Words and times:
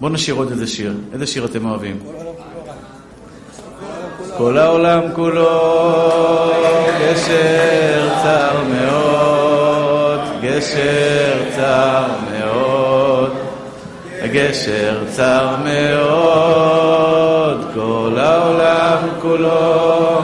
בואו 0.00 0.12
נשאיר 0.12 0.36
עוד 0.36 0.50
איזה 0.50 0.66
שיר. 0.66 0.94
איזה 1.12 1.26
שיר 1.26 1.44
אתם 1.44 1.66
אוהבים? 1.66 1.98
כל 4.36 4.58
העולם 4.58 5.00
כולו 5.14 6.50
גשר 7.00 8.08
צר 8.22 8.62
מאוד, 8.68 10.20
גשר 10.42 11.42
צר 11.56 12.06
מאוד, 12.30 13.32
גשר 14.24 15.04
צר 15.10 15.56
מאוד, 15.64 17.64
כל 17.74 18.14
העולם 18.18 18.98
כולו 19.22 20.22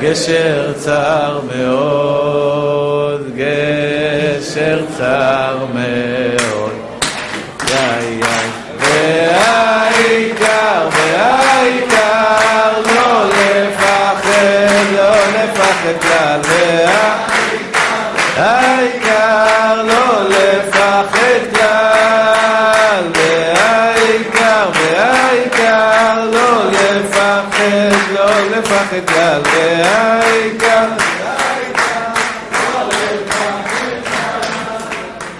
גשר 0.00 0.72
צר 0.72 1.40
מאוד, 1.56 3.20
גשר 3.36 4.80
צר 4.98 5.56
מאוד. 5.58 5.69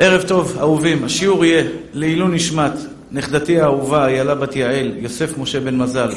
ערב 0.02 0.22
טוב, 0.22 0.56
אהובים. 0.58 1.04
השיעור 1.04 1.44
יהיה 1.44 1.64
לעילוי 1.92 2.34
נשמת 2.34 2.72
נכדתי 3.10 3.60
האהובה, 3.60 4.06
איילה 4.06 4.34
בת 4.34 4.56
יעל, 4.56 4.92
יוסף 4.96 5.38
משה 5.38 5.60
בן 5.60 5.76
מזל, 5.76 6.10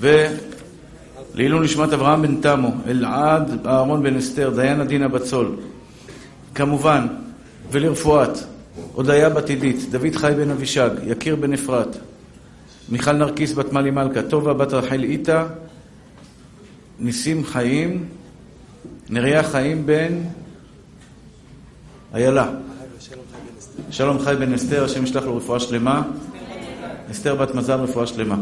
ולעילוי 0.00 1.64
נשמת 1.64 1.92
אברהם 1.92 2.22
בן 2.22 2.40
תמו, 2.40 2.70
אלעד 2.86 3.66
אהרון 3.66 4.02
בן 4.02 4.16
אסתר, 4.16 4.50
דיין 4.56 4.80
עדינה 4.80 5.08
בצול. 5.08 5.56
כמובן, 6.54 7.06
ולרפואת, 7.72 8.38
הודיה 8.92 9.30
בת 9.30 9.48
עידית, 9.48 9.90
דוד 9.90 10.16
חי 10.16 10.32
בן 10.36 10.50
אבישג, 10.50 10.90
יקיר 11.06 11.36
בן 11.36 11.52
אפרת, 11.52 11.96
מיכל 12.88 13.12
נרקיס 13.12 13.52
בת 13.52 13.72
מלי 13.72 13.90
מלכה, 13.90 14.22
טובה 14.22 14.54
בת 14.54 14.72
רחל 14.72 15.02
איתה, 15.02 15.46
ניסים 16.98 17.44
חיים, 17.44 18.04
נריה 19.10 19.42
חיים 19.42 19.86
בן 19.86 20.12
איילה. 22.14 22.50
שלום 23.90 24.18
חי 24.18 24.34
בן 24.38 24.52
אסתר, 24.52 24.84
השם 24.84 25.04
ישלח 25.04 25.24
לו 25.24 25.36
רפואה 25.36 25.60
שלמה. 25.60 26.02
אסתר 27.10 27.34
בת 27.34 27.54
מזל, 27.54 27.80
רפואה 27.80 28.06
שלמה. 28.06 28.36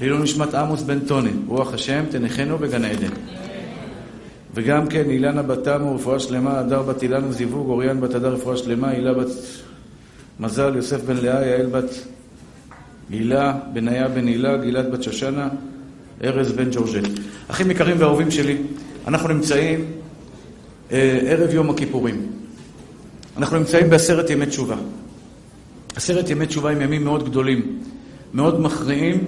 לעילוי 0.00 0.22
נשמת 0.22 0.54
עמוס 0.54 0.82
בן 0.82 1.00
טוני, 1.00 1.30
רוח 1.46 1.74
השם, 1.74 2.04
תניחנו 2.10 2.58
בגן 2.58 2.84
עדן. 2.84 3.10
וגם 4.54 4.86
כן, 4.86 5.10
אילנה 5.10 5.42
בת 5.42 5.64
תמו, 5.64 5.94
רפואה 5.94 6.20
שלמה, 6.20 6.58
הדר 6.58 6.82
בת 6.82 7.02
אילן 7.02 7.24
וזיווג, 7.24 7.68
אוריאן 7.68 8.00
בת 8.00 8.14
הדר, 8.14 8.32
רפואה 8.34 8.56
שלמה, 8.56 8.88
הילה 8.88 9.14
בת 9.14 9.28
מזל, 10.40 10.76
יוסף 10.76 11.04
בן 11.04 11.16
לאה, 11.16 11.46
יעל 11.46 11.66
בת 11.66 11.90
הילה, 13.10 13.58
בניה 13.72 14.08
בן 14.08 14.26
הילה, 14.26 14.56
גלעד 14.56 14.92
בת 14.92 15.02
שושנה, 15.02 15.48
ארז 16.24 16.52
בן 16.52 16.70
ג'ורג'ט. 16.72 17.08
אחים 17.48 17.70
יקרים 17.70 17.96
ואהובים 17.98 18.30
שלי, 18.30 18.56
אנחנו 19.06 19.28
נמצאים 19.28 19.84
ערב 20.90 21.54
יום 21.54 21.70
הכיפורים. 21.70 22.26
אנחנו 23.36 23.58
נמצאים 23.58 23.90
בעשרת 23.90 24.30
ימי 24.30 24.46
תשובה. 24.46 24.76
עשרת 25.96 26.30
ימי 26.30 26.46
תשובה 26.46 26.70
הם 26.70 26.80
ימים 26.80 27.04
מאוד 27.04 27.28
גדולים, 27.28 27.78
מאוד 28.34 28.60
מכריעים 28.60 29.24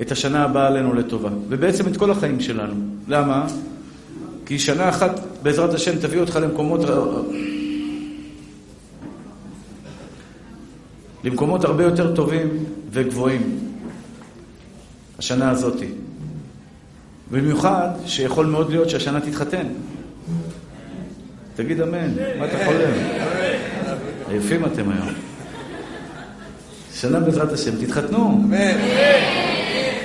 את 0.00 0.12
השנה 0.12 0.44
הבאה 0.44 0.66
עלינו 0.66 0.94
לטובה, 0.94 1.30
ובעצם 1.48 1.88
את 1.88 1.96
כל 1.96 2.10
החיים 2.10 2.40
שלנו. 2.40 2.74
למה? 3.08 3.46
כי 4.46 4.58
שנה 4.58 4.88
אחת, 4.88 5.20
בעזרת 5.42 5.74
השם, 5.74 5.98
תביא 5.98 6.20
אותך 6.20 6.38
למקומות... 6.42 6.80
למקומות 11.24 11.64
הרבה 11.64 11.84
יותר 11.84 12.14
טובים 12.14 12.64
וגבוהים. 12.90 13.58
השנה 15.18 15.50
הזאתי. 15.50 15.88
במיוחד 17.30 17.88
שיכול 18.06 18.46
מאוד 18.46 18.70
להיות 18.70 18.90
שהשנה 18.90 19.20
תתחתן. 19.20 19.66
תגיד 21.58 21.80
אמן, 21.80 22.10
מה 22.38 22.44
אתה 22.44 22.64
חולם? 22.64 22.92
עייפים 24.28 24.64
אתם 24.64 24.90
היום. 24.90 25.08
שנה 26.94 27.20
בעזרת 27.20 27.52
השם, 27.52 27.84
תתחתנו. 27.84 28.44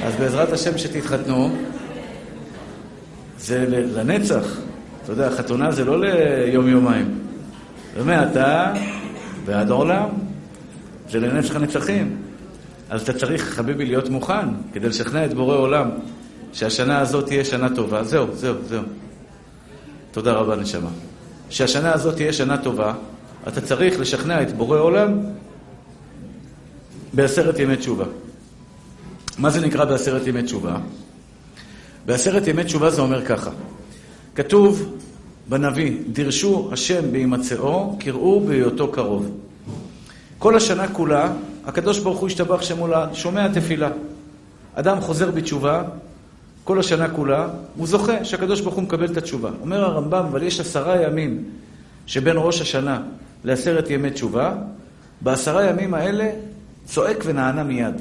אז 0.04 0.16
בעזרת 0.16 0.52
השם 0.52 0.78
שתתחתנו, 0.78 1.56
זה 3.40 3.66
לנצח. 3.70 4.58
אתה 5.04 5.12
יודע, 5.12 5.30
חתונה 5.30 5.72
זה 5.72 5.86
לא 5.86 6.02
ליום-יומיים. 6.02 7.20
ומעתה 7.98 8.74
ועד 9.46 9.70
עולם, 9.70 10.10
זה 11.10 11.20
לנצח 11.20 11.56
הנצחים. 11.56 12.18
אז 12.90 13.02
אתה 13.02 13.14
צריך, 13.14 13.44
חביבי, 13.44 13.86
להיות 13.86 14.10
מוכן 14.10 14.48
כדי 14.74 14.90
לשכנע 14.90 15.26
את 15.26 15.34
בורא 15.34 15.56
עולם 15.56 15.90
שהשנה 16.54 17.00
הזאת 17.00 17.26
תהיה 17.26 17.46
שנה 17.46 17.76
טובה. 17.76 18.04
זהו, 18.04 18.28
זהו, 18.34 18.56
זהו. 18.68 18.84
תודה 20.12 20.34
רבה, 20.34 20.56
נשמה. 20.56 20.90
שהשנה 21.50 21.94
הזאת 21.94 22.16
תהיה 22.16 22.34
שנה 22.34 22.58
טובה, 22.58 22.94
אתה 23.48 23.62
צריך 23.62 24.00
לשכנע 24.00 24.42
את 24.42 24.58
בורא 24.58 24.80
עולם 24.80 25.20
בעשרת 27.14 27.60
ימי 27.60 27.78
תשובה. 27.78 28.06
מה 29.38 29.50
זה 29.50 29.62
נקרא 29.62 29.86
בעשרת 29.86 30.28
ימי 30.28 30.44
תשובה? 30.44 30.78
בעשרת 32.06 32.48
ימי 32.48 32.64
תשובה 32.64 32.90
זה 32.90 33.02
אומר 33.02 33.26
ככה, 33.26 33.52
כתוב 34.36 34.94
בנביא, 35.50 35.98
דירשו 36.12 36.70
השם 36.72 37.12
בהימצאו, 37.12 37.96
קראו 38.00 38.40
בהיותו 38.40 38.92
קרוב. 38.92 39.32
כל 40.38 40.56
השנה 40.56 40.88
כולה, 40.88 41.32
הקדוש 41.66 42.00
ברוך 42.00 42.20
הוא 42.20 42.28
השתבח 42.28 42.62
שמולה, 42.62 43.08
שומע 43.14 43.48
תפילה. 43.48 43.90
אדם 44.76 45.02
חוזר 45.02 45.32
בתשובה, 45.32 45.84
כל 46.64 46.80
השנה 46.80 47.10
כולה, 47.10 47.48
הוא 47.76 47.88
זוכה 47.88 48.26
שהקדוש 48.26 48.62
ברוך 48.62 48.76
הוא 48.76 48.84
מקבל 48.84 49.12
את 49.12 49.18
התשובה. 49.18 49.50
אומר 49.62 49.84
הרמב"ם, 49.84 50.26
אבל 50.26 50.44
יש 50.44 50.60
עשרה 50.60 51.02
ימים 51.02 51.44
שבין 52.06 52.36
ראש 52.40 52.62
השנה 52.62 53.02
לעשרת 53.44 53.90
ימי 53.90 54.12
תשובה, 54.12 54.56
בעשרה 55.22 55.66
ימים 55.66 55.94
האלה 55.94 56.30
צועק 56.86 57.18
ונענה 57.26 57.64
מיד. 57.64 57.96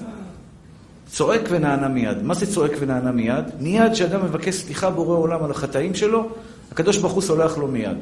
צועק 1.07 1.41
ונענה 1.51 1.89
מיד. 1.89 2.23
מה 2.23 2.35
זה 2.35 2.47
צועק 2.47 2.73
ונענה 2.81 3.13
מיד? 3.13 3.45
מיד 3.61 3.95
שאדם 3.95 4.25
מבקש 4.25 4.55
סליחה 4.55 4.91
בורא 4.91 5.17
עולם 5.17 5.45
על 5.45 5.51
החטאים 5.51 5.95
שלו, 5.95 6.29
הקדוש 6.73 6.97
ברוך 6.97 7.13
הוא 7.13 7.23
סולח 7.23 7.59
לו 7.59 7.69
מיד. 7.69 7.97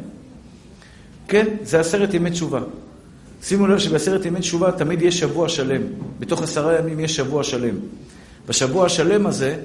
כן, 1.28 1.46
זה 1.62 1.80
עשרת 1.80 2.14
ימי 2.14 2.30
תשובה. 2.30 2.60
שימו 3.42 3.66
לב 3.66 3.78
שבעשרת 3.78 4.24
ימי 4.24 4.40
תשובה 4.40 4.72
תמיד 4.72 5.02
יש 5.02 5.20
שבוע 5.20 5.48
שלם. 5.48 5.82
בתוך 6.18 6.42
עשרה 6.42 6.78
ימים 6.78 7.00
יש 7.00 7.16
שבוע 7.16 7.44
שלם. 7.44 7.74
בשבוע 8.48 8.86
השלם 8.86 9.26
הזה, 9.26 9.56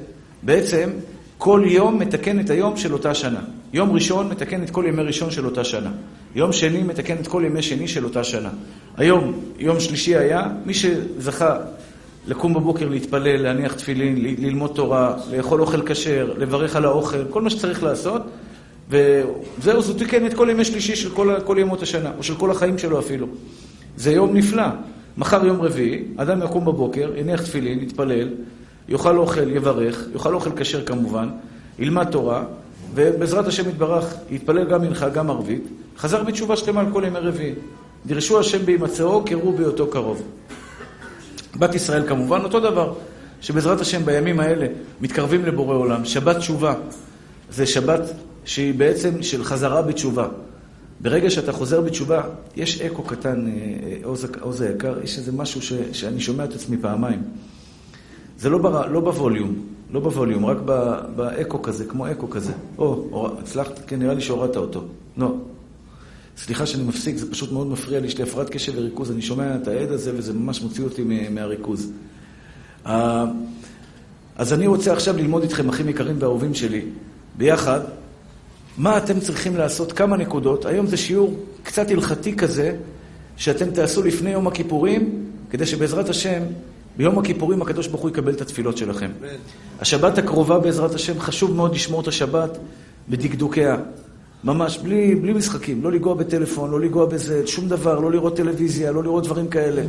בעצם 0.45 0.89
כל 1.37 1.63
יום 1.65 1.99
מתקן 1.99 2.39
את 2.39 2.49
היום 2.49 2.77
של 2.77 2.93
אותה 2.93 3.13
שנה. 3.13 3.39
יום 3.73 3.91
ראשון 3.91 4.29
מתקן 4.29 4.63
את 4.63 4.69
כל 4.69 4.85
ימי 4.87 5.01
ראשון 5.01 5.31
של 5.31 5.45
אותה 5.45 5.63
שנה. 5.63 5.91
יום 6.35 6.53
שני 6.53 6.83
מתקן 6.83 7.15
את 7.21 7.27
כל 7.27 7.43
ימי 7.45 7.61
שני 7.61 7.87
של 7.87 8.03
אותה 8.03 8.23
שנה. 8.23 8.49
היום, 8.97 9.39
יום 9.59 9.79
שלישי 9.79 10.15
היה, 10.15 10.47
מי 10.65 10.73
שזכה 10.73 11.57
לקום 12.27 12.53
בבוקר, 12.53 12.89
להתפלל, 12.89 13.41
להניח 13.41 13.73
תפילין, 13.73 14.21
ללמוד 14.21 14.71
תורה, 14.75 15.15
לאכול 15.31 15.61
אוכל 15.61 15.81
כשר, 15.85 16.33
לברך 16.37 16.75
על 16.75 16.85
האוכל, 16.85 17.25
כל 17.29 17.41
מה 17.41 17.49
שצריך 17.49 17.83
לעשות, 17.83 18.21
וזהו, 18.89 19.81
זה 19.81 19.99
תיקן 19.99 20.25
את 20.25 20.33
כל 20.33 20.47
ימי 20.51 20.65
שלישי 20.65 20.95
של 20.95 21.09
כל, 21.09 21.35
כל 21.43 21.57
ימות 21.59 21.81
השנה, 21.81 22.11
או 22.17 22.23
של 22.23 22.35
כל 22.35 22.51
החיים 22.51 22.77
שלו 22.77 22.99
אפילו. 22.99 23.27
זה 23.97 24.11
יום 24.11 24.37
נפלא. 24.37 24.67
מחר 25.17 25.45
יום 25.45 25.61
רביעי, 25.61 26.03
אדם 26.17 26.43
יקום 26.43 26.65
בבוקר, 26.65 27.11
יניח 27.17 27.41
תפילין, 27.41 27.79
יתפלל, 27.79 28.29
יאכל 28.89 29.17
אוכל, 29.17 29.51
יברך, 29.51 30.05
יאכל 30.13 30.33
אוכל 30.33 30.49
כשר 30.55 30.85
כמובן, 30.85 31.29
ילמד 31.79 32.07
תורה, 32.11 32.43
ובעזרת 32.93 33.47
השם 33.47 33.69
יתברך, 33.69 34.13
יתפלל 34.29 34.69
גם 34.69 34.81
מנחה, 34.81 35.09
גם 35.09 35.29
ערבית, 35.29 35.63
חזר 35.97 36.23
בתשובה 36.23 36.55
שלמה 36.55 36.81
על 36.81 36.87
כל 36.93 37.03
ימי 37.07 37.19
רביעי. 37.19 37.53
דרשו 38.05 38.39
השם 38.39 38.65
בהימצאו, 38.65 39.25
קראו 39.25 39.53
בהיותו 39.53 39.87
קרוב. 39.87 40.21
בת 41.55 41.75
ישראל 41.75 42.07
כמובן, 42.07 42.41
אותו 42.43 42.59
דבר, 42.59 42.93
שבעזרת 43.41 43.81
השם 43.81 44.05
בימים 44.05 44.39
האלה 44.39 44.67
מתקרבים 45.01 45.45
לבורא 45.45 45.75
עולם. 45.75 46.05
שבת 46.05 46.37
תשובה 46.37 46.73
זה 47.51 47.65
שבת 47.65 48.01
שהיא 48.45 48.73
בעצם 48.73 49.23
של 49.23 49.43
חזרה 49.43 49.81
בתשובה. 49.81 50.27
ברגע 50.99 51.29
שאתה 51.29 51.51
חוזר 51.51 51.81
בתשובה, 51.81 52.21
יש 52.55 52.81
אקו 52.81 53.03
קטן, 53.03 53.47
אה, 53.47 53.51
אה, 53.51 53.97
עוז, 54.03 54.27
עוז 54.41 54.61
היקר, 54.61 55.03
יש 55.03 55.17
איזה 55.17 55.31
משהו 55.31 55.61
ש, 55.61 55.73
שאני 55.91 56.19
שומע 56.19 56.43
את 56.43 56.53
עצמי 56.53 56.77
פעמיים. 56.81 57.21
זה 58.45 58.49
לא, 58.49 58.57
בר, 58.57 58.87
לא 58.87 58.99
בווליום, 58.99 59.55
לא 59.91 59.99
בווליום, 59.99 60.45
רק 60.45 60.57
באקו 61.15 61.61
כזה, 61.61 61.85
כמו 61.85 62.11
אקו 62.11 62.29
כזה. 62.29 62.53
או, 62.77 63.31
הצלחת, 63.39 63.79
כן, 63.87 63.99
נראה 63.99 64.13
לי 64.13 64.21
שהורדת 64.21 64.57
אותו. 64.57 64.83
לא. 65.17 65.35
סליחה 66.37 66.65
שאני 66.65 66.83
מפסיק, 66.83 67.17
זה 67.17 67.31
פשוט 67.31 67.51
מאוד 67.51 67.67
מפריע 67.67 67.99
לי, 67.99 68.07
יש 68.07 68.17
לי 68.17 68.23
הפרעת 68.23 68.49
קשב 68.49 68.73
וריכוז, 68.75 69.11
אני 69.11 69.21
שומע 69.21 69.55
את 69.55 69.67
העד 69.67 69.91
הזה 69.91 70.11
וזה 70.17 70.33
ממש 70.33 70.61
מוציא 70.61 70.83
אותי 70.83 71.03
מהריכוז. 71.29 71.91
אז 74.35 74.53
אני 74.53 74.67
רוצה 74.67 74.93
עכשיו 74.93 75.17
ללמוד 75.17 75.41
איתכם, 75.41 75.69
אחים 75.69 75.89
יקרים 75.89 76.15
ואהובים 76.19 76.53
שלי, 76.53 76.81
ביחד, 77.37 77.79
מה 78.77 78.97
אתם 78.97 79.19
צריכים 79.19 79.55
לעשות, 79.55 79.91
כמה 79.91 80.17
נקודות. 80.17 80.65
היום 80.65 80.87
זה 80.87 80.97
שיעור 80.97 81.39
קצת 81.63 81.91
הלכתי 81.91 82.35
כזה, 82.35 82.75
שאתם 83.37 83.71
תעשו 83.71 84.03
לפני 84.03 84.29
יום 84.29 84.47
הכיפורים, 84.47 85.25
כדי 85.49 85.65
שבעזרת 85.65 86.09
השם, 86.09 86.41
ביום 86.97 87.19
הכיפורים 87.19 87.61
הקדוש 87.61 87.87
ברוך 87.87 88.01
הוא 88.01 88.09
יקבל 88.09 88.33
את 88.33 88.41
התפילות 88.41 88.77
שלכם. 88.77 89.11
השבת 89.79 90.17
הקרובה 90.17 90.59
בעזרת 90.59 90.93
השם, 90.93 91.19
חשוב 91.19 91.55
מאוד 91.55 91.75
לשמור 91.75 92.01
את 92.01 92.07
השבת 92.07 92.57
בדקדוקיה. 93.09 93.77
ממש, 94.43 94.77
בלי, 94.77 95.15
בלי 95.15 95.33
משחקים, 95.33 95.83
לא 95.83 95.91
לנגוע 95.91 96.13
בטלפון, 96.13 96.71
לא 96.71 96.79
לנגוע 96.79 97.05
בזה, 97.05 97.47
שום 97.47 97.69
דבר, 97.69 97.99
לא 97.99 98.11
לראות 98.11 98.35
טלוויזיה, 98.35 98.91
לא 98.91 99.03
לראות 99.03 99.23
דברים 99.23 99.47
כאלה. 99.47 99.81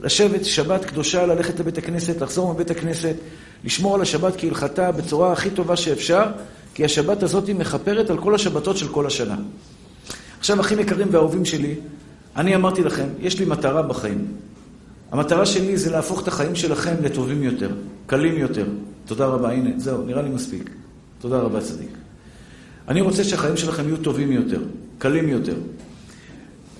לשבת, 0.00 0.44
שבת 0.44 0.84
קדושה, 0.84 1.26
ללכת 1.26 1.60
לבית 1.60 1.78
הכנסת, 1.78 2.20
לחזור 2.20 2.52
מבית 2.52 2.70
הכנסת, 2.70 3.14
לשמור 3.64 3.94
על 3.94 4.02
השבת 4.02 4.32
כהלכתה 4.38 4.92
בצורה 4.92 5.32
הכי 5.32 5.50
טובה 5.50 5.76
שאפשר, 5.76 6.22
כי 6.74 6.84
השבת 6.84 7.22
הזאת 7.22 7.50
מכפרת 7.50 8.10
על 8.10 8.18
כל 8.18 8.34
השבתות 8.34 8.76
של 8.76 8.88
כל 8.88 9.06
השנה. 9.06 9.36
עכשיו, 10.38 10.60
אחים 10.60 10.80
יקרים 10.80 11.08
ואהובים 11.10 11.44
שלי, 11.44 11.74
אני 12.36 12.54
אמרתי 12.54 12.82
לכם, 12.82 13.06
יש 13.20 13.38
לי 13.38 13.44
מטרה 13.44 13.82
בחיים. 13.82 14.26
המטרה 15.12 15.46
שלי 15.46 15.76
זה 15.76 15.90
להפוך 15.90 16.22
את 16.22 16.28
החיים 16.28 16.54
שלכם 16.54 16.94
לטובים 17.02 17.42
יותר, 17.42 17.70
קלים 18.06 18.38
יותר. 18.38 18.66
תודה 19.06 19.26
רבה, 19.26 19.52
הנה, 19.52 19.70
זהו, 19.76 20.02
נראה 20.02 20.22
לי 20.22 20.28
מספיק. 20.28 20.70
תודה 21.20 21.38
רבה, 21.38 21.60
צדיק. 21.60 21.90
אני 22.88 23.00
רוצה 23.00 23.24
שהחיים 23.24 23.56
שלכם 23.56 23.84
יהיו 23.86 23.96
טובים 23.96 24.32
יותר, 24.32 24.60
קלים 24.98 25.28
יותר. 25.28 25.54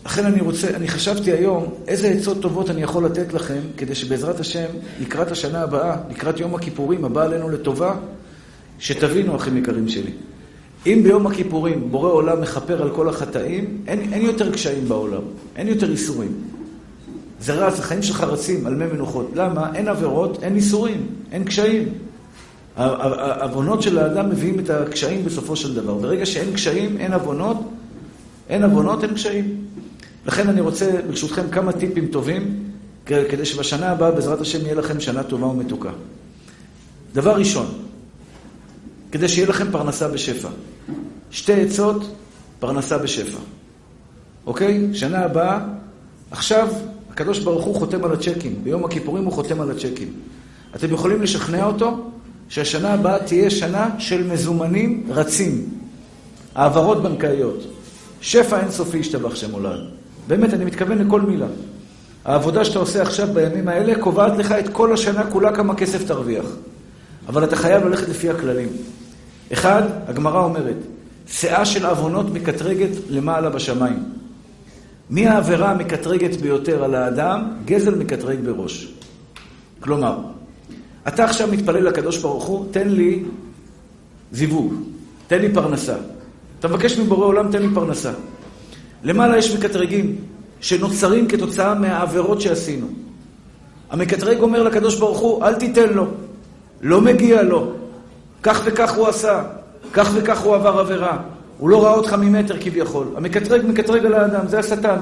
לכן 0.06 0.24
אני 0.24 0.40
רוצה, 0.40 0.68
אני 0.76 0.88
חשבתי 0.88 1.32
היום 1.32 1.74
איזה 1.88 2.08
עצות 2.08 2.42
טובות 2.42 2.70
אני 2.70 2.82
יכול 2.82 3.04
לתת 3.04 3.32
לכם 3.32 3.60
כדי 3.76 3.94
שבעזרת 3.94 4.40
השם, 4.40 4.66
לקראת 5.00 5.30
השנה 5.30 5.62
הבאה, 5.62 5.96
לקראת 6.10 6.40
יום 6.40 6.54
הכיפורים 6.54 7.04
הבא 7.04 7.24
עלינו 7.24 7.48
לטובה, 7.48 7.96
שתבינו, 8.78 9.36
אחים 9.36 9.56
יקרים 9.56 9.88
שלי. 9.88 10.10
אם 10.86 11.00
ביום 11.02 11.26
הכיפורים 11.26 11.90
בורא 11.90 12.10
עולם 12.10 12.40
מכפר 12.40 12.82
על 12.82 12.90
כל 12.90 13.08
החטאים, 13.08 13.82
אין, 13.86 14.12
אין 14.12 14.22
יותר 14.22 14.52
קשיים 14.52 14.88
בעולם, 14.88 15.22
אין 15.56 15.68
יותר 15.68 15.90
איסורים. 15.90 16.32
זה 17.44 17.55
רץ, 17.55 17.79
החיים 17.79 18.02
שלך 18.02 18.20
רצים 18.20 18.67
על 18.67 18.75
מי 18.75 18.87
מנוחות. 18.87 19.31
למה? 19.35 19.75
אין 19.75 19.88
עבירות, 19.88 20.43
אין 20.43 20.56
איסורים, 20.56 21.06
אין 21.32 21.44
קשיים. 21.44 21.88
העוונות 22.76 23.82
של 23.82 23.99
האדם 23.99 24.31
מביאים 24.31 24.61
את 24.61 24.70
הקשיים 24.70 25.25
בסופו 25.25 25.56
של 25.56 25.75
דבר. 25.75 25.94
ברגע 25.94 26.26
שאין 26.26 26.52
קשיים, 26.52 26.96
אין 26.96 27.12
עוונות, 27.12 27.56
אין 28.49 28.62
עוונות, 28.62 29.05
אין 29.05 29.14
קשיים. 29.14 29.64
לכן 30.26 30.49
אני 30.49 30.61
רוצה, 30.61 30.91
ברשותכם, 31.08 31.50
כמה 31.50 31.73
טיפים 31.73 32.06
טובים, 32.06 32.64
כדי 33.06 33.44
שבשנה 33.44 33.91
הבאה, 33.91 34.11
בעזרת 34.11 34.41
השם, 34.41 34.61
יהיה 34.64 34.75
לכם 34.75 35.00
שנה 35.00 35.23
טובה 35.23 35.46
ומתוקה. 35.46 35.91
דבר 37.12 37.37
ראשון, 37.37 37.67
כדי 39.12 39.29
שיהיה 39.29 39.49
לכם 39.49 39.70
פרנסה 39.73 40.08
בשפע. 40.08 40.49
שתי 41.31 41.62
עצות, 41.62 42.14
פרנסה 42.61 42.99
בשפע. 42.99 43.38
אוקיי? 44.46 44.88
שנה 44.93 45.19
הבאה, 45.19 45.61
עכשיו 46.31 46.69
הקדוש 47.14 47.38
ברוך 47.38 47.64
הוא 47.64 47.75
חותם 47.75 48.05
על 48.05 48.12
הצ'קים. 48.12 48.55
ביום 48.64 48.84
הכיפורים 48.84 49.25
הוא 49.25 49.32
חותם 49.32 49.61
על 49.61 49.70
הצ'קים. 49.70 50.08
אתם 50.76 50.93
יכולים 50.93 51.22
לשכנע 51.22 51.64
אותו 51.66 52.11
שהשנה 52.49 52.93
הבאה 52.94 53.19
תהיה 53.19 53.50
שנה 53.50 53.90
של 53.99 54.32
מזומנים 54.32 55.06
רצים. 55.08 55.69
העברות 56.55 57.02
בנקאיות. 57.02 57.58
שפע 58.20 58.61
אינסופי 58.61 58.99
ישתבח 58.99 59.34
שם 59.34 59.52
עולד. 59.52 59.81
באמת, 60.28 60.55
אני 60.55 60.64
מתכוון 60.64 60.99
לכל 60.99 61.20
מילה. 61.20 61.46
העבודה 62.25 62.64
שאתה 62.64 62.78
עושה 62.78 63.02
עכשיו 63.02 63.28
בימים 63.34 63.69
האלה 63.69 64.00
קובעת 64.00 64.37
לך 64.38 64.52
את 64.52 64.69
כל 64.69 64.93
השנה 64.93 65.31
כולה 65.31 65.52
כמה 65.52 65.75
כסף 65.75 66.06
תרוויח. 66.06 66.46
אבל 67.28 67.44
אתה 67.44 67.56
חייב 67.56 67.84
ללכת 67.84 68.08
לפי 68.08 68.31
הכללים. 68.31 68.69
אחד, 69.52 69.82
הגמרא 70.06 70.44
אומרת, 70.44 70.76
שאה 71.28 71.64
של 71.64 71.87
עוונות 71.87 72.31
מקטרגת 72.32 72.90
למעלה 73.10 73.50
בשמיים. 73.50 74.23
מי 75.10 75.26
העבירה 75.26 75.70
המקטרגת 75.70 76.36
ביותר 76.36 76.84
על 76.84 76.94
האדם? 76.94 77.50
גזל 77.64 77.94
מקטרג 77.94 78.38
בראש. 78.44 78.92
כלומר, 79.80 80.18
אתה 81.08 81.24
עכשיו 81.24 81.48
מתפלל 81.48 81.88
לקדוש 81.88 82.18
ברוך 82.18 82.44
הוא, 82.44 82.66
תן 82.70 82.88
לי 82.88 83.22
זיווג, 84.32 84.74
תן 85.26 85.40
לי 85.40 85.52
פרנסה. 85.52 85.96
אתה 86.60 86.68
מבקש 86.68 86.98
מבורא 86.98 87.26
עולם, 87.26 87.52
תן 87.52 87.62
לי 87.62 87.68
פרנסה. 87.74 88.12
למעלה 89.02 89.38
יש 89.38 89.54
מקטרגים 89.56 90.16
שנוצרים 90.60 91.28
כתוצאה 91.28 91.74
מהעבירות 91.74 92.40
שעשינו. 92.40 92.86
המקטרג 93.90 94.40
אומר 94.40 94.62
לקדוש 94.62 94.98
ברוך 94.98 95.18
הוא, 95.18 95.44
אל 95.44 95.54
תיתן 95.54 95.88
לו, 95.88 96.06
לא 96.82 97.00
מגיע 97.00 97.42
לו, 97.42 97.72
כך 98.42 98.62
וכך 98.64 98.94
הוא 98.94 99.08
עשה, 99.08 99.42
כך 99.92 100.10
וכך 100.14 100.40
הוא 100.40 100.54
עבר 100.54 100.78
עבירה. 100.78 101.18
הוא 101.58 101.68
לא 101.68 101.84
ראה 101.84 101.92
אותך 101.92 102.12
ממטר 102.12 102.56
כביכול. 102.60 103.06
המקטרג 103.16 103.66
מקטרג 103.66 104.06
על 104.06 104.14
האדם, 104.14 104.48
זה 104.48 104.58
השטן. 104.58 104.96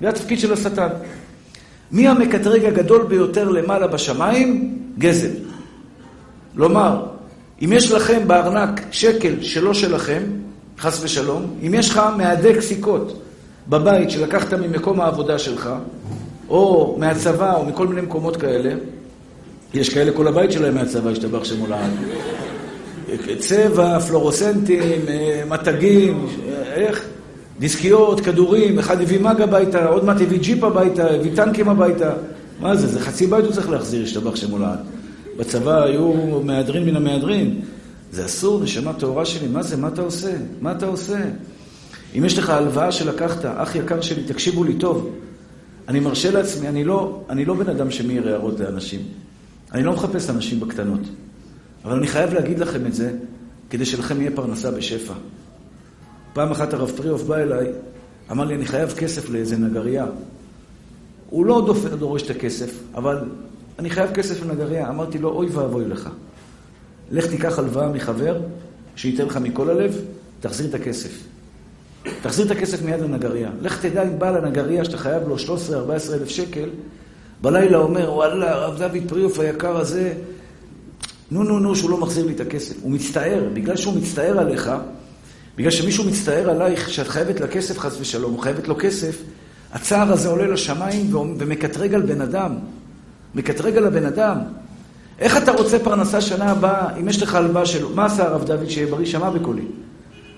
זה 0.00 0.08
התפקיד 0.08 0.38
של 0.38 0.52
השטן. 0.52 0.88
מי 1.92 2.08
המקטרג 2.08 2.64
הגדול 2.64 3.06
ביותר 3.06 3.48
למעלה 3.48 3.86
בשמיים? 3.86 4.78
גזל. 4.98 5.30
כלומר, 6.56 7.06
אם 7.64 7.72
יש 7.72 7.92
לכם 7.92 8.28
בארנק 8.28 8.80
שקל 8.90 9.42
שלא 9.42 9.74
שלכם, 9.74 10.22
חס 10.78 11.04
ושלום, 11.04 11.54
אם 11.66 11.74
יש 11.74 11.90
לך 11.90 12.00
מהדק 12.16 12.60
סיכות 12.60 13.22
בבית 13.68 14.10
שלקחת 14.10 14.54
ממקום 14.54 15.00
העבודה 15.00 15.38
שלך, 15.38 15.70
או 16.48 16.96
מהצבא, 16.98 17.54
או 17.54 17.64
מכל 17.64 17.86
מיני 17.86 18.00
מקומות 18.00 18.36
כאלה, 18.36 18.74
יש 19.74 19.88
כאלה 19.88 20.12
כל 20.12 20.28
הבית 20.28 20.52
שלהם 20.52 20.74
מהצבא, 20.74 21.10
השתבח 21.10 21.44
שם 21.44 21.60
עולם. 21.60 21.90
צבע, 23.38 24.00
פלורוסנטים, 24.00 25.08
אה, 25.08 25.42
מתגים, 25.48 26.26
איך? 26.74 27.04
דיסקיות, 27.58 28.20
כדורים, 28.20 28.78
אחד 28.78 29.00
הביא 29.00 29.20
מאג 29.20 29.40
הביתה, 29.40 29.86
עוד 29.86 30.04
מעט 30.04 30.20
הביא 30.20 30.38
ג'יפ 30.38 30.64
הביתה, 30.64 31.10
הביא 31.10 31.30
טנקים 31.36 31.68
הביתה. 31.68 32.12
מה 32.60 32.76
זה? 32.76 32.86
זה 32.86 33.00
חצי 33.00 33.26
בית 33.26 33.44
הוא 33.44 33.52
צריך 33.52 33.70
להחזיר, 33.70 34.02
השתבח 34.02 34.32
עולם. 34.50 34.74
בצבא 35.36 35.82
היו 35.82 36.12
מהדרין 36.44 36.84
מן 36.84 36.96
המהדרין. 36.96 37.60
זה 38.12 38.24
אסור, 38.24 38.60
נשמה 38.60 38.92
טהורה 38.92 39.24
שלי, 39.24 39.48
מה 39.48 39.62
זה? 39.62 39.76
מה 39.76 39.88
אתה 39.88 40.02
עושה? 40.02 40.30
מה 40.60 40.72
אתה 40.72 40.86
עושה? 40.86 41.18
אם 42.18 42.24
יש 42.24 42.38
לך 42.38 42.50
הלוואה 42.50 42.92
שלקחת, 42.92 43.44
אח 43.44 43.76
יקר 43.76 44.00
שלי, 44.00 44.22
תקשיבו 44.22 44.64
לי 44.64 44.74
טוב. 44.74 45.10
אני 45.88 46.00
מרשה 46.00 46.30
לעצמי, 46.30 46.68
אני 46.68 46.84
לא, 46.84 47.20
אני 47.30 47.44
לא 47.44 47.54
בן 47.54 47.68
אדם 47.70 47.90
שמעיר 47.90 48.28
הערות 48.28 48.60
לאנשים. 48.60 49.00
אני 49.72 49.82
לא 49.82 49.92
מחפש 49.92 50.30
אנשים 50.30 50.60
בקטנות. 50.60 51.00
אבל 51.84 51.96
אני 51.96 52.06
חייב 52.06 52.34
להגיד 52.34 52.58
לכם 52.58 52.86
את 52.86 52.94
זה, 52.94 53.12
כדי 53.70 53.86
שלכם 53.86 54.20
יהיה 54.20 54.30
פרנסה 54.34 54.70
בשפע. 54.70 55.14
פעם 56.32 56.50
אחת 56.50 56.74
הרב 56.74 56.92
פריאוף 56.96 57.22
בא 57.22 57.36
אליי, 57.36 57.66
אמר 58.30 58.44
לי, 58.44 58.54
אני 58.54 58.66
חייב 58.66 58.92
כסף 58.92 59.30
לאיזה 59.30 59.56
נגרייה. 59.56 60.06
הוא 61.30 61.46
לא 61.46 61.62
דופק, 61.66 61.92
דורש 61.92 62.22
את 62.22 62.30
הכסף, 62.30 62.70
אבל 62.94 63.18
אני 63.78 63.90
חייב 63.90 64.10
כסף 64.12 64.42
לנגרייה. 64.42 64.88
אמרתי 64.88 65.18
לו, 65.18 65.28
אוי 65.28 65.46
ואבוי 65.46 65.84
לך. 65.84 66.08
לך 67.10 67.26
תיקח 67.26 67.58
הלוואה 67.58 67.88
מחבר, 67.88 68.40
שייתן 68.96 69.26
לך 69.26 69.36
מכל 69.36 69.70
הלב, 69.70 70.00
תחזיר 70.40 70.66
את 70.66 70.74
הכסף. 70.74 71.24
תחזיר 72.22 72.46
את 72.46 72.50
הכסף 72.50 72.82
מיד 72.82 73.00
לנגרייה. 73.00 73.50
לך 73.60 73.86
תדע 73.86 74.02
אם 74.02 74.18
בעל 74.18 74.36
הנגרייה 74.36 74.84
שאתה 74.84 74.98
חייב 74.98 75.28
לו 75.28 75.36
13-14 75.36 75.40
אלף 76.12 76.28
שקל, 76.28 76.68
בלילה 77.42 77.78
אומר, 77.78 78.12
וואלה, 78.12 78.52
הרב 78.52 78.78
דוד 78.78 79.08
פריאוף 79.08 79.38
היקר 79.38 79.76
הזה, 79.76 80.14
נו, 81.30 81.42
נו, 81.42 81.58
נו, 81.58 81.76
שהוא 81.76 81.90
לא 81.90 81.96
מחזיר 81.96 82.26
לי 82.26 82.32
את 82.32 82.40
הכסף. 82.40 82.74
הוא 82.82 82.92
מצטער, 82.92 83.44
בגלל 83.52 83.76
שהוא 83.76 83.94
מצטער 83.94 84.38
עליך, 84.38 84.70
בגלל 85.56 85.70
שמישהו 85.70 86.04
מצטער 86.04 86.50
עלייך 86.50 86.90
שאת 86.90 87.08
חייבת 87.08 87.40
לה 87.40 87.46
כסף, 87.46 87.78
חס 87.78 88.00
ושלום, 88.00 88.34
או 88.34 88.38
חייבת 88.38 88.68
לו 88.68 88.76
כסף, 88.78 89.22
הצער 89.72 90.12
הזה 90.12 90.28
עולה 90.28 90.46
לשמיים 90.46 91.16
ומקטרג 91.38 91.94
על 91.94 92.02
בן 92.02 92.20
אדם. 92.20 92.54
מקטרג 93.34 93.76
על 93.76 93.86
הבן 93.86 94.06
אדם. 94.06 94.36
איך 95.18 95.36
אתה 95.36 95.52
רוצה 95.52 95.78
פרנסה 95.78 96.20
שנה 96.20 96.50
הבאה, 96.50 96.96
אם 97.00 97.08
יש 97.08 97.22
לך 97.22 97.34
הלוואה 97.34 97.66
שלו? 97.66 97.90
מה 97.94 98.04
עשה 98.04 98.24
הרב 98.24 98.44
דוד 98.44 98.68
שיהיה 98.68 98.86
בריא? 98.86 99.06
שמע 99.06 99.30
בקולי. 99.30 99.62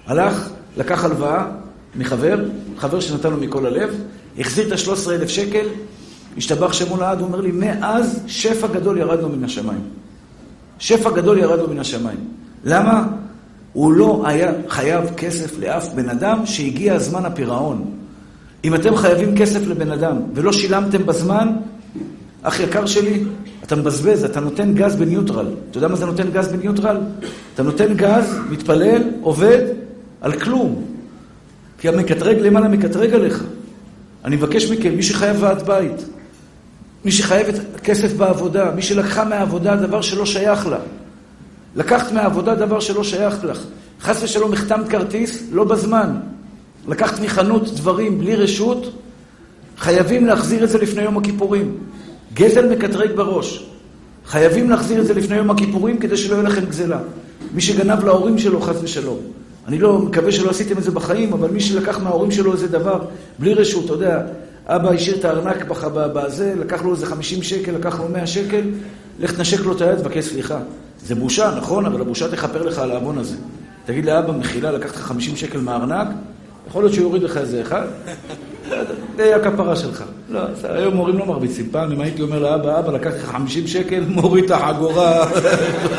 הלך, 0.06 0.48
לקח 0.76 1.04
הלוואה 1.04 1.46
מחבר, 1.96 2.44
חבר 2.78 3.00
שנתן 3.00 3.30
לו 3.30 3.36
מכל 3.36 3.66
הלב, 3.66 3.94
החזיר 4.38 4.66
את 4.66 4.72
ה-13,000 4.72 5.28
שקל, 5.28 5.66
השתבח 6.36 6.72
שמו 6.72 6.96
לעד, 6.96 7.18
הוא 7.18 7.26
אומר 7.26 7.40
לי, 7.40 7.52
מאז 7.52 8.20
שפע 8.26 8.66
גדול 8.66 8.98
ירדנו 8.98 9.28
מן 9.28 9.44
השמיים. 9.44 9.99
שפע 10.80 11.10
גדול 11.10 11.38
ירד 11.38 11.58
לו 11.58 11.70
מן 11.70 11.78
השמיים. 11.78 12.18
למה? 12.64 13.06
הוא 13.72 13.92
לא 13.92 14.22
היה 14.26 14.52
חייב 14.68 15.04
כסף 15.16 15.58
לאף 15.58 15.94
בן 15.94 16.08
אדם 16.08 16.46
שהגיע 16.46 16.98
זמן 16.98 17.24
הפירעון. 17.24 17.90
אם 18.64 18.74
אתם 18.74 18.96
חייבים 18.96 19.36
כסף 19.36 19.66
לבן 19.66 19.90
אדם 19.90 20.16
ולא 20.34 20.52
שילמתם 20.52 21.06
בזמן, 21.06 21.48
אח 22.42 22.60
יקר 22.60 22.86
שלי, 22.86 23.22
אתה 23.64 23.76
מבזבז, 23.76 24.24
אתה 24.24 24.40
נותן 24.40 24.74
גז 24.74 24.96
בניוטרל. 24.96 25.46
אתה 25.70 25.78
יודע 25.78 25.88
מה 25.88 25.96
זה 25.96 26.06
נותן 26.06 26.30
גז 26.30 26.48
בניוטרל? 26.48 26.96
אתה 27.54 27.62
נותן 27.62 27.94
גז, 27.94 28.38
מתפלל, 28.50 29.02
עובד, 29.22 29.66
על 30.20 30.32
כלום. 30.32 30.82
כי 31.78 31.88
המקטרג 31.88 32.38
למעלה 32.38 32.68
מקטרג 32.68 33.14
עליך. 33.14 33.44
אני 34.24 34.36
מבקש 34.36 34.70
מכם, 34.70 34.94
מי 34.96 35.02
שחייב 35.02 35.36
ועד 35.40 35.62
בית, 35.62 36.04
מי 37.04 37.12
שחייב 37.12 37.48
את 37.48 37.80
כסף 37.80 38.12
בעבודה, 38.12 38.70
מי 38.74 38.82
שלקחה 38.82 39.24
מהעבודה 39.24 39.76
דבר 39.76 40.00
שלא 40.00 40.26
שייך 40.26 40.66
לה. 40.66 40.78
לקחת 41.76 42.12
מהעבודה 42.12 42.54
דבר 42.54 42.80
שלא 42.80 43.04
שייך 43.04 43.44
לך. 43.44 43.60
חס 44.00 44.22
ושלום 44.22 44.52
החתמת 44.52 44.88
כרטיס, 44.88 45.42
לא 45.52 45.64
בזמן. 45.64 46.16
לקחת 46.88 47.20
מחנות 47.20 47.68
דברים 47.74 48.18
בלי 48.18 48.36
רשות, 48.36 48.92
חייבים 49.78 50.26
להחזיר 50.26 50.64
את 50.64 50.68
זה 50.68 50.78
לפני 50.78 51.02
יום 51.02 51.16
הכיפורים. 51.16 51.76
גזל 52.34 52.68
מקטרג 52.68 53.16
בראש. 53.16 53.66
חייבים 54.26 54.70
להחזיר 54.70 55.00
את 55.00 55.06
זה 55.06 55.14
לפני 55.14 55.36
יום 55.36 55.50
הכיפורים 55.50 55.98
כדי 55.98 56.16
שלא 56.16 56.34
יהיה 56.34 56.44
לכם 56.44 56.64
גזלה. 56.64 56.98
מי 57.54 57.60
שגנב 57.60 58.04
להורים 58.04 58.38
שלו, 58.38 58.60
חס 58.60 58.76
ושלום. 58.82 59.18
אני 59.68 59.78
לא 59.78 59.98
מקווה 59.98 60.32
שלא 60.32 60.50
עשיתם 60.50 60.78
את 60.78 60.82
זה 60.82 60.90
בחיים, 60.90 61.32
אבל 61.32 61.50
מי 61.50 61.60
שלקח 61.60 61.98
מההורים 61.98 62.30
שלו 62.30 62.52
איזה 62.52 62.68
דבר, 62.68 63.00
בלי 63.38 63.54
רשות, 63.54 63.84
אתה 63.84 63.92
יודע, 63.92 64.22
אבא 64.66 64.90
השאיר 64.90 65.16
את 65.16 65.24
הארנק 65.24 65.64
בזה, 65.92 66.54
לקח 66.58 66.82
לו 66.82 66.92
איזה 66.92 67.06
50 67.06 67.42
שקל, 67.42 67.72
לקח 67.72 68.00
לו 68.00 68.08
100 68.08 68.26
שקל, 68.26 68.62
לך 69.20 69.32
תנשק 69.32 69.60
לו 69.60 69.76
את 69.76 69.80
היד, 69.80 69.98
תבקש 69.98 70.24
סליחה. 70.24 70.58
זה 71.06 71.14
בושה, 71.14 71.54
נכון, 71.56 71.86
אבל 71.86 72.00
הבושה 72.00 72.28
תכפר 72.28 72.62
לך 72.62 72.78
על 72.78 72.90
העוון 72.90 73.18
הזה. 73.18 73.36
תגיד 73.84 74.04
לאבא, 74.04 74.32
מחילה, 74.32 74.72
לקחת 74.72 74.96
לך 74.96 75.02
50 75.02 75.36
שקל 75.36 75.60
מהארנק, 75.60 76.06
יכול 76.68 76.82
להיות 76.82 76.94
שהוא 76.94 77.04
יוריד 77.04 77.22
לך 77.22 77.36
איזה 77.36 77.60
אחד, 77.60 77.86
זה 79.16 79.22
יהיה 79.22 79.36
הכפרה 79.36 79.76
שלך. 79.76 80.04
לא, 80.28 80.40
היום 80.62 80.94
מורים 80.94 81.18
לא 81.18 81.26
מרביצים. 81.26 81.68
פעם 81.70 81.92
אם 81.92 82.00
הייתי 82.00 82.22
אומר 82.22 82.38
לאבא, 82.38 82.78
אבא, 82.78 82.92
לקחתי 82.92 83.18
לך 83.18 83.24
50 83.24 83.66
שקל, 83.66 84.00
מוריד 84.16 84.44
את 84.44 84.50
החגורה. 84.50 85.26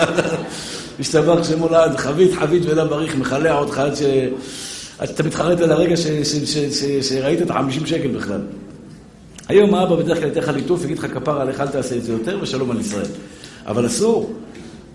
משתבח 1.00 1.44
שמו 1.44 1.70
לעד, 1.70 1.98
חבית, 1.98 2.34
חבית 2.34 2.64
ולא 2.66 2.84
בריך, 2.84 3.16
מחלע 3.16 3.58
אותך 3.58 3.78
עד 3.78 3.96
ש... 3.96 4.02
עד 5.02 5.08
שאתה 5.08 5.24
מתחרט 5.24 5.60
על 5.60 5.72
הרגע 5.72 5.96
שראית 7.02 7.42
את 7.42 7.52
ה-50 7.52 7.86
שקל 7.86 8.08
בכלל. 8.08 8.42
היום 9.48 9.74
האבא 9.74 9.96
בדרך 9.96 10.18
כלל 10.18 10.28
ייתן 10.28 10.40
לך 10.40 10.50
ליטוף, 10.50 10.86
יגיד 10.86 11.00
לך 11.00 11.14
כפרה 11.14 11.42
עליך, 11.42 11.62
אל 11.62 11.68
תעשה 11.68 11.96
את 11.96 12.04
זה 12.04 12.14
יותר, 12.14 12.40
ושלום 12.42 12.72
על 12.72 12.80
ישראל. 12.80 13.06
אבל 13.66 13.86
אסור. 13.86 14.34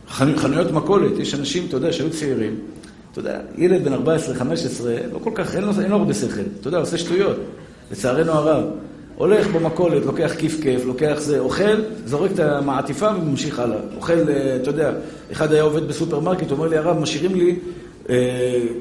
חנויות 0.09 0.71
מכולת, 0.71 1.19
יש 1.19 1.35
אנשים, 1.35 1.67
אתה 1.69 1.77
יודע, 1.77 1.93
שהיו 1.93 2.11
צעירים, 2.11 2.55
אתה 3.13 3.21
יודע, 3.21 3.41
ילד 3.59 3.85
בן 3.85 3.95
14-15, 3.95 3.97
לא 5.13 5.19
כל 5.19 5.31
כך, 5.35 5.57
אין 5.57 5.65
לו, 5.65 5.73
אין 5.81 5.91
לו 5.91 5.97
הרבה 5.97 6.15
שכל, 6.15 6.41
אתה 6.61 6.69
יודע, 6.69 6.79
עושה 6.79 6.99
שטויות, 6.99 7.37
לצערנו 7.93 8.33
הרב. 8.33 8.65
הולך 9.17 9.47
במכולת, 9.47 10.07
לוקח 10.07 10.33
כיף 10.39 10.61
כיף, 10.63 10.85
לוקח 10.85 11.15
זה, 11.19 11.39
אוכל, 11.39 11.83
זורק 12.05 12.31
את 12.33 12.39
המעטיפה 12.39 13.09
וממשיך 13.09 13.59
הלאה. 13.59 13.79
אוכל, 13.97 14.13
אה, 14.13 14.57
אתה 14.57 14.71
יודע, 14.71 14.93
אחד 15.33 15.53
היה 15.53 15.63
עובד 15.63 15.89
בסופרמרקט, 15.89 16.51
אומר 16.51 16.69
לי, 16.69 16.77
הרב, 16.77 16.99
משאירים 16.99 17.35
לי 17.35 17.57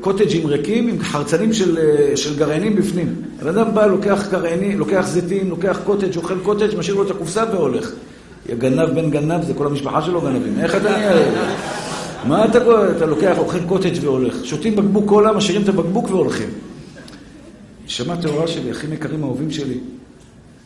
קוטג'ים 0.01 0.47
ריקים 0.47 0.87
עם 0.87 1.03
חרצנים 1.03 1.53
של, 1.53 1.77
אה, 1.77 2.17
של 2.17 2.37
גרעינים 2.37 2.75
בפנים. 2.75 3.15
הבן 3.41 3.57
אדם 3.57 3.75
בא, 3.75 3.85
לוקח 3.85 4.27
גרעינים, 4.31 4.79
לוקח 4.79 5.05
זיתים, 5.07 5.49
לוקח 5.49 5.79
קוטג', 5.83 6.17
אוכל 6.17 6.39
קוטג', 6.39 6.77
משאיר 6.77 6.95
לו 6.95 7.03
את 7.03 7.11
הקופסה 7.11 7.43
והולך. 7.51 7.91
גנב 8.57 8.89
בן 8.89 9.09
גנב, 9.09 9.43
זה 9.43 9.53
כל 9.53 9.67
המשפחה 9.67 10.01
שלו 10.01 10.21
גנבים. 10.21 10.59
איך 10.59 10.75
אתה 10.75 10.91
נהיה? 10.91 11.13
מה 12.27 12.45
אתה, 12.45 12.59
אתה 12.97 13.05
לוקח, 13.05 13.37
אוכל 13.37 13.59
קוטג' 13.67 13.93
והולך. 14.01 14.35
שותים 14.43 14.75
בקבוק 14.75 15.05
קולה, 15.05 15.31
משאירים 15.31 15.63
את 15.63 15.69
הבקבוק 15.69 16.09
והולכים. 16.09 16.49
שמע 17.87 18.15
טהורה 18.15 18.47
שלי, 18.47 18.71
אחים 18.71 18.93
יקרים 18.93 19.23
אהובים 19.23 19.51
שלי. 19.51 19.77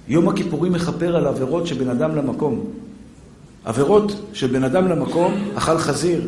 יום 0.08 0.30
הכיפורים 0.30 0.74
מכפר 0.74 1.16
על 1.16 1.28
עבירות 1.28 1.68
של 1.68 1.76
בן 1.76 1.90
אדם 1.90 2.16
למקום. 2.16 2.66
עבירות 3.66 4.12
של 4.34 4.48
בן 4.48 4.64
אדם 4.64 4.88
למקום, 4.88 5.34
אכל 5.56 5.78
חזיר, 5.78 6.22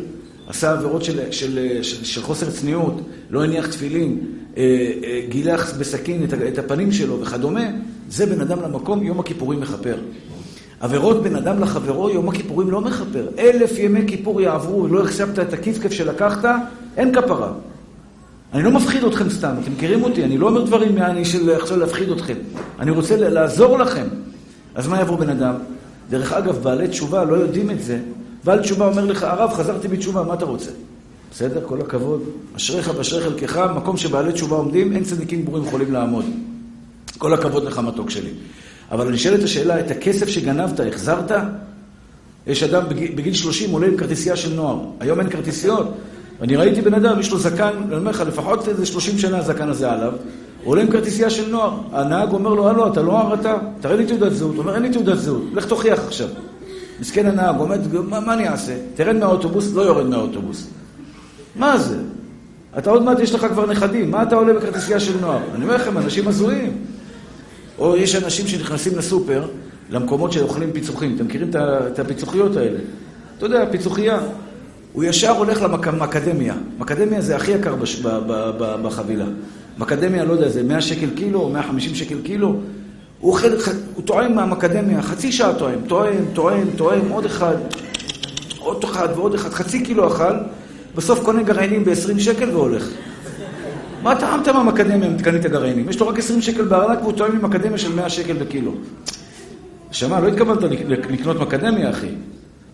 עשה 0.46 0.72
עבירות 0.72 1.04
של, 1.04 1.20
של, 1.30 1.78
של, 1.82 2.04
של 2.04 2.22
חוסר 2.22 2.50
צניעות, 2.50 3.00
לא 3.30 3.44
הניח 3.44 3.66
תפילין, 3.66 4.18
אה, 4.56 4.62
אה, 5.04 5.20
גילח 5.28 5.72
בסכין 5.78 6.24
את, 6.24 6.34
את 6.34 6.58
הפנים 6.58 6.92
שלו 6.92 7.20
וכדומה, 7.20 7.64
זה 8.08 8.26
בן 8.26 8.40
אדם 8.40 8.62
למקום, 8.62 9.02
יום 9.02 9.20
הכיפורים 9.20 9.60
מכפר. 9.60 9.96
עבירות 10.80 11.22
בין 11.22 11.36
אדם 11.36 11.58
לחברו, 11.60 12.10
יום 12.10 12.28
הכיפורים 12.28 12.70
לא 12.70 12.80
מכפר. 12.80 13.28
אלף 13.38 13.78
ימי 13.78 14.00
כיפור 14.06 14.40
יעברו, 14.40 14.88
לא 14.88 15.02
החשבת 15.02 15.38
את 15.38 15.52
הכיף 15.52 15.90
שלקחת, 15.90 16.44
אין 16.96 17.14
כפרה. 17.14 17.52
אני 18.54 18.62
לא 18.62 18.70
מפחיד 18.70 19.04
אתכם 19.04 19.30
סתם, 19.30 19.54
אתם 19.62 19.72
מכירים 19.72 20.02
אותי, 20.02 20.24
אני 20.24 20.38
לא 20.38 20.48
אומר 20.48 20.64
דברים 20.64 20.94
מעני 20.94 21.24
של 21.24 21.50
עכשיו 21.50 21.76
להפחיד 21.78 22.10
אתכם. 22.10 22.34
אני 22.78 22.90
רוצה 22.90 23.16
לעזור 23.16 23.78
לכם. 23.78 24.06
אז 24.74 24.88
מה 24.88 24.98
יעבור 24.98 25.16
בן 25.16 25.28
אדם? 25.28 25.54
דרך 26.10 26.32
אגב, 26.32 26.62
בעלי 26.62 26.88
תשובה 26.88 27.24
לא 27.24 27.34
יודעים 27.34 27.70
את 27.70 27.82
זה. 27.82 27.98
בעל 28.44 28.60
תשובה 28.60 28.86
אומר 28.86 29.04
לך, 29.04 29.22
הרב, 29.22 29.52
חזרתי 29.52 29.88
בתשובה, 29.88 30.22
מה 30.22 30.34
אתה 30.34 30.44
רוצה? 30.44 30.70
בסדר? 31.30 31.60
כל 31.66 31.80
הכבוד. 31.80 32.22
אשריך 32.56 32.90
ואשרי 32.96 33.22
חלקך, 33.22 33.56
מקום 33.76 33.96
שבעלי 33.96 34.32
תשובה 34.32 34.56
עומדים, 34.56 34.92
אין 34.92 35.04
צדיקים 35.04 35.44
גמורים 35.44 35.64
יכולים 35.64 35.92
לעמוד. 35.92 36.24
כל 37.18 37.34
הכבוד 37.34 37.64
לך, 37.64 37.78
מתוק 37.78 38.10
שלי. 38.10 38.30
אבל 38.90 39.06
אני 39.06 39.18
שואל 39.18 39.34
את 39.34 39.42
השאלה, 39.42 39.80
את 39.80 39.90
הכסף 39.90 40.28
שגנבת, 40.28 40.80
החזרת? 40.80 41.30
יש 42.46 42.62
אדם 42.62 42.88
בגיל, 42.88 43.12
בגיל 43.14 43.34
30 43.34 43.70
עולה 43.70 43.86
עם 43.86 43.96
כרטיסייה 43.96 44.36
של 44.36 44.54
נוער. 44.54 44.78
היום 45.00 45.20
אין 45.20 45.30
כרטיסיות. 45.30 45.86
אני 46.40 46.56
ראיתי 46.56 46.82
בן 46.82 46.94
אדם, 46.94 47.20
יש 47.20 47.30
לו 47.30 47.38
זקן, 47.38 47.72
אני 47.86 47.96
אומר 47.96 48.10
לך, 48.10 48.20
לפחות 48.20 48.68
איזה 48.68 48.86
30 48.86 49.18
שנה 49.18 49.38
הזקן 49.38 49.68
הזה 49.68 49.92
עליו, 49.92 50.12
עולה 50.64 50.82
עם 50.82 50.90
כרטיסייה 50.90 51.30
של 51.30 51.50
נוער. 51.50 51.78
הנהג 51.92 52.32
אומר 52.32 52.54
לו, 52.54 52.68
הלו, 52.68 52.92
אתה 52.92 53.02
לא 53.02 53.34
אתה? 53.34 53.56
תראה 53.80 53.96
לי 53.96 54.06
תעודת 54.06 54.32
זהות. 54.32 54.54
הוא 54.54 54.62
אומר, 54.62 54.74
אין 54.74 54.82
לי 54.82 54.90
תעודת 54.90 55.18
זהות, 55.18 55.42
לך 55.52 55.64
תוכיח 55.66 55.98
עכשיו. 56.06 56.28
מסכן 57.02 57.26
הנהג, 57.26 57.56
עומד, 57.58 57.80
מה, 58.08 58.20
מה 58.20 58.34
אני 58.34 58.48
אעשה? 58.48 58.72
תרד 58.94 59.16
מהאוטובוס, 59.16 59.72
לא 59.74 59.82
יורד 59.82 60.06
מהאוטובוס. 60.06 60.66
מה 61.56 61.78
זה? 61.78 61.96
אתה 62.78 62.90
עוד 62.90 63.02
מעט 63.02 63.18
יש 63.18 63.34
לך 63.34 63.46
כבר 63.46 63.66
נכדים, 63.66 64.10
מה 64.10 64.22
אתה 64.22 64.36
עולה 64.36 64.52
בכרטיסייה 64.52 65.00
של 65.00 65.20
נוער? 65.20 65.40
אני 65.54 65.64
אומר 65.64 65.76
לכם, 65.76 65.98
אנשים 65.98 66.28
הזויים. 66.28 66.76
או 67.78 67.96
יש 67.96 68.16
אנשים 68.16 68.46
שנכנסים 68.46 68.98
לסופר, 68.98 69.48
למקומות 69.90 70.32
שאוכלים 70.32 70.72
פיצוחים. 70.72 71.14
אתם 71.16 71.24
מכירים 71.24 71.50
את 71.92 71.98
הפיצוחיות 71.98 72.56
האלה? 72.56 72.78
אתה 73.38 73.46
יודע, 73.46 73.64
פיצוחייה. 73.70 74.18
הוא 74.92 75.04
ישר 75.04 75.30
הולך 75.30 75.62
למקדמיה. 75.62 76.54
מקדמיה 76.78 77.20
זה 77.20 77.36
הכי 77.36 77.52
יקר 77.52 77.74
בש... 77.74 78.00
ב... 78.00 78.08
ב... 78.08 78.50
ב... 78.58 78.82
בחבילה. 78.82 79.26
מקדמיה, 79.78 80.24
לא 80.24 80.32
יודע, 80.32 80.48
זה 80.48 80.62
100 80.62 80.80
שקל 80.80 81.10
קילו 81.16 81.40
או 81.40 81.50
150 81.50 81.94
שקל 81.94 82.16
קילו. 82.22 82.56
הוא, 83.22 83.32
אוכל, 83.32 83.48
הוא 83.94 84.04
טועם 84.04 84.34
מהמקדמיה, 84.34 85.02
חצי 85.02 85.32
שעה 85.32 85.54
טועם, 85.54 85.78
טועם, 85.86 86.24
טועם, 86.32 86.68
טועם, 86.76 87.08
עוד 87.08 87.24
אחד, 87.24 87.56
עוד 88.58 88.84
אחד 88.84 89.08
ועוד 89.16 89.34
אחד, 89.34 89.50
חצי 89.50 89.84
קילו 89.84 90.06
אכל, 90.06 90.34
בסוף 90.94 91.24
קונה 91.24 91.42
גרעינים 91.42 91.84
ב-20 91.84 92.20
שקל 92.20 92.50
והולך. 92.50 92.88
מה 94.02 94.20
טעמת 94.20 94.48
מהמקדמיה 94.48 95.08
אם 95.08 95.18
קנית 95.18 95.46
גרעינים? 95.46 95.88
יש 95.88 96.00
לו 96.00 96.08
רק 96.08 96.18
20 96.18 96.42
שקל 96.42 96.64
בארנק 96.64 96.98
והוא 97.02 97.12
טועם 97.12 97.36
עם 97.36 97.44
אקדמיה 97.44 97.78
של 97.78 97.94
100 97.94 98.08
שקל 98.08 98.32
בקילו. 98.32 98.72
שמע, 99.90 100.20
לא 100.20 100.28
התכוונת 100.28 100.62
לקנות 100.88 101.36
מקדמיה, 101.40 101.90
אחי. 101.90 102.10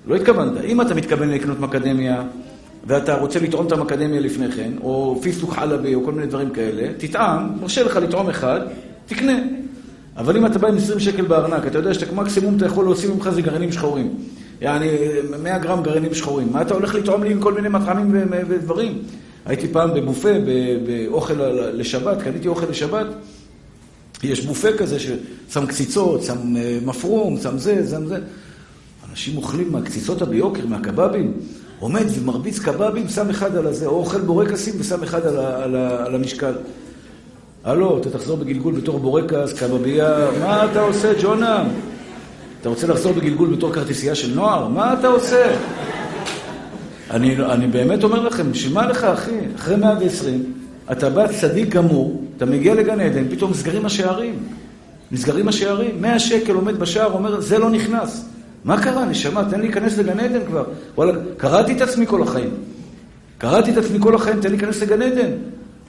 לא 0.07 0.15
התכוונת. 0.17 0.65
אם 0.65 0.81
אתה 0.81 0.95
מתכוון 0.95 1.31
לקנות 1.31 1.61
מקדמיה, 1.61 2.23
ואתה 2.87 3.19
רוצה 3.19 3.41
לטעום 3.41 3.67
את 3.67 3.73
המקדמיה 3.73 4.21
לפני 4.21 4.53
כן, 4.53 4.71
או 4.83 5.19
פיסטוק 5.23 5.53
חלבי, 5.53 5.95
או 5.95 6.05
כל 6.05 6.13
מיני 6.13 6.27
דברים 6.27 6.51
כאלה, 6.51 6.89
תטעם, 6.97 7.49
מרשה 7.61 7.83
לך 7.83 7.97
לטעום 7.97 8.29
אחד, 8.29 8.61
תקנה. 9.07 9.58
אבל 10.19 10.37
אם 10.37 10.47
אתה 10.47 10.59
בא 10.59 10.69
עם 10.69 10.77
20 10.77 11.01
שקל 11.01 11.23
בארנק, 11.23 11.67
אתה 11.67 11.79
יודע 11.79 11.95
שאתה 11.95 12.13
מקסימום 12.13 12.57
אתה 12.57 12.67
יכול 12.67 12.85
להוציא 12.85 13.09
ממך 13.09 13.31
זה 13.31 13.43
גרעינים 13.43 13.73
שחורים. 13.73 14.15
יעני, 14.61 14.89
100 15.43 15.59
גרם 15.59 15.83
גרעינים 15.83 16.15
שחורים. 16.15 16.53
מה 16.53 16.63
אתה 16.63 16.75
הולך 16.75 16.95
לטעום 16.95 17.23
לי 17.23 17.33
עם 17.33 17.41
כל 17.41 17.55
מיני 17.55 17.69
מטעמים 17.69 18.27
ודברים? 18.49 18.99
הייתי 19.47 19.69
פעם 19.69 19.95
בבופה, 19.95 20.29
באוכל 20.87 21.35
לשבת, 21.73 22.23
קניתי 22.23 22.49
אוכל 22.49 22.67
לשבת. 22.71 23.07
יש 24.23 24.47
בופה 24.47 24.73
כזה 24.73 24.99
ששם 24.99 25.67
קציצות, 25.67 26.23
שם 26.23 26.57
אה, 26.57 26.79
מפרום, 26.85 27.41
שם 27.41 27.59
זה, 27.59 27.87
שם 27.91 28.07
זה. 28.07 28.19
אנשים 29.11 29.37
אוכלים 29.37 29.73
מהקציצות 29.73 30.23
הביוקר, 30.23 30.67
מהקבבים. 30.67 31.33
עומד 31.81 32.05
ומרביץ 32.11 32.59
קבבים, 32.59 33.09
שם 33.09 33.31
אחד 33.31 33.57
על 33.57 33.67
הזה, 33.67 33.87
או 33.87 33.97
אוכל 33.97 34.21
בורקסים 34.21 34.75
ושם 34.79 35.03
אחד 35.03 35.27
על, 35.27 35.37
על, 35.39 35.77
ה, 35.77 36.05
על 36.07 36.15
המשקל. 36.15 36.53
הלו, 37.65 37.99
אתה 37.99 38.11
תחזור 38.11 38.37
בגלגול 38.37 38.75
בתור 38.75 38.99
בורקס, 38.99 39.53
קבבייה, 39.53 40.27
מה 40.41 40.65
אתה 40.65 40.81
עושה, 40.81 41.13
ג'ונה? 41.23 41.65
אתה 42.61 42.69
רוצה 42.69 42.87
לחזור 42.87 43.13
בגלגול 43.13 43.49
בתור 43.57 43.73
כרטיסייה 43.73 44.15
של 44.15 44.35
נוער? 44.35 44.69
מה 44.69 44.93
אתה 44.93 45.09
עושה? 45.09 45.57
אני, 47.11 47.37
אני 47.37 47.67
באמת 47.67 48.05
אומר 48.05 48.23
לכם, 48.23 48.53
בשביל 48.53 48.75
מה 48.75 48.87
לך, 48.87 49.05
אחי? 49.05 49.39
אחרי 49.57 49.77
120, 49.77 50.53
אתה 50.93 51.11
בא 51.11 51.27
צדיק 51.41 51.69
גמור, 51.69 52.25
אתה 52.37 52.47
מגיע 52.47 52.75
לגן 52.75 53.01
עדן, 53.01 53.25
פתאום 53.31 53.51
נסגרים 53.51 53.87
השערים. 53.87 54.35
נסגרים 55.13 55.49
השערים, 55.49 56.03
100 56.03 56.19
שקל 56.19 56.55
עומד 56.55 56.79
בשער, 56.79 57.13
אומר, 57.13 57.41
זה 57.41 57.59
לא 57.59 57.71
נכנס. 57.71 58.25
מה 58.65 58.83
קרה, 58.83 59.05
נשמה? 59.05 59.45
תן 59.51 59.61
לי 59.61 59.63
להיכנס 59.63 59.99
לגן 59.99 60.21
עדן 60.21 60.47
כבר. 60.47 60.65
וואלה, 60.95 61.13
קראתי 61.37 61.73
את 61.73 61.81
עצמי 61.81 62.07
כל 62.07 62.23
החיים. 62.23 62.51
קראתי 63.39 63.71
את 63.71 63.77
עצמי 63.77 63.99
כל 64.01 64.15
החיים, 64.15 64.41
תן 64.41 64.51
לי 64.51 64.57
להיכנס 64.57 64.83
לגן 64.83 65.03
עדן. 65.03 65.31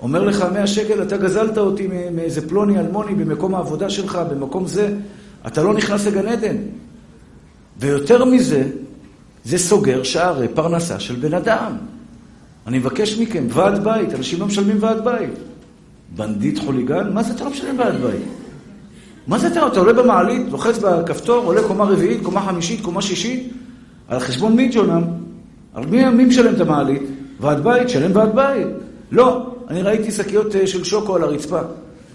אומר 0.01 0.23
לך, 0.23 0.45
100 0.53 0.67
שקל, 0.67 1.03
אתה 1.03 1.17
גזלת 1.17 1.57
אותי 1.57 1.87
מאיזה 2.11 2.49
פלוני 2.49 2.79
אלמוני 2.79 3.15
במקום 3.15 3.55
העבודה 3.55 3.89
שלך, 3.89 4.19
במקום 4.31 4.67
זה, 4.67 4.95
אתה 5.47 5.63
לא 5.63 5.73
נכנס 5.73 6.07
לגן 6.07 6.27
עדן. 6.27 6.55
ויותר 7.79 8.25
מזה, 8.25 8.63
זה 9.45 9.57
סוגר 9.57 10.03
שערי 10.03 10.47
פרנסה 10.47 10.99
של 10.99 11.15
בן 11.15 11.33
אדם. 11.33 11.71
אני 12.67 12.79
מבקש 12.79 13.19
מכם, 13.19 13.43
ועד 13.49 13.83
בית, 13.83 14.13
אנשים 14.13 14.39
לא 14.39 14.45
משלמים 14.45 14.77
ועד 14.79 15.03
בית. 15.03 15.33
בנדיט 16.15 16.59
חוליגן? 16.59 17.13
מה 17.13 17.23
זה 17.23 17.33
אתה 17.33 17.43
לא 17.43 17.49
משלם 17.49 17.77
בעד 17.77 18.01
בית? 18.01 18.21
מה 19.27 19.37
זה 19.37 19.47
אתה, 19.47 19.67
אתה 19.67 19.79
עולה 19.79 19.93
במעלית, 19.93 20.47
לוחץ 20.51 20.77
בכפתור, 20.77 21.45
עולה 21.45 21.61
קומה 21.63 21.83
רביעית, 21.83 22.23
קומה 22.23 22.41
חמישית, 22.41 22.81
קומה 22.81 23.01
שישית, 23.01 23.53
על 24.07 24.19
חשבון 24.19 24.55
מי 24.55 24.69
ג'ונם? 24.73 25.03
על 25.73 25.85
מי, 25.85 26.05
מי 26.09 26.25
משלם 26.25 26.53
את 26.55 26.61
המעלית? 26.61 27.01
ועד 27.39 27.63
בית, 27.63 27.89
שלם 27.89 28.11
ועד 28.15 28.35
בית. 28.35 28.67
לא, 29.11 29.55
אני 29.69 29.81
ראיתי 29.81 30.11
שקיות 30.11 30.55
אה, 30.55 30.67
של 30.67 30.83
שוקו 30.83 31.15
על 31.15 31.23
הרצפה. 31.23 31.59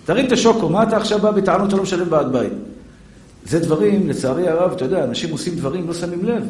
תרים 0.04 0.26
את 0.26 0.32
השוקו, 0.32 0.68
מה 0.68 0.82
אתה 0.82 0.96
עכשיו 0.96 1.18
בא 1.18 1.30
בטענות 1.30 1.70
שאתה 1.70 1.76
לא 1.76 1.82
משלם 1.82 2.06
ועד 2.10 2.32
בית? 2.32 2.52
זה 3.46 3.58
דברים, 3.58 4.08
לצערי 4.08 4.48
הרב, 4.48 4.72
אתה 4.72 4.84
יודע, 4.84 5.04
אנשים 5.04 5.30
עושים 5.30 5.54
דברים, 5.54 5.86
לא 5.88 5.94
שמים 5.94 6.24
לב. 6.24 6.42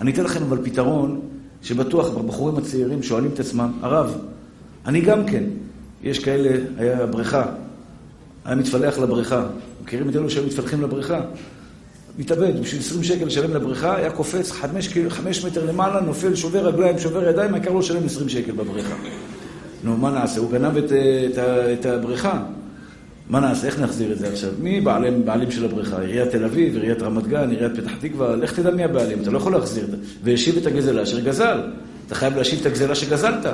אני 0.00 0.12
אתן 0.12 0.24
לכם 0.24 0.42
אבל 0.42 0.58
פתרון, 0.64 1.20
שבטוח 1.62 2.16
הבחורים 2.16 2.56
הצעירים 2.56 3.02
שואלים 3.02 3.30
את 3.34 3.40
עצמם, 3.40 3.72
הרב, 3.82 4.18
אני 4.86 5.00
גם 5.00 5.26
כן, 5.26 5.44
יש 6.02 6.18
כאלה, 6.18 6.58
היה 6.78 7.06
בריכה, 7.06 7.44
היה 8.44 8.54
מתפלח 8.54 8.98
לבריכה. 8.98 9.46
מכירים 9.84 10.08
את 10.08 10.16
אלו 10.16 10.30
שהיו 10.30 10.46
מתפלחים 10.46 10.82
לבריכה? 10.82 11.20
מתאבד, 12.18 12.60
בשביל 12.60 12.80
20 12.80 13.02
שקל 13.02 13.24
לשלם 13.24 13.54
לבריכה, 13.54 13.96
היה 13.96 14.10
קופץ 14.10 14.50
5 14.50 15.44
מטר 15.44 15.66
למעלה, 15.66 16.00
נופל, 16.00 16.34
שובר 16.34 16.66
רגליים, 16.66 16.98
שובר 16.98 17.28
ידיים, 17.28 17.54
העיקר 17.54 17.72
לא 17.72 17.78
לשלם 17.78 18.04
20 18.04 18.28
שקל 18.28 18.52
בבריכה. 18.52 18.94
נו, 19.84 19.96
מה 19.96 20.10
נעשה? 20.10 20.40
הוא 20.40 20.52
גנב 20.52 20.76
את, 20.76 20.92
את, 20.92 21.38
את 21.80 21.86
הבריכה. 21.86 22.42
מה 23.30 23.40
נעשה? 23.40 23.66
איך 23.66 23.80
נחזיר 23.80 24.12
את 24.12 24.18
זה 24.18 24.28
עכשיו? 24.28 24.50
מי 24.62 24.80
בעלים, 24.80 25.24
בעלים 25.24 25.50
של 25.50 25.64
הבריכה? 25.64 26.00
עיריית 26.00 26.30
תל 26.30 26.44
אביב, 26.44 26.74
עיריית 26.74 27.02
רמת 27.02 27.26
גן, 27.26 27.50
עיריית 27.50 27.72
פתח 27.76 27.92
תקווה? 28.00 28.36
לך 28.36 28.52
תדע 28.52 28.70
מי 28.70 28.84
הבעלים, 28.84 29.22
אתה 29.22 29.30
לא 29.30 29.38
יכול 29.38 29.52
להחזיר 29.52 29.84
את 29.84 29.90
זה. 29.90 29.96
והשיב 30.24 30.56
את 30.56 30.66
הגזלה 30.66 31.02
אשר 31.02 31.20
גזל. 31.20 31.60
אתה 32.06 32.14
חייב 32.14 32.36
להשיב 32.36 32.60
את 32.60 32.66
הגזלה 32.66 32.94
שגזלת. 32.94 33.46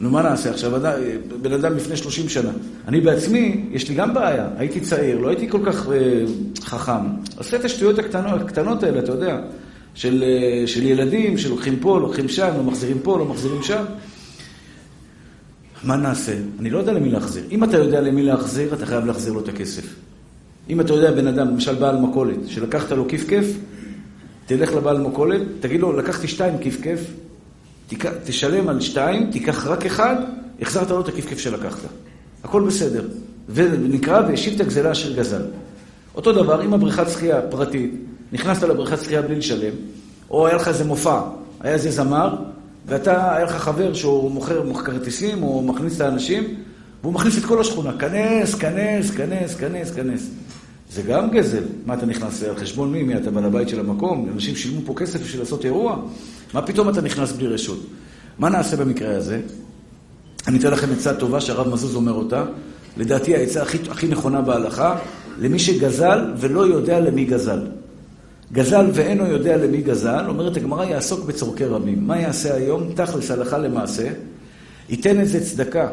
נו, 0.00 0.10
מה 0.10 0.22
נעשה 0.22 0.50
עכשיו? 0.50 0.72
בן 1.42 1.52
אדם 1.52 1.76
לפני 1.76 1.96
30 1.96 2.28
שנה. 2.28 2.50
אני 2.88 3.00
בעצמי, 3.00 3.64
יש 3.72 3.88
לי 3.88 3.94
גם 3.94 4.14
בעיה. 4.14 4.48
הייתי 4.56 4.80
צעיר, 4.80 5.18
לא 5.18 5.28
הייתי 5.28 5.48
כל 5.50 5.60
כך 5.66 5.88
אה, 5.88 6.24
חכם. 6.60 6.92
עושה 7.36 7.56
את 7.56 7.64
השטויות 7.64 7.98
הקטנות, 7.98 8.40
הקטנות 8.40 8.82
האלה, 8.82 8.98
אתה 8.98 9.12
יודע, 9.12 9.38
של, 9.94 10.24
אה, 10.26 10.66
של 10.66 10.82
ילדים 10.82 11.38
שלוקחים 11.38 11.76
פה, 11.80 12.00
לוקחים 12.00 12.28
שם, 12.28 12.50
לא 12.56 12.62
מחזירים 12.62 12.98
פה, 13.02 13.18
לא 13.18 13.24
מחזירים 13.24 13.62
שם. 13.62 13.84
מה 15.84 15.96
נעשה? 15.96 16.32
אני 16.60 16.70
לא 16.70 16.78
יודע 16.78 16.92
למי 16.92 17.08
להחזיר. 17.10 17.44
אם 17.50 17.64
אתה 17.64 17.76
יודע 17.78 18.00
למי 18.00 18.22
להחזיר, 18.22 18.74
אתה 18.74 18.86
חייב 18.86 19.06
להחזיר 19.06 19.32
לו 19.32 19.40
את 19.40 19.48
הכסף. 19.48 19.94
אם 20.70 20.80
אתה 20.80 20.92
יודע 20.92 21.12
בן 21.12 21.26
אדם, 21.26 21.48
למשל 21.48 21.74
בעל 21.74 21.96
מכולת, 21.96 22.36
שלקחת 22.46 22.92
לו 22.92 23.08
כיף 23.08 23.28
כיף, 23.28 23.58
תלך 24.46 24.72
לבעל 24.72 24.98
מכולת, 24.98 25.42
תגיד 25.60 25.80
לו, 25.80 25.92
לקחתי 25.92 26.28
שתיים 26.28 26.58
כיף 26.58 26.80
כיף, 26.82 27.00
תשלם 28.24 28.68
על 28.68 28.80
שתיים, 28.80 29.30
תיקח 29.30 29.66
רק 29.66 29.86
אחד, 29.86 30.16
החזרת 30.60 30.90
לו 30.90 31.00
את 31.00 31.08
הכיף 31.08 31.26
כיף 31.26 31.38
שלקחת. 31.38 31.80
הכל 32.44 32.62
בסדר. 32.62 33.04
ונקרא 33.48 34.20
והשיב 34.28 34.54
את 34.54 34.60
הגזלה 34.60 34.92
אשר 34.92 35.12
גזל. 35.12 35.42
אותו 36.14 36.32
דבר, 36.32 36.64
אם 36.64 36.74
הבריכת 36.74 37.10
שחייה 37.10 37.42
פרטית, 37.42 37.94
נכנסת 38.32 38.62
לבריכת 38.62 39.02
שחייה 39.02 39.22
בלי 39.22 39.34
לשלם, 39.34 39.74
או 40.30 40.46
היה 40.46 40.56
לך 40.56 40.68
איזה 40.68 40.84
מופע, 40.84 41.20
היה 41.60 41.74
איזה 41.74 41.90
זמר, 41.90 42.36
ואתה, 42.86 43.36
היה 43.36 43.44
לך 43.44 43.52
חבר 43.52 43.94
שהוא 43.94 44.30
מוכר, 44.30 44.82
כרטיסים, 44.84 45.42
או 45.42 45.62
מכניס 45.62 45.96
את 45.96 46.00
האנשים, 46.00 46.54
והוא 47.02 47.12
מכניס 47.12 47.38
את 47.38 47.44
כל 47.44 47.60
השכונה. 47.60 47.92
כנס, 47.98 48.54
כנס, 48.54 49.10
כנס, 49.10 49.54
כנס, 49.54 49.90
כנס. 49.90 50.30
זה 50.90 51.02
גם 51.02 51.30
גזל. 51.30 51.62
מה 51.86 51.94
אתה 51.94 52.06
נכנס 52.06 52.42
על 52.42 52.56
חשבון 52.56 52.92
מי? 52.92 53.02
מי 53.02 53.16
אתה 53.16 53.30
בעל 53.30 53.44
הבית 53.44 53.68
של 53.68 53.80
המקום? 53.80 54.28
אנשים 54.34 54.56
שילמו 54.56 54.80
פה 54.86 54.94
כסף 54.96 55.20
בשביל 55.22 55.40
לעשות 55.40 55.64
אירוע? 55.64 55.96
מה 56.54 56.62
פתאום 56.62 56.88
אתה 56.88 57.00
נכנס 57.00 57.32
בלי 57.32 57.46
רשות? 57.46 57.80
מה 58.38 58.48
נעשה 58.48 58.76
במקרה 58.76 59.16
הזה? 59.16 59.40
אני 60.46 60.58
אתן 60.58 60.70
לכם 60.70 60.92
עצה 60.92 61.14
טובה 61.14 61.40
שהרב 61.40 61.68
מזוז 61.68 61.96
אומר 61.96 62.12
אותה. 62.12 62.44
לדעתי 62.96 63.34
העצה 63.36 63.62
הכי, 63.62 63.78
הכי 63.90 64.08
נכונה 64.08 64.40
בהלכה, 64.40 64.96
למי 65.38 65.58
שגזל 65.58 66.32
ולא 66.36 66.66
יודע 66.66 67.00
למי 67.00 67.24
גזל. 67.24 67.60
גזל 68.52 68.90
ואינו 68.94 69.26
יודע 69.26 69.56
למי 69.56 69.82
גזל, 69.82 70.24
אומרת 70.28 70.56
הגמרא, 70.56 70.84
יעסוק 70.84 71.24
בצורכי 71.24 71.64
רבים. 71.64 72.06
מה 72.06 72.20
יעשה 72.20 72.54
היום? 72.54 72.92
תכלס 72.94 73.30
הלכה 73.30 73.58
למעשה, 73.58 74.10
ייתן 74.88 75.20
איזה 75.20 75.44
צדקה, 75.44 75.88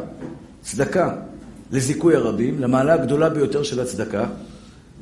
צדקה 0.62 1.14
לזיכוי 1.72 2.16
הרבים, 2.16 2.60
למעלה 2.60 2.94
הגדולה 2.94 3.28
ביותר 3.28 3.62
של 3.62 3.80
הצדקה, 3.80 4.26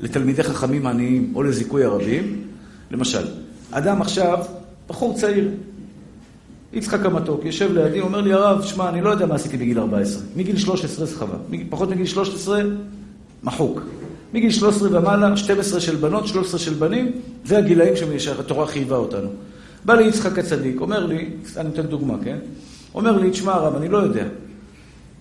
לתלמידי 0.01 0.43
חכמים 0.43 0.87
עניים 0.87 1.33
או 1.35 1.43
לזיכוי 1.43 1.85
הרבים. 1.85 2.45
למשל, 2.91 3.27
אדם 3.71 4.03
עכשיו, 4.03 4.45
בחור 4.89 5.17
צעיר, 5.19 5.51
יצחק 6.73 7.07
המתוק, 7.07 7.45
יושב 7.45 7.73
לידי, 7.73 8.01
אומר 8.01 8.21
לי, 8.21 8.33
הרב, 8.33 8.63
שמע, 8.63 8.89
אני 8.89 9.01
לא 9.01 9.11
יודע 9.11 9.27
מה 9.27 9.35
עשיתי 9.35 9.57
בגיל 9.57 9.79
14. 9.79 10.23
מגיל 10.37 10.59
13 10.59 11.07
זה 11.07 11.17
חווה. 11.17 11.37
פחות 11.71 11.89
מגיל 11.89 12.07
13, 12.07 12.63
מחוק. 13.43 13.81
מגיל 14.35 14.51
13 14.51 14.99
ומעלה, 14.99 15.37
12 15.37 15.81
של 15.81 15.97
בנות, 15.97 16.27
13 16.27 16.61
של 16.61 16.75
בנים, 16.75 17.13
זה 17.45 17.59
הגילאים 17.59 17.95
שהתורה 18.19 18.67
חייבה 18.67 18.97
אותנו. 18.97 19.29
בא 19.85 19.95
לי 19.95 20.09
יצחק 20.09 20.39
הצדיק, 20.39 20.81
אומר 20.81 21.07
לי, 21.07 21.29
אני 21.57 21.69
נותן 21.69 21.87
דוגמה, 21.87 22.15
כן? 22.25 22.39
אומר 22.95 23.19
לי, 23.19 23.31
תשמע 23.31 23.53
הרב, 23.53 23.77
אני 23.77 23.89
לא 23.89 23.99
יודע. 23.99 24.25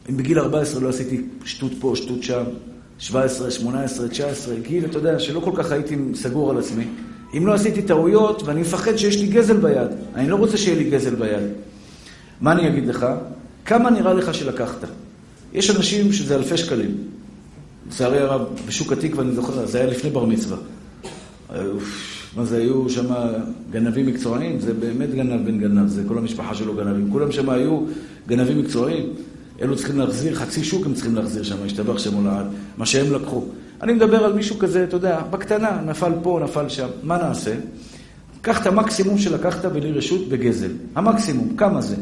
אם 0.10 0.18
בגיל 0.18 0.40
14 0.40 0.82
לא 0.82 0.90
עשיתי 0.90 1.22
שטות 1.46 1.72
פה, 1.80 1.94
שטות 1.96 2.24
שם, 2.24 2.44
17, 3.00 3.52
18, 3.52 4.08
19, 4.08 4.56
גיל, 4.56 4.86
אתה 4.86 4.98
יודע, 4.98 5.20
שלא 5.20 5.40
כל 5.40 5.52
כך 5.56 5.72
הייתי 5.72 5.98
סגור 6.14 6.52
על 6.52 6.58
עצמי. 6.58 6.84
אם 7.38 7.48
לא 7.48 7.54
עשיתי 7.54 7.82
טעויות, 7.82 8.44
ואני 8.46 8.62
מפחד 8.62 8.96
שיש 8.96 9.18
לי 9.18 9.28
גזל 9.28 9.58
ביד. 9.58 9.90
אני 10.16 10.30
לא 10.30 10.36
רוצה 10.36 10.58
שיהיה 10.58 10.78
לי 10.78 10.90
גזל 10.90 11.16
ביד. 11.16 11.44
מה 12.42 12.52
אני 12.52 12.68
אגיד 12.68 12.88
לך? 12.88 13.06
כמה 13.66 13.90
נראה 13.90 14.14
לך 14.14 14.34
שלקחת? 14.34 14.86
יש 15.54 15.70
אנשים 15.70 16.14
שזה 16.14 16.36
אלפי 16.36 16.58
שקלים. 16.58 17.09
לצערי 17.90 18.20
הרב, 18.20 18.42
בשוק 18.68 18.92
התקווה, 18.92 19.24
אני 19.24 19.32
זוכר, 19.32 19.66
זה 19.66 19.78
היה 19.78 19.88
לפני 19.88 20.10
בר 20.10 20.26
מצווה. 20.26 20.58
מה 22.36 22.46
זה, 22.46 22.58
היו 22.58 22.90
שם 22.90 23.06
גנבים 23.72 24.06
מקצוענים? 24.06 24.60
זה 24.60 24.74
באמת 24.74 25.14
גנב 25.16 25.46
בן 25.46 25.60
גנב, 25.60 25.88
זה 25.88 26.04
כל 26.08 26.18
המשפחה 26.18 26.56
שלו 26.56 26.76
גנבים. 26.76 27.12
כולם 27.12 27.32
שם 27.32 27.50
היו 27.50 27.82
גנבים 28.28 28.60
מקצועיים. 28.60 29.14
אלו 29.62 29.76
צריכים 29.76 30.00
להחזיר, 30.00 30.36
חצי 30.36 30.64
שוק 30.64 30.86
הם 30.86 30.94
צריכים 30.94 31.16
להחזיר 31.16 31.44
שם, 31.44 31.56
השתבח 31.66 31.98
שם 31.98 32.14
הולד, 32.14 32.46
מה 32.78 32.86
שהם 32.86 33.14
לקחו. 33.14 33.44
אני 33.82 33.94
מדבר 33.94 34.26
על 34.26 34.34
מישהו 34.34 34.60
כזה, 34.60 34.84
אתה 34.84 34.96
יודע, 34.96 35.22
בקטנה, 35.30 35.82
נפל 35.86 36.12
פה, 36.24 36.40
נפל 36.44 36.70
שם, 36.70 36.88
מה 37.04 37.18
נעשה? 37.18 37.56
קח 38.42 38.62
את 38.62 38.68
המקסימום 38.68 39.18
שלקחת 39.18 39.66
בלי 39.66 39.92
רשות 39.92 40.30
בגזל. 40.30 40.72
המקסימום, 40.96 41.56
כמה 41.58 41.82
זה? 41.82 41.96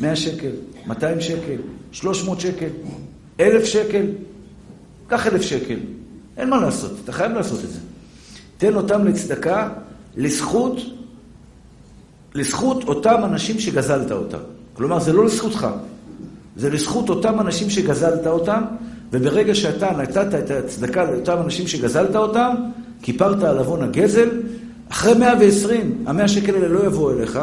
100 0.00 0.16
שקל, 0.16 0.50
200 0.86 1.20
שקל, 1.20 1.56
300 1.92 2.40
שקל, 2.40 2.68
1,000 3.40 3.64
שקל, 3.64 4.06
קח 5.06 5.26
1,000 5.26 5.42
שקל. 5.42 5.78
אין 6.36 6.50
מה 6.50 6.60
לעשות, 6.60 6.92
אתה 7.04 7.12
חייב 7.12 7.32
לעשות 7.32 7.64
את 7.64 7.70
זה. 7.70 7.78
תן 8.58 8.74
אותם 8.74 9.04
לצדקה, 9.04 9.68
לזכות, 10.16 10.76
לזכות 12.34 12.84
אותם 12.84 13.20
אנשים 13.24 13.58
שגזלת 13.58 14.12
אותם. 14.12 14.38
כלומר, 14.74 15.00
זה 15.00 15.12
לא 15.12 15.24
לזכותך, 15.24 15.66
זה 16.56 16.70
לזכות 16.70 17.08
אותם 17.08 17.40
אנשים 17.40 17.70
שגזלת 17.70 18.26
אותם, 18.26 18.62
וברגע 19.10 19.54
שאתה 19.54 19.90
נתת 19.90 20.34
את 20.34 20.50
הצדקה 20.50 21.04
לאותם 21.04 21.38
אנשים 21.44 21.68
שגזלת 21.68 22.16
אותם, 22.16 22.54
כיפרת 23.02 23.42
על 23.42 23.58
עוון 23.58 23.82
הגזל, 23.82 24.28
אחרי 24.88 25.14
120, 25.14 26.04
המאה 26.06 26.28
שקל 26.28 26.54
האלה 26.54 26.68
לא 26.68 26.86
יבואו 26.86 27.18
אליך, 27.18 27.40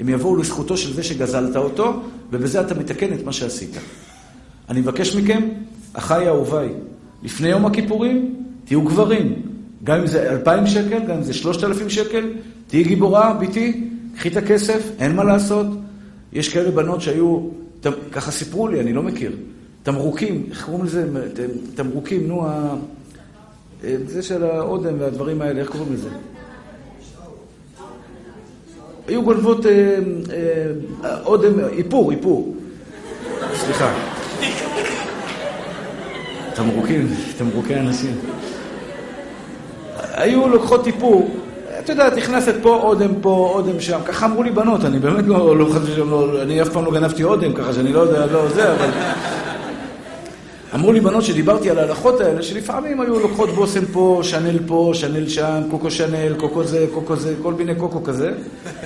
הם 0.00 0.08
יבואו 0.08 0.36
לזכותו 0.36 0.76
של 0.76 0.94
זה 0.94 1.02
שגזלת 1.02 1.56
אותו, 1.56 2.02
ובזה 2.30 2.60
אתה 2.60 2.74
מתקן 2.74 3.12
את 3.12 3.24
מה 3.24 3.32
שעשית. 3.32 3.76
אני 4.68 4.80
מבקש 4.80 5.16
מכם, 5.16 5.48
אחיי 5.92 6.28
אהוביי, 6.28 6.68
לפני 7.22 7.48
יום 7.48 7.66
הכיפורים, 7.66 8.34
תהיו 8.64 8.82
גברים. 8.82 9.42
גם 9.84 10.00
אם 10.00 10.06
זה 10.06 10.30
אלפיים 10.30 10.66
שקל, 10.66 10.98
גם 10.98 11.16
אם 11.16 11.22
זה 11.22 11.34
שלושת 11.34 11.64
אלפים 11.64 11.90
שקל, 11.90 12.32
תהיי 12.66 12.84
גיבורה, 12.84 13.34
ביתי, 13.34 13.84
קחי 14.16 14.28
את 14.28 14.36
הכסף, 14.36 14.90
אין 14.98 15.16
מה 15.16 15.24
לעשות. 15.24 15.66
יש 16.32 16.48
כאלה 16.48 16.70
בנות 16.70 17.00
שהיו, 17.00 17.40
ככה 18.12 18.30
סיפרו 18.30 18.68
לי, 18.68 18.80
אני 18.80 18.92
לא 18.92 19.02
מכיר. 19.02 19.36
תמרוקים, 19.82 20.46
איך 20.50 20.64
קוראים 20.64 20.84
לזה? 20.84 21.06
תמרוקים, 21.74 22.28
נו, 22.28 22.46
זה 24.06 24.22
של 24.22 24.44
האודם 24.44 24.94
והדברים 24.98 25.42
האלה, 25.42 25.60
איך 25.60 25.70
קוראים 25.70 25.92
לזה? 25.92 26.08
היו 29.08 29.22
גונבות 29.22 29.66
אה, 29.66 29.98
אה, 31.04 31.20
אודם, 31.24 31.60
איפור, 31.60 32.12
איפור. 32.12 32.56
סליחה. 33.54 33.94
תמרוקים, 36.54 37.14
תמרוקי 37.38 37.74
אנשים. 37.74 38.16
היו 40.14 40.48
לוקחות 40.48 40.86
איפור, 40.86 41.30
את 41.78 41.88
יודעת, 41.88 42.16
נכנסת 42.16 42.54
פה, 42.62 42.76
אודם 42.82 43.10
פה, 43.20 43.52
אודם 43.54 43.80
שם, 43.80 43.98
ככה 44.04 44.26
אמרו 44.26 44.42
לי 44.42 44.50
בנות, 44.50 44.84
אני 44.84 44.98
באמת 44.98 45.24
לא, 45.26 45.56
לא 45.56 45.66
חשבתי 45.70 45.92
שם, 45.96 46.10
לא, 46.10 46.42
אני 46.42 46.62
אף 46.62 46.68
פעם 46.68 46.84
לא 46.84 46.92
גנבתי 46.92 47.24
אודם, 47.24 47.52
ככה 47.52 47.72
שאני 47.72 47.92
לא 47.92 48.00
יודע, 48.00 48.26
לא 48.26 48.48
זה, 48.48 48.72
אבל... 48.72 48.88
אמרו 50.74 50.92
לי 50.92 51.00
בנות 51.00 51.24
שדיברתי 51.24 51.70
על 51.70 51.78
ההלכות 51.78 52.20
האלה, 52.20 52.42
שלפעמים 52.42 53.00
היו 53.00 53.20
לוקחות 53.20 53.50
בושם 53.50 53.84
פה, 53.92 54.20
שנל 54.22 54.58
פה, 54.66 54.90
שנל 54.94 55.28
שם, 55.28 55.62
קוקו 55.70 55.90
שנל, 55.90 56.34
קוקו 56.36 56.64
זה, 56.64 56.86
קוקו 56.94 57.16
זה, 57.16 57.34
כל 57.42 57.54
מיני 57.54 57.74
קוקו 57.74 58.02
כזה. 58.02 58.32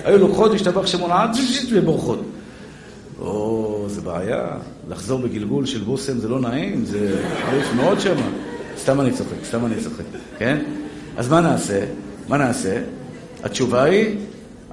היו 0.04 0.18
לוקחות, 0.18 0.54
השתבח 0.54 0.86
שמונה, 0.86 1.26
ובורחות. 1.72 2.22
או, 3.20 3.55
בעיה, 4.06 4.46
לחזור 4.90 5.20
בגלגול 5.20 5.66
של 5.66 5.80
בושם 5.80 6.18
זה 6.18 6.28
לא 6.28 6.40
נעים, 6.40 6.84
זה 6.84 7.22
חריף 7.46 7.66
מאוד 7.76 8.00
שם. 8.00 8.16
סתם 8.78 9.00
אני 9.00 9.12
צוחק, 9.12 9.44
סתם 9.44 9.66
אני 9.66 9.74
צוחק, 9.82 10.04
כן? 10.38 10.64
אז 11.16 11.28
מה 11.28 11.40
נעשה? 11.40 11.84
מה 12.28 12.36
נעשה? 12.36 12.82
התשובה 13.42 13.82
היא, 13.82 14.16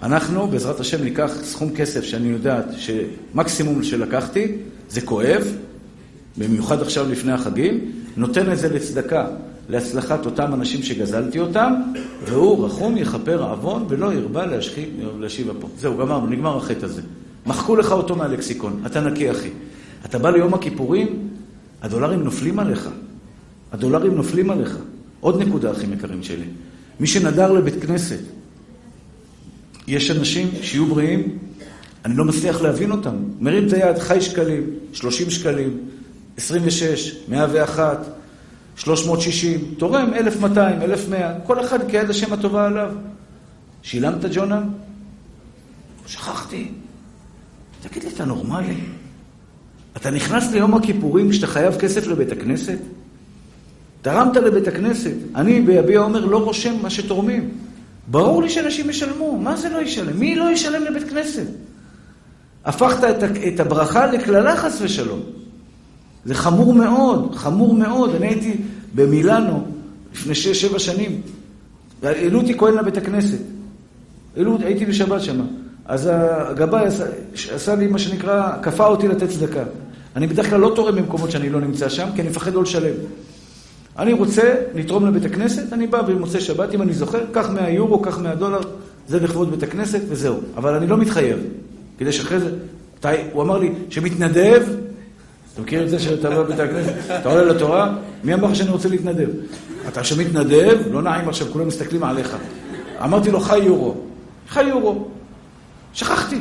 אנחנו 0.04 0.48
בעזרת 0.48 0.80
השם 0.80 1.04
ניקח 1.04 1.32
סכום 1.44 1.76
כסף 1.76 2.04
שאני 2.04 2.28
יודעת 2.28 2.66
שמקסימום 2.78 3.84
שלקחתי, 3.84 4.58
זה 4.90 5.02
כואב, 5.02 5.58
במיוחד 6.38 6.82
עכשיו 6.82 7.10
לפני 7.10 7.32
החגים, 7.32 7.92
נותן 8.18 8.52
את 8.52 8.58
זה 8.58 8.70
לצדקה, 8.70 9.28
להצלחת 9.70 10.26
אותם 10.26 10.54
אנשים 10.54 10.84
שגזלתי 10.84 11.40
אותם, 11.40 11.74
והוא 12.26 12.66
רחום 12.66 12.98
יכפר 12.98 13.44
עוון 13.44 13.86
ולא 13.90 14.14
ירבה 14.14 14.46
להשיב 15.20 15.50
אפו. 15.50 15.68
זהו, 15.80 15.98
גמרנו, 15.98 16.28
נגמר 16.28 16.58
החטא 16.58 16.86
הזה. 16.86 17.02
מחקו 17.46 17.76
לך 17.76 17.92
אותו 17.92 18.16
מהלקסיקון, 18.16 18.84
אתה 18.86 19.02
נקי 19.02 19.32
אחי. 19.32 19.50
אתה 20.06 20.20
בא 20.20 20.30
ליום 20.30 20.54
הכיפורים, 20.54 21.30
הדולרים 21.82 22.24
נופלים 22.24 22.60
עליך. 22.60 22.90
הדולרים 23.72 24.16
נופלים 24.16 24.50
עליך. 24.50 24.78
עוד 25.20 25.42
נקודה, 25.42 25.72
אחים 25.72 25.94
יקרים 25.94 26.24
שלי. 26.24 26.46
מי 27.00 27.08
שנדר 27.08 27.52
לבית 27.52 27.84
כנסת, 27.84 28.20
יש 29.88 30.12
אנשים 30.12 30.52
שיהיו 30.62 30.86
בריאים, 30.86 31.38
אני 32.06 32.18
לא 32.18 32.26
מצליח 32.26 32.62
להבין 32.62 32.92
אותם. 32.92 33.16
מרים 33.40 33.68
את 33.68 33.74
היד, 33.74 33.98
חי 33.98 34.22
שקלים, 34.22 34.64
30 34.94 35.30
שקלים, 35.30 35.78
26, 36.38 37.16
101, 37.28 38.06
360, 38.76 39.74
תורם 39.78 40.14
1,200, 40.14 40.82
1,100, 40.82 41.40
כל 41.46 41.66
אחד 41.66 41.90
כיד 41.90 42.10
השם 42.10 42.34
הטובה 42.34 42.66
עליו. 42.66 42.92
שילמת, 43.82 44.26
ג'ונם? 44.34 44.64
שכחתי. 46.08 46.72
תגיד 47.90 48.04
לי, 48.04 48.10
אתה 48.16 48.26
נורמלי? 48.26 48.76
אתה 49.98 50.12
נכנס 50.12 50.52
ליום 50.52 50.74
הכיפורים 50.74 51.30
כשאתה 51.30 51.48
חייב 51.48 51.76
כסף 51.76 52.08
לבית 52.08 52.32
הכנסת? 52.32 52.78
תרמת 54.02 54.36
לבית 54.36 54.68
הכנסת. 54.68 55.14
אני 55.36 55.62
ביביע 55.62 56.00
עומר 56.00 56.26
לא 56.26 56.38
רושם 56.38 56.74
מה 56.82 56.90
שתורמים. 56.90 57.50
ברור 58.08 58.44
לי 58.44 58.50
שאנשים 58.50 58.90
ישלמו, 58.90 59.38
מה 59.38 59.56
זה 59.56 59.70
לא 59.70 59.78
ישלם? 59.78 60.20
מי 60.20 60.36
לא 60.36 60.52
ישלם 60.52 60.84
לבית 60.84 61.10
כנסת? 61.10 61.48
הפכת 62.66 63.14
את 63.48 63.60
הברכה 63.60 64.06
לקללה 64.06 64.56
חס 64.56 64.82
ושלום. 64.82 65.20
זה 66.26 66.36
חמור 66.36 66.74
מאוד, 66.74 67.36
חמור 67.36 67.74
מאוד. 67.74 68.16
אני 68.16 68.28
הייתי 68.28 68.58
במילאנו 68.96 69.68
לפני 70.14 70.36
שש-שבע 70.36 70.80
שנים. 70.80 71.22
העלו 72.04 72.42
אותי 72.42 72.58
כהן 72.58 72.76
לבית 72.76 72.98
הכנסת. 72.98 73.40
הייתי 74.36 74.86
בשבת 74.86 75.22
שם. 75.22 75.42
אז 75.86 76.10
הגבאי 76.14 76.86
עשה, 76.86 77.06
עשה 77.54 77.76
לי 77.76 77.88
מה 77.88 78.00
שנקרא, 78.00 78.52
כפה 78.62 78.86
אותי 78.86 79.08
לתת 79.08 79.30
צדקה. 79.30 79.64
אני 80.16 80.28
בדרך 80.28 80.50
כלל 80.50 80.60
לא 80.60 80.72
תורם 80.76 80.96
במקומות 80.96 81.32
שאני 81.32 81.50
לא 81.50 81.62
נמצא 81.62 81.90
שם, 81.90 82.08
כי 82.16 82.22
אני 82.22 82.30
מפחד 82.30 82.54
לא 82.54 82.62
לשלם. 82.62 82.94
אני 84.00 84.14
רוצה 84.14 84.56
לתרום 84.76 85.08
לבית 85.08 85.26
הכנסת, 85.26 85.74
אני 85.74 85.88
בא 85.88 86.02
במוצאי 86.02 86.42
שבת, 86.42 86.74
אם 86.74 86.82
אני 86.82 86.94
זוכר, 86.94 87.20
קח 87.32 87.50
100 87.50 87.70
יורו, 87.70 88.02
קח 88.02 88.20
100 88.20 88.36
דולר, 88.36 88.60
זה 89.08 89.20
לכבוד 89.20 89.52
בית 89.52 89.64
הכנסת, 89.64 90.02
וזהו. 90.10 90.40
אבל 90.58 90.74
אני 90.74 90.88
לא 90.88 90.98
מתחייב. 90.98 91.38
כדי 91.98 92.12
שאחרי 92.12 92.40
זה... 92.40 92.50
הוא 93.32 93.44
אמר 93.44 93.58
לי, 93.58 93.72
שמתנדב, 93.90 94.64
אתה 95.54 95.62
מכיר 95.62 95.84
את 95.84 95.90
זה 95.90 96.00
שאתה 96.00 96.30
בא 96.30 96.44
בבית 96.44 96.60
הכנסת, 96.60 96.94
אתה 97.20 97.30
עולה 97.30 97.44
לתורה, 97.44 97.96
מי 98.24 98.34
אמר 98.34 98.54
שאני 98.54 98.70
רוצה 98.70 98.90
להתנדב? 98.90 99.30
אתה 99.88 100.04
שמתנדב, 100.04 100.78
לא 100.92 101.02
נעים 101.02 101.30
עכשיו, 101.30 101.48
כולם 101.48 101.68
מסתכלים 101.68 102.04
עליך. 102.04 102.38
אמרתי 103.04 103.32
לו, 103.32 103.40
חי 103.40 103.58
יורו. 103.58 103.96
חי 104.50 104.64
יורו. 104.64 105.08
שכחתי. 105.94 106.40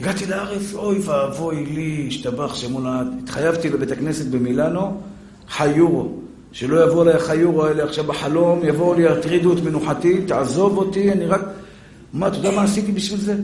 הגעתי 0.00 0.26
לארץ, 0.26 0.74
אוי 0.74 0.98
ואבוי 0.98 1.66
לי, 1.66 2.04
השתבח 2.08 2.54
שמולד. 2.54 3.06
התחייבתי 3.22 3.68
לבית 3.70 3.90
הכנסת 3.90 4.26
במילאנו, 4.26 5.00
חי 5.48 5.68
יורו. 5.68 6.12
שלא 6.52 6.84
יבואו 6.84 7.02
אליי 7.02 7.14
החיור 7.14 7.64
האלה 7.64 7.84
עכשיו 7.84 8.04
בחלום, 8.04 8.60
יבואו 8.64 8.94
לי, 8.94 9.02
יטרידו 9.02 9.52
את 9.52 9.62
מנוחתי, 9.62 10.22
תעזוב 10.26 10.76
אותי, 10.76 11.12
אני 11.12 11.26
רק... 11.26 11.40
מה, 12.12 12.28
אתה 12.28 12.36
יודע 12.36 12.50
מה 12.50 12.62
עשיתי 12.62 12.92
בשביל 12.92 13.20
זה? 13.20 13.36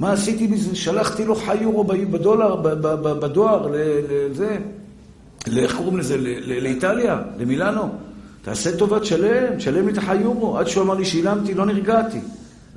מה 0.00 0.12
עשיתי 0.12 0.46
בשביל 0.46 0.58
זה? 0.70 0.76
שלחתי 0.76 1.24
לו 1.24 1.34
חיורו 1.34 1.84
בדולר, 1.84 2.56
בדואר, 3.20 3.68
לזה, 3.70 4.58
איך 5.56 5.76
קוראים 5.76 5.98
לזה? 5.98 6.16
לאיטליה, 6.46 7.20
למילאנו. 7.38 7.88
תעשה 8.42 8.76
טובה, 8.76 9.00
תשלם, 9.00 9.56
תשלם 9.56 9.86
לי 9.86 9.92
את 9.92 9.98
החיורו. 9.98 10.58
עד 10.58 10.66
שהוא 10.66 10.84
אמר 10.84 10.94
לי, 10.94 11.04
שילמתי, 11.04 11.54
לא 11.54 11.66
נרגעתי. 11.66 12.18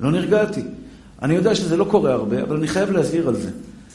לא 0.00 0.10
נרגעתי. 0.10 0.62
אני 1.22 1.34
יודע 1.34 1.54
שזה 1.54 1.76
לא 1.76 1.84
קורה 1.84 2.12
הרבה, 2.12 2.42
אבל 2.42 2.56
אני 2.56 2.68
חייב 2.68 2.90
להזהיר 2.90 3.28
על 3.28 3.36
זה. 3.36 3.50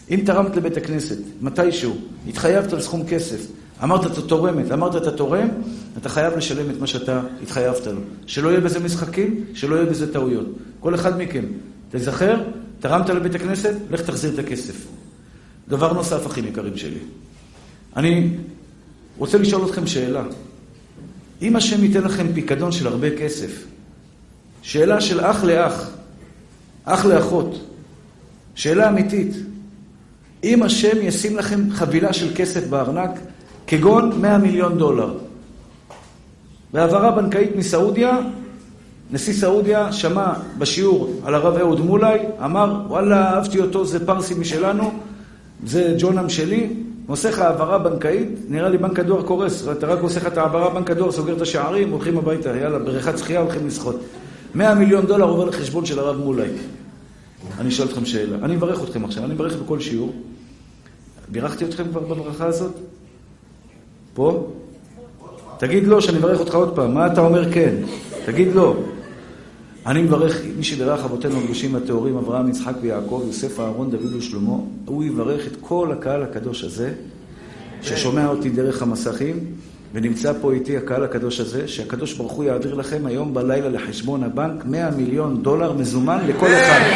אם 0.10 0.22
תרמת 0.26 0.56
לבית 0.56 0.78
הכנסת, 0.78 1.18
מתישהו, 1.42 1.96
התחייבת 2.28 2.74
על 2.74 2.82
סכום 2.82 3.04
כסף, 3.08 3.48
אמרת 3.84 4.06
אתה 4.06 4.22
תורמת, 4.22 4.72
אמרת 4.72 4.96
אתה 4.96 5.12
תורם, 5.12 5.48
אתה 5.98 6.10
חייב 6.10 6.38
לשלם 6.38 6.70
את 6.70 6.80
מה 6.80 6.88
שאתה 6.88 7.22
התחייבת 7.44 7.88
לו. 7.88 8.00
שלא 8.26 8.50
יהיה 8.50 8.60
בזה 8.60 8.80
משחקים, 8.80 9.46
שלא 9.54 9.76
יהיה 9.76 9.86
בזה 9.86 10.14
טעויות. 10.14 10.46
כל 10.80 10.96
אחד 10.96 11.22
מכם, 11.22 11.44
תזכר, 11.92 12.42
תרמת 12.80 13.10
לבית 13.10 13.36
הכנסת, 13.36 13.74
לך 13.92 14.02
תחזיר 14.02 14.34
את 14.34 14.40
הכסף. 14.40 14.88
דבר 15.68 15.94
נוסף, 15.94 16.28
אחים 16.28 16.46
יקרים 16.46 16.78
שלי. 16.78 17.00
אני 17.96 18.30
רוצה 19.18 19.38
לשאול 19.38 19.66
אתכם 19.66 19.88
שאלה. 19.88 20.24
אם 21.42 21.56
השם 21.56 21.84
ייתן 21.84 22.04
לכם 22.04 22.28
פיקדון 22.34 22.72
של 22.72 22.88
הרבה 22.88 23.18
כסף, 23.18 23.64
שאלה 24.62 25.02
של 25.02 25.20
אח 25.22 25.44
לאח, 25.44 25.90
אח 26.86 27.06
לאחות, 27.06 27.60
שאלה 28.56 28.90
אמיתית, 28.90 29.36
אם 30.44 30.64
השם 30.64 30.98
ישים 31.02 31.38
לכם 31.38 31.72
חבילה 31.72 32.14
של 32.14 32.36
כסף 32.36 32.68
בארנק, 32.68 33.10
כגון 33.68 34.22
100 34.22 34.38
מיליון 34.38 34.78
דולר. 34.78 35.14
בהעברה 36.74 37.12
בנקאית 37.12 37.56
מסעודיה, 37.56 38.20
נשיא 39.12 39.34
סעודיה 39.34 39.92
שמע 39.92 40.34
בשיעור 40.58 41.22
על 41.26 41.36
הרב 41.36 41.58
אהוד 41.58 41.80
מולאי, 41.80 42.20
אמר, 42.46 42.82
וואלה, 42.88 43.36
אהבתי 43.36 43.60
אותו, 43.60 43.86
זה 43.86 44.06
פרסי 44.06 44.34
משלנו, 44.34 44.92
זה 45.66 45.96
ג'ונם 46.00 46.30
שלי, 46.30 46.70
עושה 47.08 47.30
לך 47.30 47.40
העברה 47.40 47.78
בנקאית, 47.78 48.30
נראה 48.50 48.70
לי 48.70 48.78
בנק 48.78 49.00
הדואר 49.00 49.22
קורס, 49.22 49.68
אתה 49.72 49.88
רק 49.88 50.00
עושה 50.00 50.20
לך 50.20 50.28
את 50.28 50.38
העברה 50.38 50.70
בנק 50.70 50.92
הדואר, 50.92 51.12
סוגר 51.12 51.36
את 51.36 51.42
השערים, 51.42 51.92
הולכים 51.92 52.18
הביתה, 52.18 52.50
יאללה, 52.50 52.80
בריכת 52.80 53.18
שחייה 53.18 53.40
הולכים 53.40 53.68
לשחות. 53.68 54.00
100 54.56 54.76
מיליון 54.76 55.06
דולר 55.06 55.26
עובר 55.26 55.46
לחשבון 55.46 55.86
של 55.86 56.00
הרב 56.00 56.18
מולאי. 56.18 56.50
אני 57.60 57.72
שואל 57.72 57.88
אתכם 57.88 58.06
שאלה, 58.06 58.38
אני 58.44 58.56
מברך 58.56 58.84
אתכם 58.84 59.06
עכשיו, 59.06 59.26
אני 59.26 59.34
מברך 59.34 59.56
בכל 59.56 59.80
שיעור. 59.80 60.14
בירכתי 61.30 61.66
אתכם 61.66 61.84
כבר 61.90 62.00
בברכה 62.00 62.46
הזאת? 62.46 62.72
פה? 64.14 64.48
תגיד 65.58 65.88
לו 65.88 66.02
שאני 66.02 66.18
מברך 66.18 66.40
אותך 66.40 66.56
עוד 66.56 66.76
פעם. 66.76 66.94
מה 66.94 67.08
אתה 67.08 67.22
אומר 67.22 67.54
כן? 67.54 67.76
תגיד 68.26 68.48
לו. 68.56 68.76
אני 69.86 70.02
מברך, 70.02 70.42
מי 70.58 70.64
שברך 70.64 71.04
אבותינו 71.04 71.40
הקדושים 71.40 71.76
הטהורים, 71.76 72.18
אברהם, 72.18 72.50
יצחק 72.50 72.74
ויעקב, 72.82 73.24
יוסף, 73.28 73.60
אהרון, 73.60 73.92
דוד 73.92 74.16
ושלמה, 74.16 74.56
הוא 74.86 75.04
יברך 75.04 75.48
את 75.48 75.58
כל 75.62 75.92
הקהל 75.92 76.24
הקדוש 76.24 76.64
הזה, 76.64 76.94
ששומע 77.82 78.28
אותי 78.28 78.50
דרך 78.50 78.82
המסכים, 78.82 79.40
ונמצא 79.94 80.34
פה 80.42 80.54
איתי 80.54 80.78
הקהל 80.78 81.04
הקדוש 81.04 81.40
הזה, 81.40 81.68
שהקדוש 81.68 82.14
ברוך 82.14 82.32
הוא 82.32 82.44
יעביר 82.44 82.74
לכם 82.74 83.06
היום 83.06 83.34
בלילה 83.34 83.70
לחשבון 83.70 84.24
הבנק 84.24 84.66
100 84.66 84.92
מיליון 84.92 85.44
דולר 85.44 85.74
מזומן 85.74 86.20
לכל 86.28 86.48
אחד. 86.48 86.80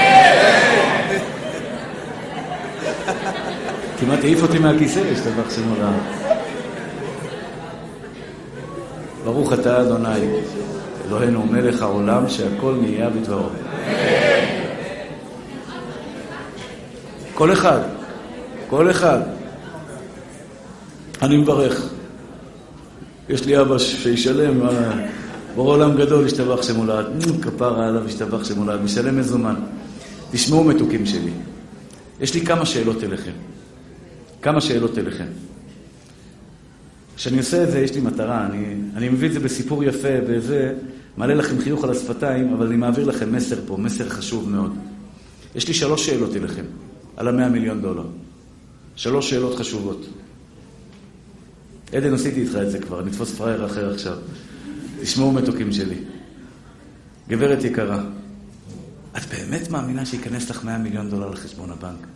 כמעט 4.00 4.20
העיף 4.24 4.44
אותי 4.44 4.60
מהכיסא, 4.60 5.00
השתבח 5.00 5.56
שמו 5.56 5.74
רע. 5.80 5.92
ברוך 9.24 9.54
אתה 9.54 9.82
אדוני, 9.82 10.28
אלוהינו 11.08 11.46
מלך 11.46 11.82
העולם 11.82 12.30
שהכל 12.30 12.76
נהיה 12.82 13.10
בדברו. 13.10 13.50
כל 17.34 17.54
אחד, 17.54 17.80
כל 18.70 18.92
אחד. 18.92 19.20
אני 21.22 21.38
מברך. 21.38 21.97
יש 23.30 23.46
לי 23.46 23.62
אבא 23.62 23.78
שישלם, 23.78 24.68
בורא 25.56 25.74
עולם 25.74 25.98
גדול, 25.98 26.26
השתבח 26.26 26.64
שמולד, 26.64 27.06
כפרה 27.42 27.88
עליו, 27.88 28.06
השתבח 28.06 28.44
שמולד, 28.44 28.82
משלם 28.82 29.20
מזומן. 29.20 29.56
תשמעו 30.32 30.64
מתוקים 30.64 31.06
שלי, 31.06 31.32
יש 32.22 32.34
לי 32.34 32.46
כמה 32.46 32.66
שאלות 32.66 33.04
אליכם. 33.04 33.32
כמה 34.42 34.62
שאלות 34.62 34.98
אליכם. 34.98 35.26
כשאני 37.16 37.38
עושה 37.38 37.64
את 37.64 37.72
זה, 37.72 37.80
יש 37.80 37.96
לי 37.96 38.02
מטרה, 38.02 38.46
אני, 38.46 38.76
אני 38.96 39.10
מביא 39.10 39.28
את 39.28 39.34
זה 39.34 39.40
בסיפור 39.40 39.84
יפה, 39.84 40.14
וזה 40.28 40.74
מעלה 41.18 41.34
לכם 41.34 41.60
חיוך 41.60 41.84
על 41.84 41.90
השפתיים, 41.90 42.54
אבל 42.54 42.68
אני 42.68 42.76
מעביר 42.76 43.06
לכם 43.06 43.36
מסר 43.36 43.56
פה, 43.68 43.78
מסר 43.78 44.10
חשוב 44.10 44.50
מאוד. 44.50 44.74
יש 45.56 45.68
לי 45.68 45.74
שלוש 45.74 46.06
שאלות 46.06 46.36
אליכם, 46.36 46.64
על 47.18 47.28
המאה 47.28 47.50
מיליון 47.50 47.82
דולר. 47.82 48.06
שלוש 48.96 49.30
שאלות 49.30 49.56
חשובות. 49.56 50.06
עדן, 51.94 52.14
עשיתי 52.14 52.42
איתך 52.42 52.56
את 52.62 52.72
זה 52.72 52.80
כבר, 52.80 53.02
נתפוס 53.02 53.36
פראייר 53.36 53.66
אחר 53.66 53.94
עכשיו. 53.94 54.18
תשמעו 55.02 55.32
מתוקים 55.32 55.72
שלי. 55.72 55.96
גברת 57.30 57.64
יקרה, 57.64 58.04
את 59.18 59.26
באמת 59.26 59.70
מאמינה 59.70 60.06
שייכנס 60.06 60.50
לך 60.50 60.64
100 60.66 60.78
מיליון 60.78 61.10
דולר 61.10 61.30
לחשבון 61.30 61.72
הבנק? 61.72 62.08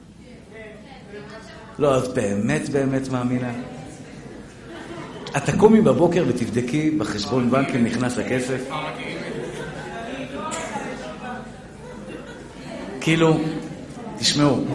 לא, 1.79 2.03
את 2.03 2.13
באמת 2.13 2.69
באמת 2.69 3.09
מאמינה? 3.09 3.53
את 5.37 5.49
תקומי 5.49 5.81
בבוקר 5.81 6.25
ותבדקי 6.27 6.91
בחשבון 6.91 7.51
בנק 7.51 7.75
אם 7.75 7.83
נכנס 7.83 8.17
הכסף? 8.17 8.69
כאילו, 13.01 13.39
תשמעו, 14.19 14.65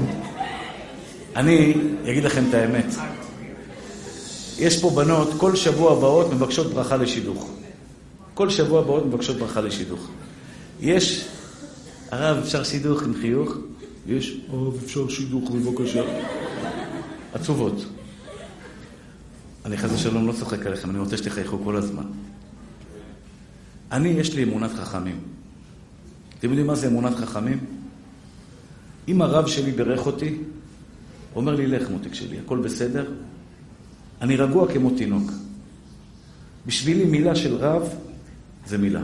אני 1.36 1.74
אגיד 2.10 2.24
לכם 2.24 2.44
את 2.48 2.54
האמת. 2.54 2.86
יש 4.58 4.80
פה 4.82 4.90
בנות, 4.90 5.28
כל 5.38 5.56
שבוע 5.56 6.00
באות 6.00 6.32
מבקשות 6.32 6.66
ברכה 6.66 6.96
לשידוך. 6.96 7.50
כל 8.34 8.50
שבוע 8.50 8.82
באות 8.82 9.06
מבקשות 9.06 9.36
ברכה 9.36 9.60
לשידוך. 9.60 10.08
יש, 10.80 11.26
הרב, 12.10 12.36
אפשר 12.36 12.64
שידוך 12.64 13.02
עם 13.02 13.14
חיוך? 13.14 13.56
יש, 14.06 14.40
הרב, 14.48 14.74
אפשר 14.84 15.08
שידוך 15.08 15.50
בבקשה. 15.50 16.02
עצובות. 17.32 17.84
אני 19.64 19.76
חס 19.76 19.90
ושלום 19.92 20.26
לא 20.26 20.32
צוחק 20.32 20.66
עליכם, 20.66 20.90
אני 20.90 20.98
רוצה 20.98 21.16
שתחייכו 21.16 21.58
כל 21.64 21.76
הזמן. 21.76 22.04
אני, 23.92 24.08
יש 24.08 24.34
לי 24.34 24.44
אמונת 24.44 24.70
חכמים. 24.74 25.18
אתם 26.38 26.48
יודעים 26.48 26.66
מה 26.66 26.74
זה 26.74 26.86
אמונת 26.86 27.16
חכמים? 27.16 27.58
אם 29.08 29.22
הרב 29.22 29.46
שלי 29.46 29.72
בירך 29.72 30.06
אותי, 30.06 30.38
אומר 31.34 31.54
לי, 31.54 31.66
לך 31.66 31.90
מותק 31.90 32.14
שלי, 32.14 32.38
הכל 32.38 32.58
בסדר, 32.58 33.06
אני 34.22 34.36
רגוע 34.36 34.72
כמו 34.72 34.90
תינוק. 34.90 35.30
בשבילי 36.66 37.04
מילה 37.04 37.36
של 37.36 37.54
רב 37.54 37.88
זה 38.66 38.78
מילה. 38.78 39.02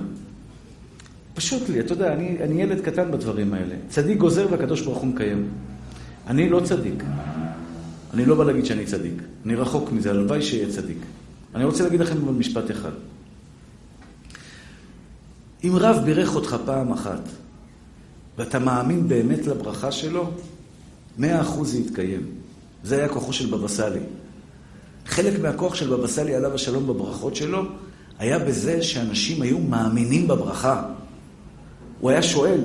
פשוט 1.34 1.68
לי, 1.68 1.80
אתה 1.80 1.92
יודע, 1.92 2.12
אני, 2.12 2.36
אני 2.40 2.62
ילד 2.62 2.80
קטן 2.80 3.10
בדברים 3.10 3.54
האלה. 3.54 3.74
צדיק 3.88 4.18
גוזר 4.18 4.46
והקדוש 4.50 4.80
ברוך 4.80 4.98
הוא 4.98 5.08
מקיים. 5.08 5.48
אני 6.26 6.48
לא 6.48 6.60
צדיק. 6.64 7.04
אני 8.14 8.26
לא 8.26 8.34
בא 8.34 8.44
להגיד 8.44 8.66
שאני 8.66 8.84
צדיק. 8.84 9.22
אני 9.46 9.54
רחוק 9.54 9.92
מזה, 9.92 10.10
הלוואי 10.10 10.42
שיהיה 10.42 10.70
צדיק. 10.70 10.98
אני 11.54 11.64
רוצה 11.64 11.84
להגיד 11.84 12.00
לכם 12.00 12.26
במשפט 12.26 12.70
אחד. 12.70 12.92
אם 15.64 15.72
רב 15.74 16.04
בירך 16.04 16.34
אותך 16.34 16.56
פעם 16.64 16.92
אחת, 16.92 17.28
ואתה 18.38 18.58
מאמין 18.58 19.08
באמת 19.08 19.46
לברכה 19.46 19.92
שלו, 19.92 20.30
מאה 21.18 21.40
אחוז 21.40 21.72
זה 21.72 21.78
יתקיים. 21.78 22.20
זה 22.84 22.98
היה 22.98 23.08
כוחו 23.08 23.32
של 23.32 23.50
בבא 23.50 23.68
סאלי. 23.68 24.00
חלק 25.06 25.40
מהכוח 25.40 25.74
של 25.74 25.96
בבא 25.96 26.06
סאלי 26.06 26.34
עליו 26.34 26.54
השלום 26.54 26.86
בברכות 26.86 27.36
שלו, 27.36 27.62
היה 28.18 28.38
בזה 28.38 28.82
שאנשים 28.82 29.42
היו 29.42 29.58
מאמינים 29.58 30.28
בברכה. 30.28 30.82
הוא 32.00 32.10
היה 32.10 32.22
שואל, 32.22 32.60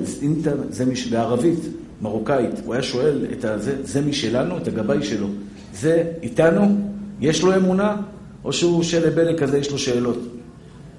זה 0.70 0.86
מש... 0.86 1.06
בערבית, 1.06 1.58
מרוקאית, 2.02 2.54
הוא 2.64 2.74
היה 2.74 2.82
שואל 2.82 3.26
את 3.32 3.44
הזה, 3.44 3.76
זה 3.82 4.00
משלנו, 4.00 4.56
את 4.56 4.68
הגבאי 4.68 5.04
שלו, 5.04 5.26
זה 5.74 6.12
איתנו? 6.22 6.78
יש 7.20 7.42
לו 7.42 7.56
אמונה? 7.56 7.96
או 8.44 8.52
שהוא 8.52 8.82
שלה 8.82 9.10
בלה 9.10 9.38
כזה, 9.38 9.58
יש 9.58 9.70
לו 9.70 9.78
שאלות? 9.78 10.18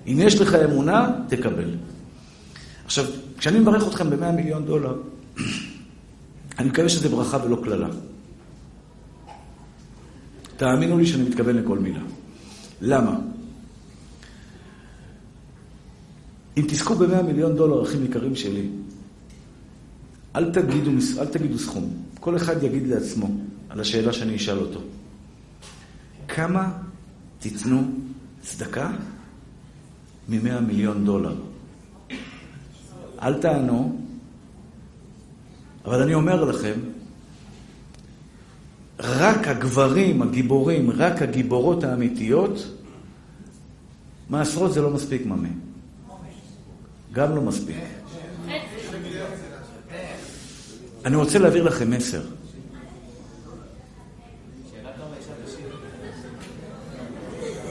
אם 0.08 0.17
יש 0.19 0.41
לך 0.41 0.56
אמונה, 0.56 1.12
תקבל. 1.28 1.69
עכשיו, 2.86 3.06
כשאני 3.38 3.60
מברך 3.60 3.88
אתכם 3.88 4.10
ב-100 4.10 4.32
מיליון 4.32 4.65
דולר, 4.65 4.95
אני 6.60 6.69
מקווה 6.69 6.89
שזה 6.89 7.10
ברכה 7.10 7.38
ולא 7.45 7.58
קללה. 7.63 7.88
תאמינו 10.60 10.98
לי 10.98 11.06
שאני 11.06 11.24
מתכוון 11.24 11.56
לכל 11.56 11.80
מילה. 11.80 12.02
למה? 12.82 13.19
אם 16.58 16.63
תזכו 16.67 16.95
ב-100 16.95 17.22
מיליון 17.22 17.56
דולר, 17.56 17.84
אחים 17.84 18.06
יקרים 18.06 18.36
שלי, 18.36 18.69
אל 20.36 20.52
תגידו, 20.52 20.91
אל 21.19 21.26
תגידו 21.26 21.60
סכום. 21.60 21.93
כל 22.19 22.36
אחד 22.36 22.63
יגיד 22.63 22.88
לעצמו 22.88 23.30
על 23.69 23.80
השאלה 23.80 24.13
שאני 24.13 24.36
אשאל 24.36 24.58
אותו. 24.58 24.80
כמה 26.28 26.72
תיתנו 27.39 27.82
צדקה 28.41 28.91
מ-100 30.30 30.60
מיליון 30.60 31.06
דולר? 31.06 31.36
אל 33.22 33.41
תענו, 33.41 34.00
אבל 35.86 36.02
אני 36.02 36.13
אומר 36.13 36.43
לכם, 36.43 36.80
רק 38.99 39.47
הגברים, 39.47 40.21
הגיבורים, 40.21 40.91
רק 40.91 41.21
הגיבורות 41.21 41.83
האמיתיות, 41.83 42.67
מעשרות 44.29 44.73
זה 44.73 44.81
לא 44.81 44.89
מספיק, 44.89 45.25
ממי. 45.25 45.49
גם 47.13 47.35
לא 47.35 47.41
מספיק. 47.41 47.75
אני 51.05 51.15
רוצה 51.15 51.39
להעביר 51.39 51.63
לכם 51.63 51.89
מסר. 51.89 52.21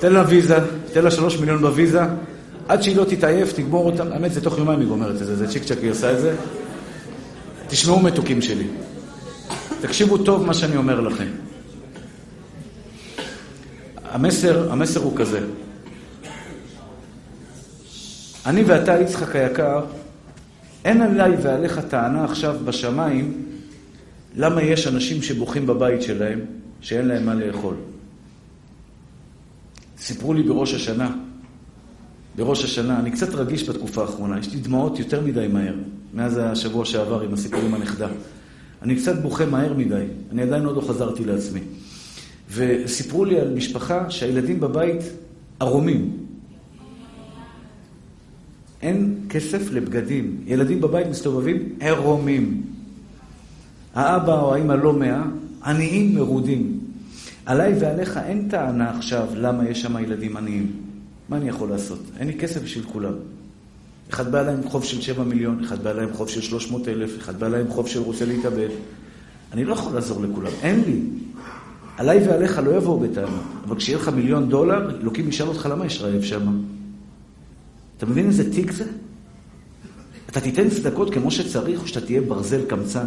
תן 0.01 0.13
לה 0.13 0.25
ויזה, 0.29 0.59
תן 0.93 1.05
לה 1.05 1.11
שלוש 1.11 1.39
מיליון 1.39 1.61
בוויזה, 1.61 2.01
עד 2.69 2.83
שהיא 2.83 2.97
לא 2.97 3.05
תתעייף, 3.05 3.53
תגמור 3.53 3.91
אותם. 3.91 4.13
האמת, 4.13 4.33
זה 4.33 4.41
תוך 4.41 4.59
יומיים 4.59 4.81
היא 4.81 4.89
גומרת 4.89 5.23
את 5.23 5.27
זה, 5.27 5.37
זה 5.37 5.49
צ'יק 5.49 5.65
צ'ק 5.65 5.79
היא 5.83 5.91
עושה 5.91 6.13
את 6.13 6.21
זה. 6.21 6.37
תשמעו 7.69 8.01
מתוקים 8.01 8.43
שלי. 8.43 8.67
תקשיבו 9.81 10.19
טוב 10.19 10.47
מה 10.47 10.55
שאני 10.55 10.77
אומר 10.77 11.01
לכם. 11.01 11.29
המסר, 14.05 14.73
המסר 14.73 15.01
הוא 15.01 15.17
כזה. 15.17 15.41
אני 18.47 18.63
ואתה, 18.63 19.01
יצחק 19.01 19.37
היקר, 19.37 19.85
אין 20.85 21.03
עליי 21.03 21.37
ועליך 21.43 21.79
טענה 21.79 22.25
עכשיו 22.25 22.57
בשמיים 22.65 23.47
למה 24.37 24.63
יש 24.63 24.87
אנשים 24.87 25.23
שבוכים 25.23 25.67
בבית 25.67 26.03
שלהם 26.03 26.41
שאין 26.81 27.09
להם 27.09 27.27
מה 27.27 27.35
לאכול. 27.35 27.75
סיפרו 29.99 30.35
לי 30.35 30.43
בראש 30.43 30.75
השנה, 30.75 31.11
בראש 32.37 32.65
השנה, 32.65 32.99
אני 33.01 33.11
קצת 33.11 33.35
רגיש 33.35 33.69
בתקופה 33.69 34.03
האחרונה, 34.03 34.39
יש 34.39 34.55
לי 34.55 34.61
דמעות 34.61 34.99
יותר 34.99 35.21
מדי 35.21 35.49
מהר, 35.53 35.75
מאז 36.15 36.41
השבוע 36.43 36.85
שעבר 36.85 37.21
עם 37.21 37.35
הסיפור 37.35 37.61
עם 37.61 37.75
הנכדה. 37.75 38.09
אני 38.83 38.97
קצת 38.97 39.23
בוכה 39.23 39.47
מהר 39.47 39.75
מדי, 39.75 40.05
אני 40.33 40.43
עדיין 40.43 40.65
עוד 40.65 40.77
לא 40.77 40.81
חזרתי 40.81 41.25
לעצמי. 41.25 41.61
וסיפרו 42.51 43.25
לי 43.25 43.41
על 43.41 43.55
משפחה 43.55 44.11
שהילדים 44.11 44.61
בבית 44.61 45.03
ערומים. 45.61 46.17
אין 48.83 49.15
כסף 49.29 49.71
לבגדים. 49.71 50.41
ילדים 50.47 50.81
בבית 50.81 51.07
מסתובבים 51.07 51.77
ערומים. 51.81 52.63
האבא 53.95 54.41
או 54.41 54.55
האמא 54.55 54.73
לא 54.73 54.93
מאה, 54.93 55.23
עניים 55.65 56.15
מרודים. 56.15 56.81
עליי 57.47 57.75
ועליך 57.81 58.17
אין 58.17 58.49
טענה 58.49 58.91
עכשיו 58.91 59.27
למה 59.35 59.69
יש 59.69 59.83
שם 59.83 60.05
ילדים 60.05 60.37
עניים. 60.37 60.73
מה 61.29 61.37
אני 61.37 61.49
יכול 61.49 61.69
לעשות? 61.69 62.01
אין 62.19 62.29
לי 62.29 62.39
כסף 62.39 62.63
בשביל 62.63 62.85
כולם. 62.85 63.15
אחד 64.11 64.33
בא 64.33 64.43
להם 64.43 64.69
חוב 64.69 64.85
של 64.85 65.01
7 65.01 65.25
מיליון, 65.25 65.65
אחד 65.65 65.85
בא 65.85 65.93
להם 65.93 66.13
חוב 66.13 66.29
של 66.29 66.41
300 66.41 66.89
אלף, 66.89 67.19
אחד 67.19 67.41
בא 67.41 67.49
להם 67.49 67.69
חוב 67.69 67.89
של 67.89 68.01
רוצה 68.01 68.25
להתאבד. 68.25 68.69
אני 69.53 69.65
לא 69.65 69.73
יכול 69.73 69.95
לעזור 69.95 70.23
לכולם, 70.23 70.53
אין 70.63 70.83
לי. 70.87 71.01
עליי 71.97 72.29
ועליך 72.29 72.61
לא 72.65 72.71
יבואו 72.71 73.01
בטענות, 73.01 73.43
אבל 73.65 73.77
כשיהיה 73.77 73.99
לך 73.99 74.09
מיליון 74.09 74.49
דולר, 74.49 75.01
אלוקים 75.01 75.29
ישאל 75.29 75.47
אותך 75.47 75.69
למה 75.71 75.87
יש 75.87 76.01
רעב 76.01 76.23
שם. 76.23 76.63
אתה 77.97 78.07
מבין 78.07 78.27
איזה 78.27 78.53
תיק 78.53 78.73
זה? 78.73 78.85
אתה 80.31 80.41
תיתן 80.41 80.71
צדקות 80.71 81.15
כמו 81.15 81.31
שצריך, 81.31 81.83
או 81.83 81.87
שאתה 81.87 82.07
תהיה 82.07 82.21
ברזל 82.21 82.65
קמצן. 82.65 83.07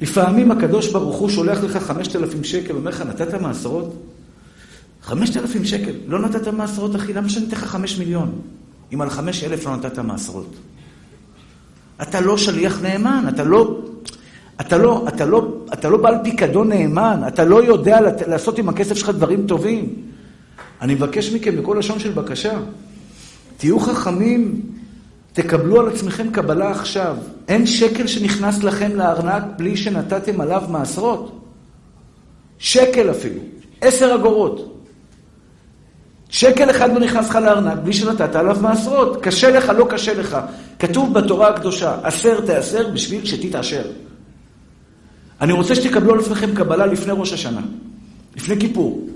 לפעמים 0.00 0.50
הקדוש 0.50 0.92
ברוך 0.92 1.16
הוא 1.16 1.28
שולח 1.28 1.64
לך 1.64 1.76
חמשת 1.76 2.16
אלפים 2.16 2.44
שקל, 2.44 2.74
אומר 2.74 2.90
לך, 2.90 3.00
נתת 3.00 3.34
מעשרות? 3.34 3.94
חמשת 5.04 5.36
אלפים 5.36 5.64
שקל, 5.64 5.92
לא 6.06 6.18
נתת 6.18 6.48
מעשרות, 6.48 6.96
אחי, 6.96 7.12
למה 7.12 7.28
שאני 7.28 7.46
אתן 7.46 7.56
לך 7.56 7.64
חמש 7.64 7.98
מיליון? 7.98 8.32
אם 8.94 9.00
על 9.00 9.10
חמש 9.10 9.44
אלף 9.44 9.66
לא 9.66 9.76
נתת 9.76 9.98
מעשרות. 9.98 10.56
אתה 12.02 12.20
לא 12.20 12.38
שליח 12.38 12.82
נאמן, 12.82 13.24
אתה 13.28 13.44
לא, 13.44 13.80
אתה 14.60 14.78
לא, 14.78 15.04
אתה 15.08 15.26
לא, 15.26 15.48
אתה 15.72 15.88
לא 15.88 15.96
בעל 15.96 16.14
פיקדון 16.24 16.68
נאמן, 16.68 17.20
אתה 17.28 17.44
לא 17.44 17.64
יודע 17.64 17.98
לעשות 18.26 18.58
עם 18.58 18.68
הכסף 18.68 18.94
שלך 18.94 19.08
דברים 19.08 19.46
טובים. 19.46 19.94
אני 20.80 20.94
מבקש 20.94 21.32
מכם 21.32 21.56
בכל 21.56 21.76
לשון 21.78 21.98
של 21.98 22.10
בקשה, 22.12 22.58
תהיו 23.56 23.80
חכמים, 23.80 24.60
תקבלו 25.32 25.80
על 25.80 25.88
עצמכם 25.88 26.30
קבלה 26.30 26.70
עכשיו. 26.70 27.16
אין 27.48 27.66
שקל 27.66 28.06
שנכנס 28.06 28.62
לכם 28.62 28.96
לארנק 28.96 29.42
בלי 29.56 29.76
שנתתם 29.76 30.40
עליו 30.40 30.62
מעשרות. 30.68 31.40
שקל 32.58 33.10
אפילו, 33.10 33.40
עשר 33.80 34.14
אגורות. 34.14 34.73
שקל 36.34 36.70
אחד 36.70 36.92
לא 36.94 37.00
נכנס 37.00 37.28
לך 37.28 37.36
לארנק 37.36 37.78
בלי 37.84 37.92
שנתת 37.92 38.36
עליו 38.36 38.56
מעשרות. 38.60 39.22
קשה 39.22 39.50
לך, 39.50 39.72
לא 39.78 39.86
קשה 39.90 40.14
לך. 40.14 40.38
כתוב 40.78 41.14
בתורה 41.14 41.48
הקדושה, 41.48 41.96
עשר 42.02 42.40
תעשר 42.40 42.88
בשביל 42.88 43.24
שתתעשר. 43.24 43.82
אני 45.40 45.52
רוצה 45.52 45.74
שתקבלו 45.74 46.12
על 46.12 46.20
עצמכם 46.20 46.54
קבלה 46.54 46.86
לפני 46.86 47.12
ראש 47.16 47.32
השנה, 47.32 47.60
לפני 48.36 48.60
כיפור. 48.60 49.08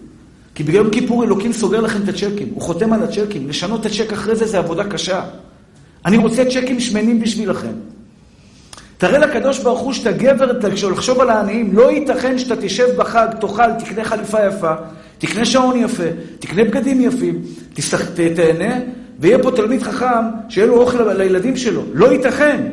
כי 0.54 0.62
ביום 0.62 0.90
כיפור 0.90 1.24
אלוקים 1.24 1.52
סוגר 1.52 1.80
לכם 1.80 2.02
את 2.04 2.08
הצ'קים, 2.08 2.48
הוא 2.54 2.62
חותם 2.62 2.92
על 2.92 3.02
הצ'קים. 3.02 3.48
לשנות 3.48 3.80
את 3.80 3.86
הצ'ק 3.86 4.12
אחרי 4.12 4.36
זה 4.36 4.46
זה 4.46 4.58
עבודה 4.58 4.84
קשה. 4.84 5.22
אני 6.04 6.16
רוצה 6.16 6.44
צ'קים 6.44 6.80
שמנים 6.80 7.20
בשבילכם. 7.20 7.72
תראה 8.98 9.18
לקדוש 9.18 9.58
ברוך 9.58 9.80
הוא 9.80 9.92
שאתה 9.92 10.12
גבר, 10.12 10.70
כשלחשוב 10.74 11.20
על 11.20 11.30
העניים, 11.30 11.76
לא 11.76 11.90
ייתכן 11.90 12.38
שאתה 12.38 12.56
תשב 12.56 12.88
בחג, 12.96 13.26
תאכל, 13.40 13.72
תקנה 13.78 14.04
חליפה 14.04 14.46
יפה, 14.46 14.72
תקנה 15.18 15.44
שעון 15.44 15.76
יפה, 15.76 16.04
תקנה 16.38 16.64
בגדים 16.64 17.00
יפים, 17.00 17.42
תשח... 17.74 18.10
תהנה, 18.10 18.74
ויהיה 19.18 19.38
פה 19.42 19.50
תלמיד 19.56 19.82
חכם 19.82 20.24
שיהיה 20.48 20.66
לו 20.66 20.80
אוכל 20.80 21.12
לילדים 21.12 21.56
שלו. 21.56 21.82
לא 21.94 22.12
ייתכן. 22.12 22.72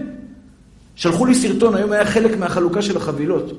שלחו 0.96 1.26
לי 1.26 1.36
סרטון, 1.36 1.76
היום 1.76 1.92
היה 1.92 2.06
חלק 2.06 2.38
מהחלוקה 2.38 2.82
של 2.82 2.98
החבילות. 2.98 3.52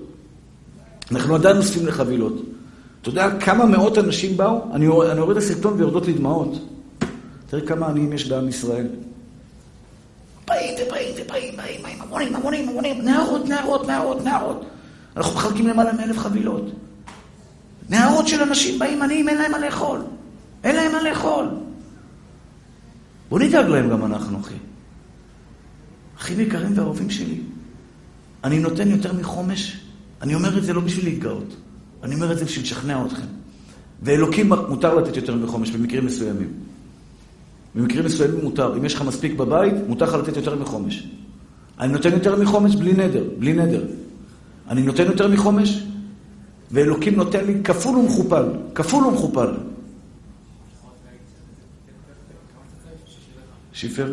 אנחנו 1.12 1.34
עדיין 1.34 1.56
אוספים 1.56 1.86
לחבילות. 1.86 2.42
אתה 3.02 3.08
יודע 3.08 3.30
כמה 3.40 3.66
מאות 3.66 3.98
אנשים 3.98 4.36
באו? 4.36 4.60
אני, 4.72 4.86
אני 5.10 5.18
יורד 5.18 5.36
לסרטון 5.36 5.74
ויורדות 5.76 6.06
לי 6.06 6.12
דמעות. 6.12 6.58
תראה 7.46 7.66
כמה 7.66 7.86
עניים 7.86 8.12
יש 8.12 8.28
בעם 8.28 8.48
ישראל. 8.48 8.86
באים 10.46 10.74
ובאים 10.74 11.14
ובאים, 11.18 11.56
באים, 11.56 11.82
באים, 11.82 12.02
המונים, 12.02 12.36
המונים, 12.36 12.68
המונים, 12.68 13.02
נערות, 13.02 13.48
נערות, 13.48 13.86
נערות, 13.86 14.24
נערות. 14.24 14.66
אנחנו 15.16 15.34
מחלקים 15.34 15.66
למעלה 15.66 15.92
מאלף 15.92 16.18
חבילות. 16.18 16.64
נערות 17.88 18.28
של 18.28 18.42
אנשים 18.42 18.78
באים 18.78 19.02
עניים, 19.02 19.28
אין 19.28 19.38
להם 19.38 19.52
מה 19.52 19.58
לאכול. 19.58 20.00
אין 20.64 20.76
להם 20.76 20.92
מה 20.92 21.02
לאכול. 21.02 21.48
בוא 23.28 23.38
נדאג 23.38 23.66
להם 23.66 23.90
גם 23.90 24.04
אנחנו, 24.04 24.40
אחי. 24.40 24.54
אחים 26.18 26.40
יקרים 26.40 26.78
ואהובים 26.78 27.10
שלי, 27.10 27.40
אני 28.44 28.58
נותן 28.58 28.90
יותר 28.90 29.12
מחומש. 29.12 29.80
אני 30.22 30.34
אומר 30.34 30.58
את 30.58 30.64
זה 30.64 30.72
לא 30.72 30.80
בשביל 30.80 31.04
להתגאות. 31.04 31.56
אני 32.02 32.14
אומר 32.14 32.32
את 32.32 32.38
זה 32.38 32.44
בשביל 32.44 32.64
לשכנע 32.64 33.06
אתכם. 33.06 33.26
ואלוקים 34.02 34.52
מותר 34.68 34.94
לתת 34.94 35.16
יותר 35.16 35.34
מחומש 35.34 35.70
במקרים 35.70 36.06
מסוימים. 36.06 36.52
במקרים 37.76 38.04
מסוימים 38.04 38.44
מותר. 38.44 38.76
אם 38.76 38.84
יש 38.84 38.94
לך 38.94 39.02
מספיק 39.02 39.32
בבית, 39.32 39.74
מותר 39.88 40.04
לך 40.04 40.14
לתת 40.14 40.36
יותר 40.36 40.54
מחומש. 40.54 41.08
אני 41.80 41.92
נותן 41.92 42.12
יותר 42.12 42.36
מחומש 42.36 42.76
בלי 42.76 42.92
נדר, 42.92 43.24
בלי 43.38 43.52
נדר. 43.52 43.84
אני 44.68 44.82
נותן 44.82 45.04
יותר 45.06 45.28
מחומש, 45.28 45.82
ואלוקים 46.70 47.16
נותן 47.16 47.44
לי 47.44 47.54
כפול 47.64 47.96
ומכופל, 47.96 48.44
כפול 48.74 49.04
ומכופל. 49.04 49.48
שיפר? 53.72 54.12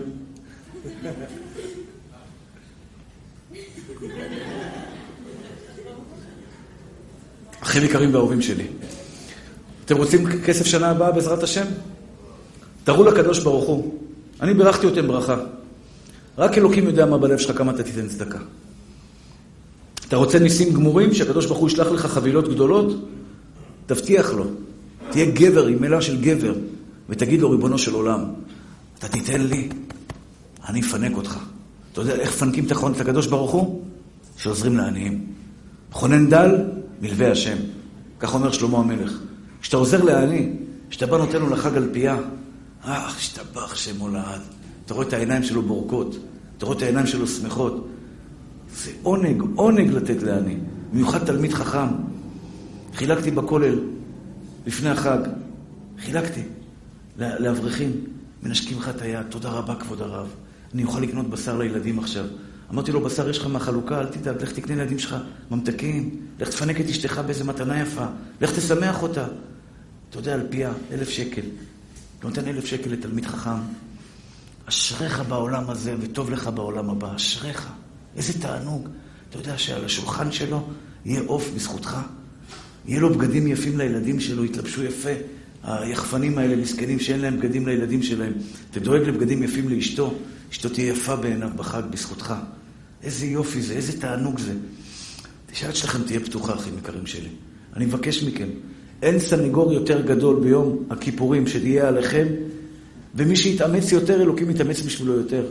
אחים 7.61 7.83
יקרים 7.83 8.13
ואהובים 8.13 8.41
שלי, 8.41 8.67
אתם 9.85 9.97
רוצים 9.97 10.41
כסף 10.41 10.65
שנה 10.65 10.89
הבאה 10.89 11.11
בעזרת 11.11 11.43
השם? 11.43 11.65
תראו 12.83 13.03
לקדוש 13.03 13.39
ברוך 13.39 13.65
הוא. 13.65 13.93
אני 14.41 14.53
בירכתי 14.53 14.85
אותם 14.85 15.07
ברכה. 15.07 15.35
רק 16.37 16.57
אלוקים 16.57 16.85
יודע 16.85 17.05
מה 17.05 17.17
בלב 17.17 17.37
שלך, 17.37 17.57
כמה 17.57 17.71
אתה 17.71 17.83
תיתן 17.83 18.07
צדקה. 18.07 18.39
אתה 20.07 20.15
רוצה 20.15 20.39
ניסים 20.39 20.73
גמורים, 20.73 21.13
שהקדוש 21.13 21.45
ברוך 21.45 21.59
הוא 21.59 21.67
ישלח 21.69 21.87
לך 21.87 22.05
חבילות 22.05 22.47
גדולות? 22.47 23.09
תבטיח 23.85 24.33
לו. 24.33 24.45
תהיה 25.09 25.25
גבר 25.25 25.67
עם 25.67 25.81
מילה 25.81 26.01
של 26.01 26.21
גבר, 26.21 26.53
ותגיד 27.09 27.41
לו, 27.41 27.49
ריבונו 27.51 27.77
של 27.77 27.93
עולם, 27.93 28.23
אתה 28.99 29.07
תיתן 29.07 29.41
לי, 29.41 29.69
אני 30.69 30.81
אפנק 30.81 31.17
אותך. 31.17 31.37
אתה 31.91 32.01
יודע 32.01 32.15
איך 32.15 32.33
מפנקים 32.33 32.65
את 32.65 33.01
הקדוש 33.01 33.27
ברוך 33.27 33.51
הוא? 33.51 33.81
שעוזרים 34.37 34.77
לעניים. 34.77 35.25
חונן 35.91 36.29
דל, 36.29 36.55
מלווה 37.01 37.31
השם. 37.31 37.57
כך 38.19 38.33
אומר 38.33 38.51
שלמה 38.51 38.77
המלך. 38.77 39.19
כשאתה 39.61 39.77
עוזר 39.77 40.03
לעני, 40.03 40.49
כשאתה 40.89 41.05
בא 41.05 41.17
נותן 41.17 41.41
לו 41.41 41.49
לחג 41.49 41.77
על 41.77 41.89
פייה, 41.91 42.17
אה, 42.85 43.07
השתבח 43.07 43.75
שמו 43.75 44.09
לעד. 44.09 44.41
אתה 44.85 44.93
רואה 44.93 45.07
את 45.07 45.13
העיניים 45.13 45.43
שלו 45.43 45.61
בורקות, 45.61 46.15
אתה 46.57 46.65
רואה 46.65 46.77
את 46.77 46.81
העיניים 46.81 47.07
שלו 47.07 47.27
שמחות. 47.27 47.87
זה 48.73 48.91
עונג, 49.03 49.43
עונג 49.55 49.91
לתת 49.91 50.23
לעני. 50.23 50.57
במיוחד 50.93 51.25
תלמיד 51.25 51.53
חכם. 51.53 51.87
חילקתי 52.95 53.31
בכולל 53.31 53.79
לפני 54.67 54.89
החג, 54.89 55.19
חילקתי 55.99 56.41
לאברכים, 57.17 57.91
מנשקים 58.43 58.77
לך 58.77 58.89
את 58.89 59.01
היד, 59.01 59.25
תודה 59.29 59.49
רבה 59.49 59.75
כבוד 59.75 60.01
הרב. 60.01 60.27
אני 60.73 60.83
אוכל 60.83 61.01
לקנות 61.01 61.29
בשר 61.29 61.57
לילדים 61.57 61.99
עכשיו. 61.99 62.25
אמרתי 62.71 62.91
לו, 62.91 63.01
בשר 63.01 63.29
יש 63.29 63.37
לך 63.37 63.47
מהחלוקה, 63.47 63.99
אל 63.99 64.05
תדאג, 64.05 64.41
לך 64.41 64.51
תקנה 64.51 64.75
לילדים 64.75 64.99
שלך 64.99 65.15
ממתקים, 65.51 66.17
לך 66.39 66.49
תפנק 66.49 66.81
את 66.81 66.89
אשתך 66.89 67.21
באיזה 67.25 67.43
מתנה 67.43 67.81
יפה, 67.81 68.05
לך 68.41 68.51
תשמח 68.51 69.03
אותה. 69.03 69.25
אתה 70.09 70.19
יודע, 70.19 70.33
על 70.33 70.47
פיה, 70.49 70.71
אלף 70.91 71.09
שקל. 71.09 71.41
נותן 72.23 72.47
אלף 72.47 72.65
שקל 72.65 72.89
לתלמיד 72.89 73.25
חכם. 73.25 73.59
אשריך 74.65 75.23
בעולם 75.27 75.69
הזה 75.69 75.95
וטוב 75.99 76.31
לך 76.31 76.47
בעולם 76.47 76.89
הבא, 76.89 77.15
אשריך. 77.15 77.69
איזה 78.15 78.41
תענוג. 78.41 78.89
אתה 79.29 79.37
יודע 79.37 79.57
שעל 79.57 79.85
השולחן 79.85 80.31
שלו 80.31 80.67
יהיה 81.05 81.21
עוף 81.25 81.49
בזכותך. 81.55 81.97
יהיה 82.85 82.99
לו 82.99 83.17
בגדים 83.17 83.47
יפים 83.47 83.77
לילדים 83.77 84.19
שלו, 84.19 84.45
יתלבשו 84.45 84.83
יפה. 84.83 85.09
היחפנים 85.63 86.37
האלה, 86.37 86.55
מסכנים 86.55 86.99
שאין 86.99 87.19
להם 87.19 87.39
בגדים 87.39 87.67
לילדים 87.67 88.03
שלהם. 88.03 88.33
אתה 88.71 88.79
דואג 88.79 89.01
לבגדים 89.01 89.43
יפים 89.43 89.69
לאשתו, 89.69 90.13
אשתו 90.51 90.69
תהיה 90.69 90.87
יפה 90.87 91.15
בעיניו 91.15 91.49
בחג 91.55 91.83
בזכותך. 91.89 92.33
איזה 93.03 93.25
יופי 93.25 93.61
זה, 93.61 93.73
איזה 93.73 94.01
תענוג 94.01 94.39
זה. 94.39 94.53
שהיד 95.53 95.75
שלכם 95.75 96.03
תהיה 96.03 96.19
פתוחה, 96.19 96.53
אחים 96.55 96.77
יקרים 96.77 97.05
שלי. 97.05 97.29
אני 97.75 97.85
מבקש 97.85 98.23
מכם, 98.23 98.47
אין 99.03 99.19
סנגור 99.19 99.73
יותר 99.73 100.01
גדול 100.01 100.35
ביום 100.39 100.77
הכיפורים 100.89 101.47
שתהיה 101.47 101.87
עליכם, 101.87 102.27
ומי 103.15 103.35
שיתאמץ 103.35 103.91
יותר, 103.91 104.21
אלוקים 104.21 104.49
יתאמץ 104.49 104.81
בשבילו 104.81 105.13
יותר. 105.13 105.43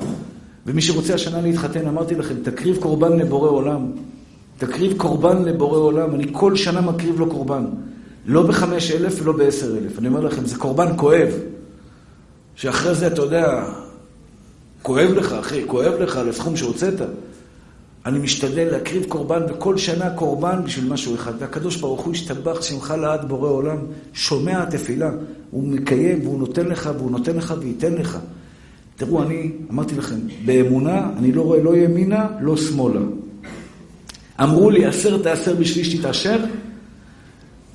ומי 0.67 0.83
שרוצה 0.83 1.15
השנה 1.15 1.41
להתחתן, 1.41 1.87
אמרתי 1.87 2.15
לכם, 2.15 2.35
תקריב 2.43 2.77
קורבן 2.77 3.19
לבורא 3.19 3.49
עולם. 3.49 3.91
תקריב 4.59 4.93
קורבן 4.97 5.45
לבורא 5.45 5.79
עולם. 5.79 6.15
אני 6.15 6.27
כל 6.33 6.57
שנה 6.57 6.81
מקריב 6.81 7.19
לו 7.21 7.31
קורבן. 7.31 7.65
לא 8.27 8.43
בחמש 8.43 8.91
אלף 8.91 9.23
ולא 9.23 9.33
בעשר 9.33 9.79
אלף. 9.79 9.99
אני 9.99 10.09
אומר 10.09 10.21
לכם, 10.21 10.47
זה 10.47 10.57
קורבן 10.57 10.97
כואב. 10.97 11.29
שאחרי 12.55 12.95
זה, 12.95 13.07
אתה 13.07 13.23
יודע, 13.23 13.65
כואב 14.83 15.11
לך, 15.11 15.33
אחי, 15.33 15.63
כואב 15.67 15.93
לך 16.01 16.17
על 16.17 16.29
הסכום 16.29 16.57
שהוצאת. 16.57 17.01
אני 18.07 18.19
משתדל 18.19 18.69
להקריב 18.71 19.05
קורבן, 19.09 19.41
וכל 19.49 19.79
שנה 19.79 20.11
קורבן 20.11 20.61
בשביל 20.65 20.93
משהו 20.93 21.15
אחד. 21.15 21.33
והקדוש 21.39 21.77
ברוך 21.77 22.01
הוא 22.01 22.15
ישתבח 22.15 22.63
שמך 22.63 22.95
לעד 23.01 23.29
בורא 23.29 23.49
עולם, 23.49 23.77
שומע 24.13 24.63
התפילה, 24.63 25.11
הוא 25.51 25.69
מקיים 25.69 26.21
והוא 26.23 26.39
נותן 26.39 26.67
לך 26.67 26.91
והוא 26.99 27.11
נותן 27.11 27.37
לך 27.37 27.55
וייתן 27.61 27.95
לך. 27.95 28.19
תראו, 28.97 29.23
אני 29.23 29.51
אמרתי 29.71 29.95
לכם, 29.95 30.17
באמונה 30.45 31.11
אני 31.19 31.33
לא 31.33 31.43
רואה 31.43 31.63
לא 31.63 31.77
ימינה, 31.77 32.27
לא 32.41 32.57
שמאלה. 32.57 33.01
אמרו 34.43 34.71
לי, 34.71 34.87
עשר 34.87 35.23
תעשר 35.23 35.55
בשביל 35.55 35.85
שתתעשר? 35.85 36.45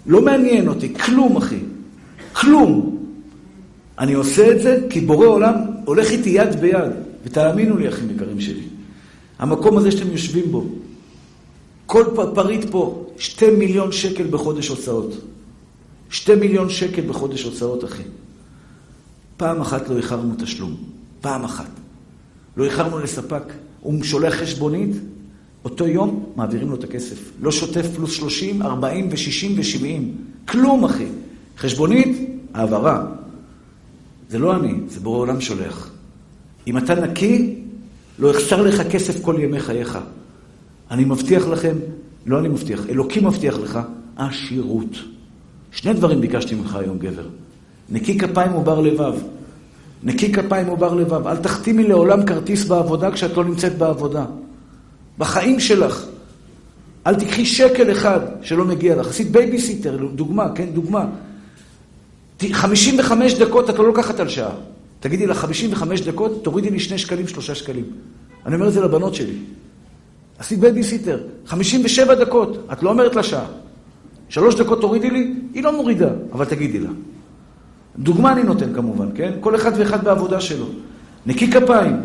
לא 0.06 0.22
מעניין 0.22 0.68
אותי, 0.68 0.94
כלום 0.94 1.38
אחי, 1.38 1.60
כלום. 2.34 2.98
אני 4.00 4.13
עושה 4.13 4.52
את 4.52 4.62
זה 4.62 4.80
כי 4.90 5.02
בורא 5.02 5.28
עולם 5.28 5.54
הולך 5.86 6.12
איתי 6.12 6.30
יד 6.30 6.56
ביד, 6.56 6.92
ותאמינו 7.26 7.78
לי, 7.78 7.90
אחים 7.90 8.10
יקרים 8.16 8.42
שלי. 8.42 8.77
המקום 9.39 9.78
הזה 9.78 9.91
שאתם 9.91 10.12
יושבים 10.12 10.52
בו, 10.52 10.65
כל 11.86 12.04
פריט 12.36 12.65
פה, 12.71 13.06
שתי 13.17 13.50
מיליון 13.52 13.91
שקל 13.91 14.28
בחודש 14.28 14.67
הוצאות. 14.67 15.13
שתי 16.10 16.36
מיליון 16.36 16.69
שקל 16.69 17.02
בחודש 17.02 17.43
הוצאות, 17.43 17.84
אחי. 17.84 18.04
פעם 19.38 19.62
אחת 19.62 19.89
לא 19.89 19.97
איחרנו 19.97 20.34
תשלום. 20.38 20.76
פעם 21.21 21.43
אחת. 21.43 21.69
לא 22.58 22.63
איחרנו 22.63 23.00
לספק. 23.00 23.43
הוא 23.82 24.04
שולח 24.04 24.34
חשבונית, 24.34 24.95
אותו 25.65 25.88
יום 25.88 26.26
מעבירים 26.36 26.69
לו 26.69 26.76
את 26.76 26.84
הכסף. 26.84 27.32
לא 27.41 27.52
שוטף 27.52 27.88
פלוס 27.95 28.12
30, 28.12 28.62
40 28.62 29.10
ו-60 29.10 29.52
ו-70. 29.58 29.86
כלום, 30.47 30.86
אחי. 30.86 31.08
חשבונית, 31.58 32.30
העברה. 32.54 33.06
זה 34.30 34.39
לא 34.39 34.56
אני, 34.56 34.73
זה 34.88 35.00
בורא 35.00 35.17
עולם 35.17 35.41
שולח. 35.41 35.91
אם 36.67 36.78
אתה 36.78 36.95
נקי, 36.95 37.62
לא 38.19 38.27
יחסר 38.27 38.62
לך 38.62 38.82
כסף 38.91 39.21
כל 39.21 39.36
ימי 39.39 39.60
חייך. 39.60 39.97
אני 40.91 41.06
מבטיח 41.06 41.47
לכם, 41.47 41.75
לא 42.25 42.39
אני 42.39 42.47
מבטיח, 42.47 42.89
אלוקים 42.89 43.28
מבטיח 43.28 43.57
לך, 43.57 43.80
עשירות. 44.15 44.95
שני 45.72 45.93
דברים 45.93 46.22
ביקשתי 46.22 46.55
ממך 46.55 46.76
היום, 46.76 46.97
גבר. 46.97 47.28
נקי 47.89 48.18
כפיים 48.18 48.55
ובר 48.55 48.82
לבב. 48.82 49.13
נקי 50.03 50.32
כפיים 50.34 50.70
ובר 50.70 50.93
לבב. 50.93 51.28
אל 51.28 51.38
תחתימי 51.38 51.88
לעולם 51.88 52.26
כרטיס 52.26 52.65
בעבודה 52.65 53.11
כשאת 53.11 53.38
לא 53.38 53.45
נמצאת 53.45 53.78
בעבודה. 53.78 54.26
בחיים 55.18 55.59
שלך. 55.59 56.05
אל 57.07 57.15
תיקחי 57.15 57.45
שקל 57.45 57.91
אחד 57.91 58.20
שלא 58.41 58.65
מגיע 58.65 58.95
לך. 58.95 59.07
עשית 59.07 59.32
בייביסיטר, 59.32 60.07
דוגמה, 60.15 60.49
כן, 60.55 60.70
דוגמה. 60.74 61.05
55 62.51 63.34
דקות 63.34 63.70
את 63.70 63.80
לא 63.80 63.88
לוקחת 63.88 64.20
על 64.20 64.30
שעה. 64.30 64.51
תגידי 65.08 65.28
לה 65.28 65.34
55 65.34 66.01
דקות, 66.01 66.43
תורידי 66.43 66.70
לי 66.70 66.80
2 66.80 66.97
שקלים, 66.97 67.28
3 67.28 67.51
שקלים. 67.51 67.84
אני 68.45 68.55
אומר 68.55 68.68
את 68.68 68.74
זה 68.74 68.82
לבנות 68.82 69.16
שלי. 69.16 69.34
עשית 70.39 70.60
בייביסיטר, 70.60 71.20
57 71.45 72.16
דקות, 72.16 72.68
את 72.72 72.84
לא 72.84 72.89
אומרת 72.89 73.16
לה 73.16 73.24
שעה. 73.24 73.45
שלוש 74.30 74.55
דקות 74.55 74.82
תורידי 74.82 75.10
לי, 75.10 75.34
היא 75.53 75.64
לא 75.64 75.78
מורידה, 75.78 76.10
אבל 76.32 76.45
תגידי 76.45 76.80
לה. 76.80 76.89
דוגמה 77.97 78.32
אני 78.32 78.43
נותן 78.43 78.74
כמובן, 78.74 79.08
כן? 79.16 79.32
כל 79.39 79.55
אחד 79.55 79.72
ואחד 79.78 80.03
בעבודה 80.03 80.41
שלו. 80.41 80.66
נקי 81.26 81.51
כפיים, 81.51 81.95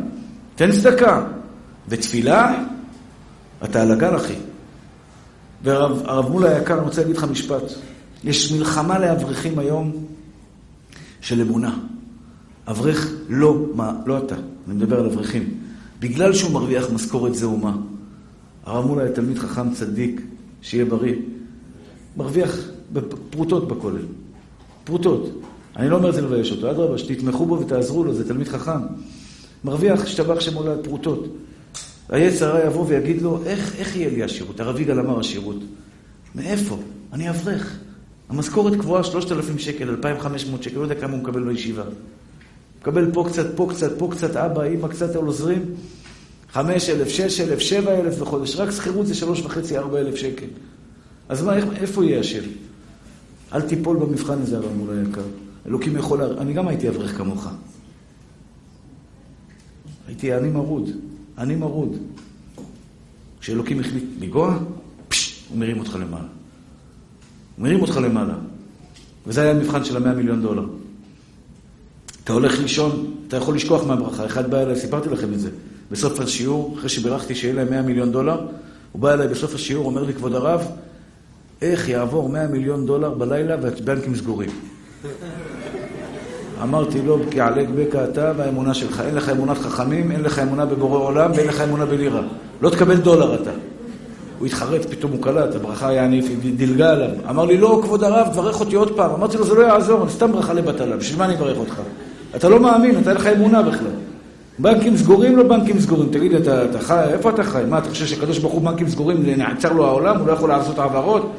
תן 0.54 0.70
צדקה. 0.72 1.26
ותפילה, 1.88 2.64
אתה 3.64 3.82
על 3.82 3.92
הגל, 3.92 4.16
אחי. 4.16 4.36
והרב 5.62 6.30
מולה 6.30 6.56
היקר, 6.56 6.74
אני 6.74 6.82
רוצה 6.82 7.00
להגיד 7.00 7.16
לך 7.16 7.24
משפט. 7.24 7.62
יש 8.24 8.52
מלחמה 8.52 8.98
לאברכים 8.98 9.58
היום 9.58 9.92
של 11.20 11.40
אמונה. 11.40 11.91
אברך 12.72 13.12
לא, 13.28 13.66
מה, 13.74 13.92
לא 14.06 14.18
אתה, 14.18 14.34
אני 14.34 14.74
מדבר 14.74 15.00
על 15.00 15.06
אברכים. 15.06 15.54
בגלל 16.00 16.32
שהוא 16.32 16.52
מרוויח 16.52 16.90
משכורת 16.90 17.34
זעומה. 17.34 17.76
הרב 18.64 18.86
מולה 18.86 19.02
היה 19.02 19.12
תלמיד 19.12 19.38
חכם 19.38 19.74
צדיק, 19.74 20.20
שיהיה 20.62 20.84
בריא. 20.84 21.14
מרוויח 22.16 22.58
פרוטות 23.30 23.68
בכולל. 23.68 24.02
פרוטות. 24.84 25.40
אני 25.76 25.90
לא 25.90 25.96
אומר 25.96 26.08
את 26.08 26.14
זה 26.14 26.20
לבייש 26.20 26.52
אותו, 26.52 26.70
אדרבה, 26.70 26.98
שתתמכו 26.98 27.46
בו 27.46 27.60
ותעזרו 27.60 28.04
לו, 28.04 28.14
זה 28.14 28.28
תלמיד 28.28 28.48
חכם. 28.48 28.80
מרוויח, 29.64 30.02
השתבח 30.02 30.40
שם 30.40 30.58
על 30.58 30.82
פרוטות. 30.82 31.24
היצר 32.08 32.48
הרע 32.48 32.66
יבוא 32.66 32.84
ויגיד 32.88 33.22
לו, 33.22 33.40
איך, 33.46 33.76
איך 33.78 33.96
יהיה 33.96 34.10
לי 34.10 34.22
השירות? 34.22 34.60
הרב 34.60 34.80
יגאל 34.80 35.00
אמר 35.00 35.20
השירות. 35.20 35.58
מאיפה? 36.34 36.78
אני 37.12 37.30
אברך. 37.30 37.78
המשכורת 38.28 38.80
קבועה 38.80 39.04
3,000 39.04 39.58
שקל, 39.58 39.88
2,500 39.88 40.62
שקל, 40.62 40.76
לא 40.76 40.82
יודע 40.82 40.94
כמה 40.94 41.12
הוא 41.12 41.20
מקבל 41.20 41.44
בישיבה. 41.44 41.82
מקבל 42.82 43.10
פה 43.12 43.24
קצת, 43.28 43.46
פה 43.56 43.66
קצת, 43.70 43.98
פה 43.98 44.08
קצת, 44.10 44.36
אבא, 44.36 44.64
אמא 44.64 44.88
קצת, 44.88 45.16
הם 45.16 45.26
עוזרים. 45.26 45.62
5,000, 46.52 47.08
6,000, 47.08 47.60
7,000 47.60 48.20
בחודש. 48.20 48.56
רק 48.56 48.70
שכירות 48.70 49.06
זה 49.06 49.14
3,500, 49.14 49.72
4,000 49.72 50.16
שקל. 50.16 50.46
אז 51.28 51.42
מה, 51.42 51.56
איפה 51.56 52.04
יהיה 52.04 52.20
השם? 52.20 52.42
אל 53.52 53.60
תיפול 53.60 53.96
במבחן 53.96 54.42
הזה, 54.42 54.56
הרב 54.56 54.72
מול 54.76 54.98
היקר. 54.98 55.22
אלוקים 55.66 55.96
יכול... 55.96 56.22
לה... 56.22 56.42
אני 56.42 56.52
גם 56.52 56.68
הייתי 56.68 56.88
אברך 56.88 57.16
כמוך. 57.16 57.48
הייתי 60.08 60.36
אני 60.36 60.50
מרוד. 60.50 60.90
אני 61.38 61.54
מרוד. 61.54 61.96
כשאלוקים 63.40 63.80
החליט 63.80 64.04
לגוע, 64.20 64.58
פשש, 65.08 65.44
הוא 65.50 65.58
מרים 65.58 65.78
אותך 65.78 65.96
למעלה. 66.00 66.26
הוא 67.56 67.64
מרים 67.64 67.82
אותך 67.82 67.96
למעלה. 67.96 68.34
וזה 69.26 69.42
היה 69.42 69.50
המבחן 69.50 69.84
של 69.84 69.96
המאה 69.96 70.14
מיליון 70.14 70.42
דולר. 70.42 70.81
אתה 72.24 72.32
הולך 72.32 72.60
לישון, 72.60 73.14
אתה 73.28 73.36
יכול 73.36 73.54
לשכוח 73.54 73.84
מהברכה. 73.86 74.26
אחד 74.26 74.50
בא 74.50 74.62
אליי, 74.62 74.76
סיפרתי 74.76 75.08
לכם 75.08 75.32
את 75.32 75.40
זה, 75.40 75.50
בסוף 75.90 76.20
השיעור, 76.20 76.74
אחרי 76.78 76.88
שבירכתי 76.88 77.34
שיהיה 77.34 77.54
להם 77.54 77.70
100 77.70 77.82
מיליון 77.82 78.12
דולר, 78.12 78.40
הוא 78.92 79.02
בא 79.02 79.12
אליי 79.12 79.28
בסוף 79.28 79.54
השיעור, 79.54 79.86
אומר 79.86 80.02
לי, 80.02 80.14
כבוד 80.14 80.34
הרב, 80.34 80.66
איך 81.62 81.88
יעבור 81.88 82.28
100 82.28 82.46
מיליון 82.46 82.86
דולר 82.86 83.10
בלילה 83.10 83.56
והבנקים 83.62 84.16
סגורים? 84.16 84.50
אמרתי 86.62 87.02
לו, 87.02 87.18
כי 87.30 87.40
עלק 87.40 87.68
בקע 87.76 88.04
אתה 88.04 88.32
והאמונה 88.36 88.74
שלך. 88.74 89.00
אין 89.00 89.14
לך 89.14 89.28
אמונת 89.28 89.58
חכמים, 89.58 90.10
אין 90.10 90.22
לך 90.22 90.38
אמונה 90.38 90.66
בבורא 90.66 90.98
עולם 90.98 91.30
ואין 91.34 91.48
לך 91.48 91.60
אמונה 91.60 91.86
בלירה. 91.86 92.22
לא 92.62 92.70
תקבל 92.70 92.96
דולר 92.96 93.42
אתה. 93.42 93.50
הוא 94.38 94.46
התחרט, 94.46 94.84
פתאום 94.90 95.12
הוא 95.12 95.22
קלט, 95.22 95.54
הברכה 95.54 95.92
יעניף, 95.92 96.26
היא 96.42 96.54
דילגה 96.56 96.92
עליו. 96.92 97.10
אמר 97.30 97.44
לי, 97.44 97.58
לא, 97.58 97.80
כבוד 97.82 98.04
הרב, 98.04 98.28
תברך 98.32 98.60
אותי 98.60 98.76
עוד 98.76 98.96
פעם. 98.96 99.10
אמרתי 99.10 99.36
לו, 99.36 99.44
זה 99.44 99.54
לא 99.54 99.62
יעזור, 99.62 100.08
סתם 100.08 100.32
ברכה 100.32 100.52
לבטלה, 100.52 100.96
בשביל 100.96 101.18
מה 101.18 101.24
אני 101.24 101.34
אברך 101.34 101.58
אותך? 101.58 101.80
אתה 102.36 102.48
לא 102.48 102.60
מאמין, 102.60 102.98
אתה 102.98 103.10
אין 103.10 103.16
לך 103.18 103.26
אמונה 103.26 103.62
בכלל. 103.62 103.90
בנקים 104.58 104.96
סגורים, 104.96 105.36
לא 105.36 105.42
בנקים 105.42 105.80
סגורים. 105.80 106.08
תגיד, 106.12 106.34
אתה, 106.34 106.64
אתה 106.64 106.78
חי, 106.78 107.04
איפה 107.12 107.30
אתה 107.30 107.42
חי? 107.42 107.62
מה, 107.68 107.78
אתה 107.78 107.90
חושב 107.90 108.06
שקדוש 108.06 108.38
ברוך 108.38 108.52
הוא 108.52 108.62
בנקים 108.62 108.88
סגורים, 108.88 109.26
נעצר 109.26 109.72
לו 109.72 109.86
העולם, 109.86 110.18
הוא 110.18 110.26
לא 110.26 110.32
יכול 110.32 110.48
לעשות 110.48 110.78
העברות? 110.78 111.32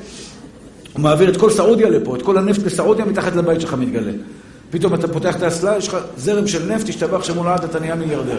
הוא 0.94 1.02
מעביר 1.02 1.30
את 1.30 1.38
כל 1.38 1.50
סעודיה 1.50 1.90
לפה, 1.90 2.16
את 2.16 2.22
כל 2.22 2.38
הנפט 2.38 2.64
לסעודיה 2.64 3.06
מתחת 3.06 3.36
לבית 3.36 3.62
שלך 3.62 3.74
מתגלה. 3.74 4.12
פתאום 4.72 4.94
אתה 4.94 5.08
פותח 5.08 5.36
את 5.36 5.44
האסלה, 5.44 5.78
יש 5.78 5.88
לך 5.88 5.98
זרם 6.18 6.48
של 6.48 6.74
נפט, 6.74 6.90
השתבח 6.90 7.24
שמו 7.24 7.44
לעד, 7.44 7.64
אתה 7.64 7.80
נהיה 7.80 7.96
מיליארדר. 7.96 8.38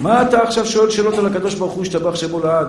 מה 0.00 0.22
אתה 0.22 0.42
עכשיו 0.42 0.66
שואל 0.66 0.90
שאלות 0.90 1.18
על 1.18 1.26
הקדוש 1.26 1.54
ברוך 1.54 1.72
הוא, 1.72 1.82
השתבח 1.82 2.14
שמו 2.14 2.40
לעד? 2.40 2.66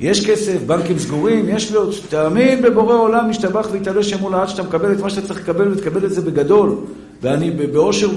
יש 0.00 0.26
כסף, 0.26 0.62
בנקים 0.66 0.98
סגורים, 0.98 1.48
יש 1.48 1.72
לו, 1.72 1.90
תאמין 2.08 2.62
בבורא 2.62 2.94
עולם, 2.94 3.30
השתבח 3.30 3.68
ויתעלה 3.72 4.02
שמו 4.02 4.30
לעד, 4.30 4.48
שאתה 4.48 4.62
מקבל 4.62 4.92
את 4.92 5.00
מה 5.00 5.10
שאתה 5.10 5.26
צריך 5.26 5.40
לקבל 5.40 5.72
ותקבל 5.72 6.04
את 6.04 6.10
זה 6.10 6.20
בגדול, 6.20 6.76
ואני 7.24 7.50
באושר 7.50 8.10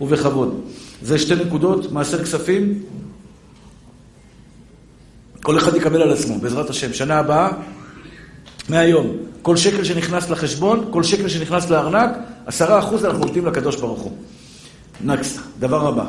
ובכבוד. 0.00 0.60
זה 1.02 1.18
שתי 1.18 1.34
נקודות, 1.34 1.92
מעשר 1.92 2.24
כספים. 2.24 2.82
כל 5.42 5.58
אחד 5.58 5.76
יקבל 5.76 6.02
על 6.02 6.12
עצמו, 6.12 6.38
בעזרת 6.38 6.70
השם. 6.70 6.92
שנה 6.92 7.18
הבאה, 7.18 7.50
מהיום, 8.68 9.16
כל 9.42 9.56
שקל 9.56 9.84
שנכנס 9.84 10.30
לחשבון, 10.30 10.88
כל 10.90 11.02
שקל 11.02 11.28
שנכנס 11.28 11.70
לארנק, 11.70 12.10
עשרה 12.46 12.78
אחוז 12.78 13.04
אנחנו 13.04 13.24
נותנים 13.24 13.46
לקדוש 13.46 13.76
ברוך 13.76 14.00
הוא. 14.00 14.12
נקסט, 15.04 15.40
דבר 15.58 15.88
הבא. 15.88 16.06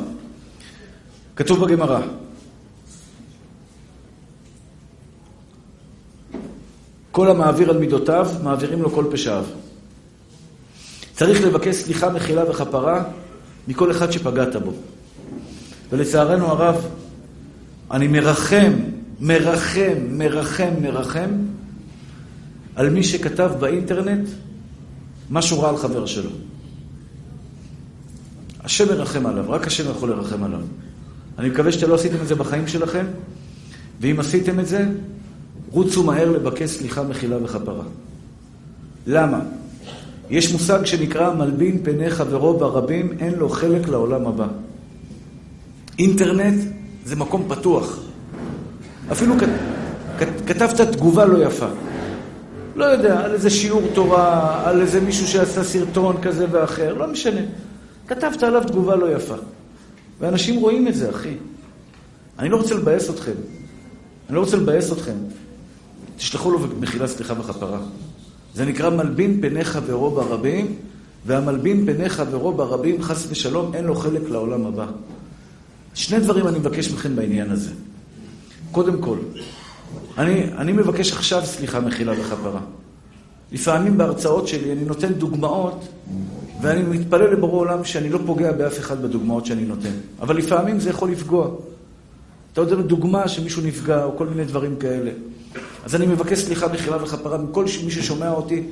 כתוב 1.36 1.64
בגמרא, 1.64 2.00
כל 7.10 7.30
המעביר 7.30 7.70
על 7.70 7.78
מידותיו, 7.78 8.28
מעבירים 8.42 8.82
לו 8.82 8.90
כל 8.90 9.04
פשעיו. 9.10 9.44
צריך 11.16 11.44
לבקש 11.44 11.74
סליחה, 11.74 12.10
מחילה 12.10 12.50
וכפרה 12.50 13.04
מכל 13.68 13.90
אחד 13.90 14.10
שפגעת 14.10 14.56
בו. 14.56 14.72
ולצערנו 15.92 16.46
הרב, 16.46 16.86
אני 17.90 18.08
מרחם, 18.08 18.72
מרחם, 19.20 19.94
מרחם, 20.10 20.70
מרחם 20.82 21.30
על 22.76 22.90
מי 22.90 23.02
שכתב 23.02 23.52
באינטרנט 23.60 24.28
משהו 25.30 25.60
רע 25.60 25.68
על 25.68 25.76
חבר 25.76 26.06
שלו. 26.06 26.30
השם 28.60 28.88
מרחם 28.88 29.26
עליו, 29.26 29.44
רק 29.48 29.66
השם 29.66 29.90
יכול 29.90 30.10
לרחם 30.10 30.44
עליו. 30.44 30.60
אני 31.38 31.48
מקווה 31.48 31.72
שאתם 31.72 31.88
לא 31.88 31.94
עשיתם 31.94 32.16
את 32.22 32.28
זה 32.28 32.34
בחיים 32.34 32.68
שלכם, 32.68 33.06
ואם 34.00 34.20
עשיתם 34.20 34.60
את 34.60 34.66
זה, 34.66 34.88
רוצו 35.70 36.04
מהר 36.04 36.30
לבקש 36.30 36.70
סליחה, 36.70 37.02
מחילה 37.02 37.44
וכפרה. 37.44 37.84
למה? 39.06 39.40
יש 40.30 40.52
מושג 40.52 40.84
שנקרא 40.84 41.34
מלבין 41.34 41.80
פני 41.84 42.10
חברו 42.10 42.58
ברבים, 42.58 43.12
אין 43.20 43.34
לו 43.34 43.48
חלק 43.48 43.88
לעולם 43.88 44.26
הבא. 44.26 44.46
אינטרנט 45.98 46.64
זה 47.04 47.16
מקום 47.16 47.44
פתוח. 47.48 47.98
אפילו 49.12 49.34
כתבת 50.46 50.80
תגובה 50.80 51.24
לא 51.24 51.44
יפה. 51.46 51.66
לא 52.76 52.84
יודע, 52.84 53.20
על 53.20 53.32
איזה 53.32 53.50
שיעור 53.50 53.82
תורה, 53.94 54.62
על 54.68 54.80
איזה 54.80 55.00
מישהו 55.00 55.26
שעשה 55.26 55.64
סרטון 55.64 56.22
כזה 56.22 56.46
ואחר, 56.50 56.94
לא 56.94 57.06
משנה. 57.06 57.40
כתבת 58.06 58.42
עליו 58.42 58.62
תגובה 58.66 58.96
לא 58.96 59.12
יפה. 59.16 59.34
ואנשים 60.20 60.60
רואים 60.60 60.88
את 60.88 60.94
זה, 60.94 61.10
אחי. 61.10 61.34
אני 62.38 62.48
לא 62.48 62.56
רוצה 62.56 62.74
לבאס 62.74 63.10
אתכם. 63.10 63.32
אני 64.28 64.36
לא 64.36 64.40
רוצה 64.40 64.56
לבאס 64.56 64.92
אתכם. 64.92 65.16
תשלחו 66.16 66.50
לו 66.50 66.58
מחילה, 66.80 67.06
סליחה 67.06 67.40
וכפרה. 67.40 67.78
זה 68.54 68.64
נקרא 68.64 68.90
מלבין 68.90 69.40
פני 69.42 69.64
חברו 69.64 70.10
ברבים, 70.10 70.74
והמלבין 71.26 71.86
פני 71.86 72.08
חברו 72.08 72.52
ברבים, 72.52 73.02
חס 73.02 73.26
ושלום, 73.30 73.74
אין 73.74 73.84
לו 73.84 73.94
חלק 73.94 74.30
לעולם 74.30 74.66
הבא. 74.66 74.86
שני 75.94 76.20
דברים 76.20 76.46
אני 76.46 76.58
מבקש 76.58 76.90
מכם 76.90 77.16
בעניין 77.16 77.50
הזה. 77.50 77.70
קודם 78.72 79.02
כל, 79.02 79.16
אני, 80.18 80.44
אני 80.58 80.72
מבקש 80.72 81.12
עכשיו 81.12 81.42
סליחה, 81.44 81.80
מחילה 81.80 82.12
וכפרה. 82.12 82.60
לפעמים 83.52 83.98
בהרצאות 83.98 84.48
שלי 84.48 84.72
אני 84.72 84.84
נותן 84.84 85.12
דוגמאות, 85.12 85.88
ואני 86.62 86.82
מתפלל 86.82 87.32
לבורא 87.32 87.58
עולם 87.58 87.84
שאני 87.84 88.08
לא 88.08 88.18
פוגע 88.26 88.52
באף 88.52 88.78
אחד 88.78 89.02
בדוגמאות 89.02 89.46
שאני 89.46 89.64
נותן. 89.64 89.92
אבל 90.20 90.36
לפעמים 90.36 90.80
זה 90.80 90.90
יכול 90.90 91.10
לפגוע. 91.10 91.50
אתה 92.52 92.60
יודע, 92.60 92.76
דוגמה 92.76 93.28
שמישהו 93.28 93.62
נפגע, 93.62 94.04
או 94.04 94.16
כל 94.16 94.26
מיני 94.26 94.44
דברים 94.44 94.76
כאלה. 94.76 95.10
אז 95.84 95.94
אני 95.94 96.06
מבקש 96.06 96.38
סליחה, 96.38 96.68
מחילה 96.68 97.02
וכפרה 97.02 97.38
מכל 97.38 97.64
מי 97.84 97.90
ששומע 97.90 98.30
אותי. 98.30 98.62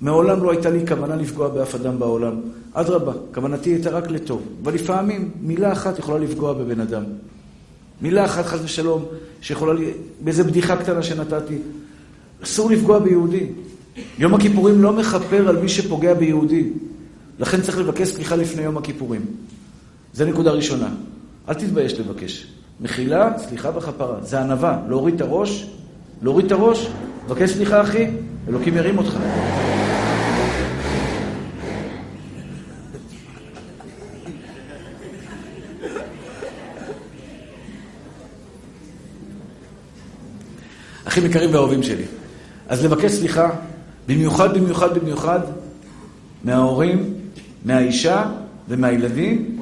מעולם 0.00 0.42
לא 0.42 0.50
הייתה 0.50 0.70
לי 0.70 0.86
כוונה 0.86 1.16
לפגוע 1.16 1.48
באף 1.48 1.74
אדם 1.74 1.98
בעולם. 1.98 2.40
אדרבה, 2.72 3.12
כוונתי 3.34 3.70
הייתה 3.70 3.90
רק 3.90 4.10
לטוב. 4.10 4.42
אבל 4.62 4.74
לפעמים 4.74 5.30
מילה 5.40 5.72
אחת 5.72 5.98
יכולה 5.98 6.18
לפגוע 6.18 6.52
בבן 6.52 6.80
אדם. 6.80 7.04
מילה 8.02 8.24
אחת, 8.24 8.46
חס 8.46 8.60
ושלום, 8.64 9.04
שיכולה 9.40 9.72
לי... 9.72 9.90
באיזה 10.20 10.44
בדיחה 10.44 10.76
קטנה 10.76 11.02
שנתתי. 11.02 11.58
אסור 12.42 12.70
לפגוע 12.70 12.98
ביהודי. 12.98 13.46
יום 14.18 14.34
הכיפורים 14.34 14.82
לא 14.82 14.92
מכפר 14.92 15.48
על 15.48 15.56
מי 15.56 15.68
שפוגע 15.68 16.14
ביהודי. 16.14 16.68
לכן 17.38 17.60
צריך 17.60 17.78
לבקש 17.78 18.08
סליחה 18.08 18.36
לפני 18.36 18.62
יום 18.62 18.78
הכיפורים. 18.78 19.26
זו 20.14 20.24
נקודה 20.24 20.50
ראשונה. 20.50 20.88
אל 21.48 21.54
תתבייש 21.54 22.00
לבקש. 22.00 22.46
מחילה, 22.80 23.32
סליחה 23.38 23.70
וכפרה. 23.76 24.16
זה 24.22 24.40
ענווה. 24.40 24.78
להוריד 24.88 25.14
את 25.14 25.20
הראש, 25.20 25.66
להוריד 26.24 26.46
את 26.46 26.52
הראש, 26.52 26.88
לבקש 27.26 27.50
סליחה, 27.50 27.82
אחי, 27.82 28.06
אלוקים 28.48 28.76
ירים 28.76 28.98
אותך. 28.98 29.16
אחים 41.04 41.26
יקרים 41.26 41.54
ואהובים 41.54 41.82
שלי. 41.82 42.04
אז 42.68 42.84
לבקש 42.84 43.12
סליחה, 43.12 43.50
במיוחד, 44.08 44.58
במיוחד, 44.58 44.98
במיוחד, 44.98 45.40
מההורים, 46.44 47.14
מהאישה 47.64 48.30
ומהילדים, 48.68 49.58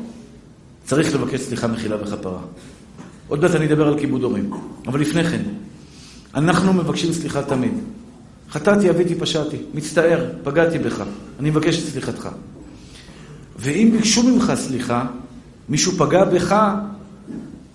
צריך 0.85 1.15
לבקש 1.15 1.41
סליחה, 1.41 1.67
מחילה 1.67 2.03
וכפרה. 2.03 2.41
עוד 3.29 3.41
מעט 3.41 3.51
אני 3.55 3.67
אדבר 3.67 3.89
על 3.89 3.99
כיבוד 3.99 4.23
הורים. 4.23 4.51
אבל 4.87 5.01
לפני 5.01 5.25
כן, 5.25 5.43
אנחנו 6.35 6.73
מבקשים 6.73 7.13
סליחה 7.13 7.43
תמיד. 7.43 7.73
חטאתי, 8.51 8.91
אביתי, 8.91 9.15
פשעתי, 9.15 9.57
מצטער, 9.75 10.31
פגעתי 10.45 10.79
בך, 10.79 11.03
אני 11.41 11.51
מבקש 11.51 11.79
את 11.79 11.89
סליחתך. 11.89 12.29
ואם 13.57 13.91
ביקשו 13.93 14.23
ממך 14.23 14.53
סליחה, 14.55 15.07
מישהו 15.69 15.93
פגע 15.93 16.25
בך, 16.25 16.57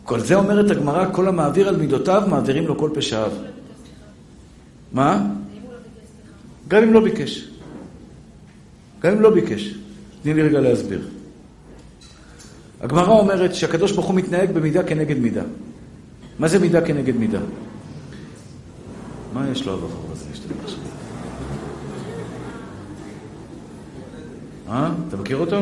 כל 0.03 0.19
זה 0.19 0.35
אומרת 0.35 0.71
הגמרא, 0.71 1.05
כל 1.11 1.27
המעביר 1.27 1.67
על 1.67 1.77
מידותיו, 1.77 2.23
מעבירים 2.29 2.67
לו 2.67 2.77
כל 2.77 2.89
פשעיו. 2.93 3.31
מה? 4.93 5.25
גם 6.67 6.83
אם 6.83 6.93
לא 6.93 6.99
ביקש. 6.99 7.49
גם 9.01 9.11
אם 9.13 9.21
לא 9.21 9.29
ביקש. 9.29 9.75
תני 10.23 10.33
לי 10.33 10.41
רגע 10.41 10.59
להסביר. 10.59 11.07
הגמרא 12.81 13.11
אומרת 13.11 13.55
שהקדוש 13.55 13.91
ברוך 13.91 14.05
הוא 14.05 14.15
מתנהג 14.15 14.51
במידה 14.51 14.83
כנגד 14.83 15.17
מידה. 15.17 15.43
מה 16.39 16.47
זה 16.47 16.59
מידה 16.59 16.81
כנגד 16.81 17.15
מידה? 17.15 17.39
מה 19.33 19.49
יש 19.51 19.65
לו 19.65 19.73
הבחור 19.73 20.09
הזה? 20.11 20.25
עכשיו? 20.63 20.79
אה? 24.69 24.91
אתה 25.07 25.17
מכיר 25.17 25.37
אותו? 25.37 25.59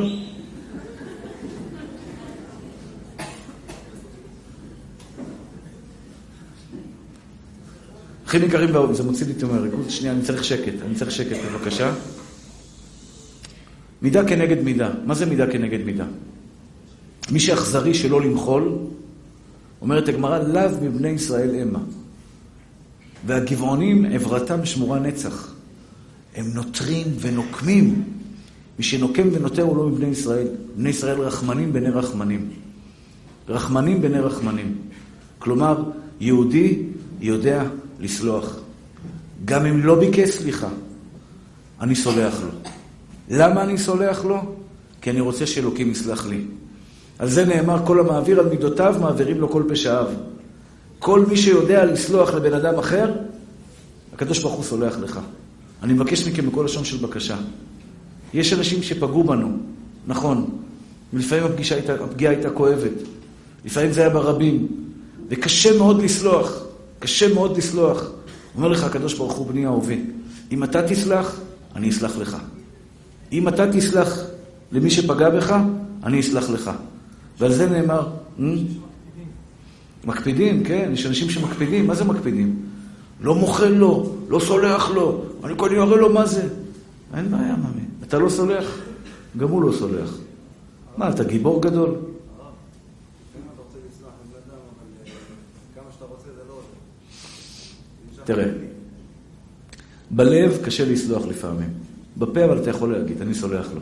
אחים 8.26 8.44
יקרים 8.44 8.74
באום, 8.74 8.94
זה 8.94 9.04
מוציא 9.04 9.26
לי 9.26 9.34
את 9.38 9.44
הריכוז. 9.44 9.92
שנייה, 9.92 10.14
אני 10.14 10.22
צריך 10.22 10.44
שקט. 10.44 10.74
אני 10.86 10.96
צריך 10.96 11.12
שקט, 11.12 11.38
בבקשה. 11.46 11.94
מידה 14.02 14.28
כנגד 14.28 14.64
מידה. 14.64 14.90
מה 15.06 15.14
זה 15.14 15.26
מידה 15.26 15.52
כנגד 15.52 15.86
מידה? 15.86 16.06
מי 17.32 17.40
שאכזרי 17.40 17.94
שלא 17.94 18.22
למחול, 18.22 18.78
אומרת 19.82 20.08
הגמרא, 20.10 20.40
לאו 20.40 20.70
מבני 20.82 21.10
ישראל 21.10 21.62
המה. 21.62 21.80
והגבעונים, 23.26 24.06
עברתם 24.06 24.66
שמורה 24.66 25.00
נצח. 25.00 25.54
הם 26.36 26.46
נוטרים 26.54 27.08
ונוקמים. 27.20 28.04
מי 28.80 28.84
שנוקם 28.84 29.28
ונוטר 29.32 29.62
הוא 29.62 29.78
לא 29.78 29.90
מבני 29.90 30.08
ישראל. 30.08 30.48
בני 30.78 30.90
ישראל 30.90 31.22
רחמנים 31.22 31.74
בני 31.74 31.90
רחמנים. 31.90 32.50
רחמנים 33.50 34.02
בני 34.02 34.20
רחמנים. 34.20 34.76
כלומר, 35.40 35.84
יהודי 36.20 36.84
יודע 37.22 37.64
לסלוח. 38.00 38.60
גם 39.46 39.66
אם 39.66 39.86
לא 39.86 40.00
ביקש 40.00 40.30
סליחה, 40.30 40.70
אני 41.82 41.96
סולח 41.96 42.42
לו. 42.42 42.50
למה 43.30 43.64
אני 43.64 43.78
סולח 43.78 44.26
לו? 44.26 44.56
כי 45.02 45.10
אני 45.10 45.20
רוצה 45.20 45.48
שאלוקים 45.48 45.92
יסלח 45.92 46.26
לי. 46.28 46.42
על 47.20 47.30
זה 47.30 47.46
נאמר, 47.46 47.86
כל 47.86 48.00
המעביר 48.00 48.40
על 48.40 48.50
מידותיו, 48.50 48.96
מעבירים 49.00 49.42
לו 49.42 49.50
כל 49.50 49.64
פשעיו. 49.70 50.08
כל 51.00 51.26
מי 51.26 51.38
שיודע 51.38 51.86
לסלוח 51.86 52.34
לבן 52.34 52.54
אדם 52.54 52.80
אחר, 52.80 53.12
הקדוש 54.14 54.40
ברוך 54.40 54.54
הוא 54.54 54.64
סולח 54.64 54.98
לך. 54.98 55.20
אני 55.84 55.94
מבקש 55.94 56.28
מכם 56.28 56.50
בכל 56.50 56.64
לשון 56.66 56.86
של 56.86 56.98
בקשה. 56.98 57.38
יש 58.34 58.54
אנשים 58.54 58.84
שפגעו 58.84 59.24
בנו, 59.24 59.58
נכון. 60.08 60.50
ולפעמים 61.14 61.46
הפגישה 61.46 61.76
הייתה, 61.76 61.94
הפגיעה 61.94 62.34
הייתה 62.34 62.50
כואבת. 62.50 62.92
לפעמים 63.66 63.92
זה 63.92 64.02
היה 64.02 64.10
ברבים. 64.10 64.68
וקשה 65.30 65.78
מאוד 65.78 66.04
לסלוח. 66.04 66.66
קשה 67.00 67.34
מאוד 67.34 67.58
לסלוח. 67.58 68.04
אומר 68.56 68.68
לך 68.68 68.84
הקדוש 68.84 69.14
ברוך 69.14 69.34
הוא, 69.34 69.48
בני 69.48 69.66
אהובי, 69.66 70.02
אם 70.52 70.64
אתה 70.64 70.88
תסלח, 70.88 71.40
אני 71.76 71.90
אסלח 71.90 72.18
לך. 72.18 72.38
אם 73.32 73.48
אתה 73.48 73.72
תסלח 73.72 74.20
למי 74.72 74.92
שפגע 74.92 75.30
בך, 75.30 75.56
אני 76.04 76.20
אסלח 76.20 76.50
לך. 76.50 76.72
ועל 77.40 77.54
זה 77.54 77.70
נאמר, 77.70 78.08
hmm? 78.40 78.42
מקפידים, 80.06 80.64
כן, 80.64 80.90
יש 80.94 81.06
אנשים 81.06 81.30
שמקפידים, 81.30 81.88
מה 81.88 81.96
זה 81.96 82.04
מקפידים? 82.04 82.62
לא 83.22 83.36
מוחל 83.36 83.68
לו, 83.68 84.16
לא 84.30 84.40
סולח 84.40 84.90
לו, 84.90 85.24
אני 85.44 85.56
קודם 85.56 85.76
אראה 85.76 85.98
לו 85.98 86.14
מה 86.14 86.26
זה. 86.26 86.48
אין 87.14 87.32
בעיה, 87.32 87.56
ממי. 87.56 87.86
אתה 88.04 88.20
לא 88.20 88.30
סולח, 88.30 88.78
גם 89.38 89.50
הוא 89.50 89.64
לא 89.64 89.72
סולח. 89.72 90.18
מה, 90.98 91.10
אתה 91.10 91.24
גיבור 91.24 91.62
גדול? 91.62 91.96
תראה, 98.24 98.46
בלב 100.12 100.58
קשה 100.64 100.86
לסלוח 100.86 101.26
לפעמים. 101.26 101.70
בפה 102.18 102.46
אבל 102.46 102.62
אתה 102.62 102.70
יכול 102.70 102.92
להגיד, 102.92 103.22
אני 103.22 103.34
סולח 103.34 103.68
לו. 103.74 103.82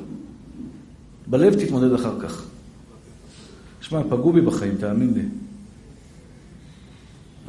בלב 1.27 1.53
תתמודד 1.53 1.93
אחר 1.93 2.19
כך. 2.19 2.43
שמע, 3.81 4.01
פגעו 4.03 4.33
בי 4.33 4.41
בחיים, 4.41 4.75
תאמין 4.77 5.13
לי. 5.13 5.42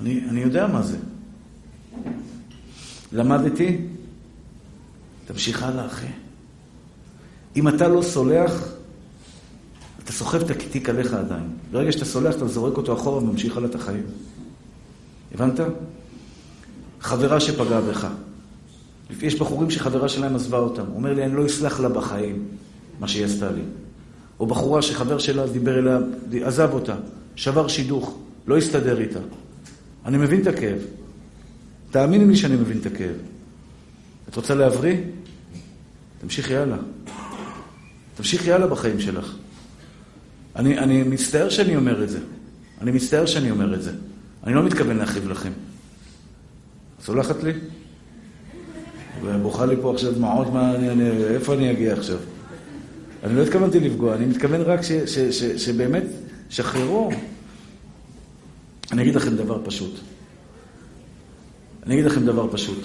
אני, 0.05 0.21
אני 0.29 0.41
יודע 0.41 0.67
מה 0.67 0.83
זה. 0.83 0.97
למדתי, 3.13 3.77
תמשיך 5.27 5.63
הלאה, 5.63 5.87
אחי. 5.87 6.07
אם 7.57 7.69
אתה 7.69 7.89
לא 7.89 8.03
סולח, 8.03 8.69
אתה 10.05 10.13
סוחב 10.13 10.41
את 10.41 10.51
התיק 10.51 10.89
עליך 10.89 11.13
עדיין. 11.13 11.47
ברגע 11.73 11.93
שאתה 11.93 12.05
סולח, 12.05 12.37
אתה 12.37 12.49
זורק 12.49 12.77
אותו 12.77 12.95
אחורה 12.95 13.19
וממשיך 13.19 13.57
הלאה 13.57 13.69
את 13.69 13.75
החיים. 13.75 14.03
הבנת? 15.35 15.61
חברה 17.01 17.41
שפגעה 17.41 17.81
בך. 17.81 18.09
יש 19.23 19.35
בחורים 19.35 19.71
שחברה 19.71 20.09
שלהם 20.09 20.37
עזבה 20.37 20.59
אותם. 20.59 20.87
הוא 20.87 20.97
אומר 20.97 21.13
לי, 21.15 21.25
אני 21.25 21.37
לא 21.37 21.47
אסלח 21.47 21.81
לה 21.81 21.89
בחיים, 21.89 22.45
מה 23.01 23.09
שהיא 23.09 23.25
עשתה 23.25 23.51
לי. 23.51 23.63
או 24.41 24.47
בחורה 24.47 24.83
שחבר 24.83 25.19
שלה 25.19 25.47
דיבר 25.47 25.79
אליה, 25.79 25.99
עזב 26.43 26.71
אותה, 26.73 26.95
שבר 27.37 27.69
שידוך, 27.69 28.19
לא 28.47 28.57
הסתדר 28.57 29.01
איתה. 29.01 29.21
אני 30.05 30.17
מבין 30.17 30.43
את 30.43 30.47
הכאב. 30.47 30.79
תאמיני 31.91 32.25
לי 32.25 32.37
שאני 32.37 32.57
מבין 32.57 32.79
את 32.79 32.87
הכאב. 32.87 33.17
את 34.29 34.37
רוצה 34.37 34.55
להבריא? 34.55 34.97
תמשיכי 36.21 36.57
הלאה. 36.57 36.79
תמשיכי 38.17 38.53
הלאה 38.53 38.67
בחיים 38.67 39.01
שלך. 39.01 39.37
אני, 40.57 40.79
אני 40.79 41.03
מצטער 41.03 41.49
שאני 41.49 41.77
אומר 41.77 42.05
את 42.05 42.11
זה. 42.11 42.19
אני 42.81 42.91
מצטער 42.91 43.27
שאני 43.27 43.51
אומר 43.51 43.75
את 43.75 43.83
זה. 43.83 43.93
אני 44.45 44.55
לא 44.55 44.63
מתכוון 44.63 44.97
להכאיב 44.97 45.29
לכם. 45.29 45.51
סולחת 47.01 47.43
לי? 47.43 47.53
ובוכה 49.23 49.67
לי 49.67 49.77
פה 49.83 49.93
עכשיו 49.93 50.13
דמעות, 50.13 50.53
מה, 50.53 50.75
אני, 50.75 50.91
אני, 50.91 51.11
איפה 51.25 51.55
אני 51.55 51.71
אגיע 51.71 51.93
עכשיו? 51.93 52.19
אני 53.25 53.37
לא 53.37 53.43
התכוונתי 53.43 53.81
לפגוע, 53.81 54.15
אני 54.15 54.27
מתכוון 54.27 54.61
רק 54.61 54.83
ש, 54.83 54.93
ש, 54.93 55.19
ש, 55.19 55.45
שבאמת, 55.45 56.05
שחררו. 56.51 57.11
אני 58.93 59.03
אגיד 59.03 59.15
לכם 59.15 59.37
דבר 59.37 59.61
פשוט. 59.65 60.01
אני 61.87 61.95
אגיד 61.95 62.05
לכם 62.05 62.27
דבר 62.27 62.53
פשוט. 62.53 62.79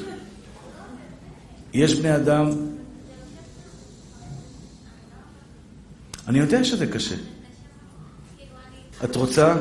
יש 1.74 2.00
בני 2.00 2.16
אדם... 2.16 2.50
אני 6.28 6.40
יודע 6.40 6.64
שזה 6.64 6.88
קשה. 6.88 7.16
את 9.04 9.16
רוצה? 9.16 9.56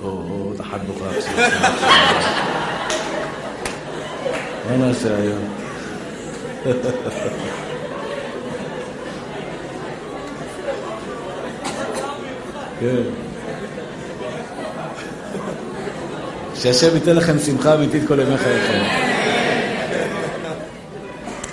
או, 0.00 0.08
עוד 0.08 0.60
אחת 0.60 0.80
בוכה. 0.80 1.10
מה 4.70 4.76
נעשה 4.76 5.16
היום? 5.16 5.44
כן. 12.80 13.02
שהשם 16.54 16.94
ייתן 16.94 17.16
לכם 17.16 17.38
שמחה 17.38 17.74
אמיתית 17.74 18.08
כל 18.08 18.20
ימי 18.20 18.38
חייכם. 18.38 18.84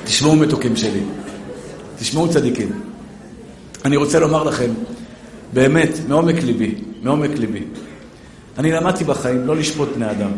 תשמעו 0.04 0.36
מתוקים 0.36 0.76
שלי, 0.76 1.02
תשמעו 2.00 2.30
צדיקים. 2.30 2.82
אני 3.86 3.98
רוצה 3.98 4.20
לומר 4.20 4.44
לכם, 4.44 4.72
באמת, 5.54 5.90
מעומק 6.08 6.44
ליבי, 6.44 6.76
מעומק 7.02 7.32
ליבי, 7.38 7.64
אני 8.58 8.72
למדתי 8.72 9.04
בחיים 9.04 9.48
לא 9.48 9.56
לשפוט 9.56 9.90
בני 9.96 10.12
אדם. 10.12 10.32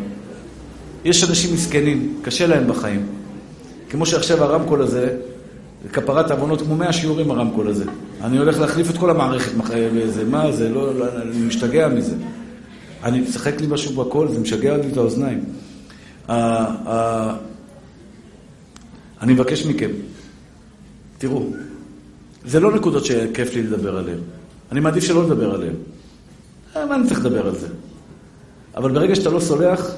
יש 1.05 1.23
אנשים 1.23 1.53
מסכנים, 1.53 2.19
קשה 2.21 2.47
להם 2.47 2.67
בחיים. 2.67 3.07
כמו 3.89 4.05
שעכשיו 4.05 4.43
הרמקול 4.43 4.81
הזה, 4.81 5.17
כפרת 5.93 6.31
עוונות, 6.31 6.61
כמו 6.61 6.75
מאה 6.75 6.93
שיעורים 6.93 7.31
הרמקול 7.31 7.67
הזה. 7.67 7.85
אני 8.21 8.37
הולך 8.37 8.59
להחליף 8.59 8.89
את 8.89 8.97
כל 8.97 9.09
המערכת, 9.09 9.51
וזה, 9.69 10.25
מה 10.25 10.51
זה, 10.51 10.69
לא, 10.69 10.95
לא, 10.95 11.05
אני 11.21 11.41
משתגע 11.41 11.87
מזה. 11.87 12.15
אני, 13.03 13.21
משחק 13.21 13.61
לי 13.61 13.67
משהו 13.69 14.03
בקול, 14.03 14.31
זה 14.31 14.39
משגע 14.39 14.77
לי 14.77 14.91
את 14.91 14.97
האוזניים. 14.97 15.43
Uh, 16.27 16.31
uh, 16.31 16.89
אני 19.21 19.33
מבקש 19.33 19.65
מכם, 19.65 19.89
תראו, 21.17 21.45
זה 22.45 22.59
לא 22.59 22.71
נקודות 22.75 23.05
שכיף 23.05 23.55
לי 23.55 23.63
לדבר 23.63 23.97
עליהן. 23.97 24.19
אני 24.71 24.79
מעדיף 24.79 25.03
שלא 25.03 25.23
לדבר 25.25 25.53
עליהן. 25.55 25.75
אה, 26.75 26.85
מה 26.85 26.95
אני 26.95 27.07
צריך 27.07 27.25
לדבר 27.25 27.47
על 27.47 27.55
זה? 27.55 27.67
אבל 28.77 28.91
ברגע 28.91 29.15
שאתה 29.15 29.29
לא 29.29 29.39
סולח, 29.39 29.91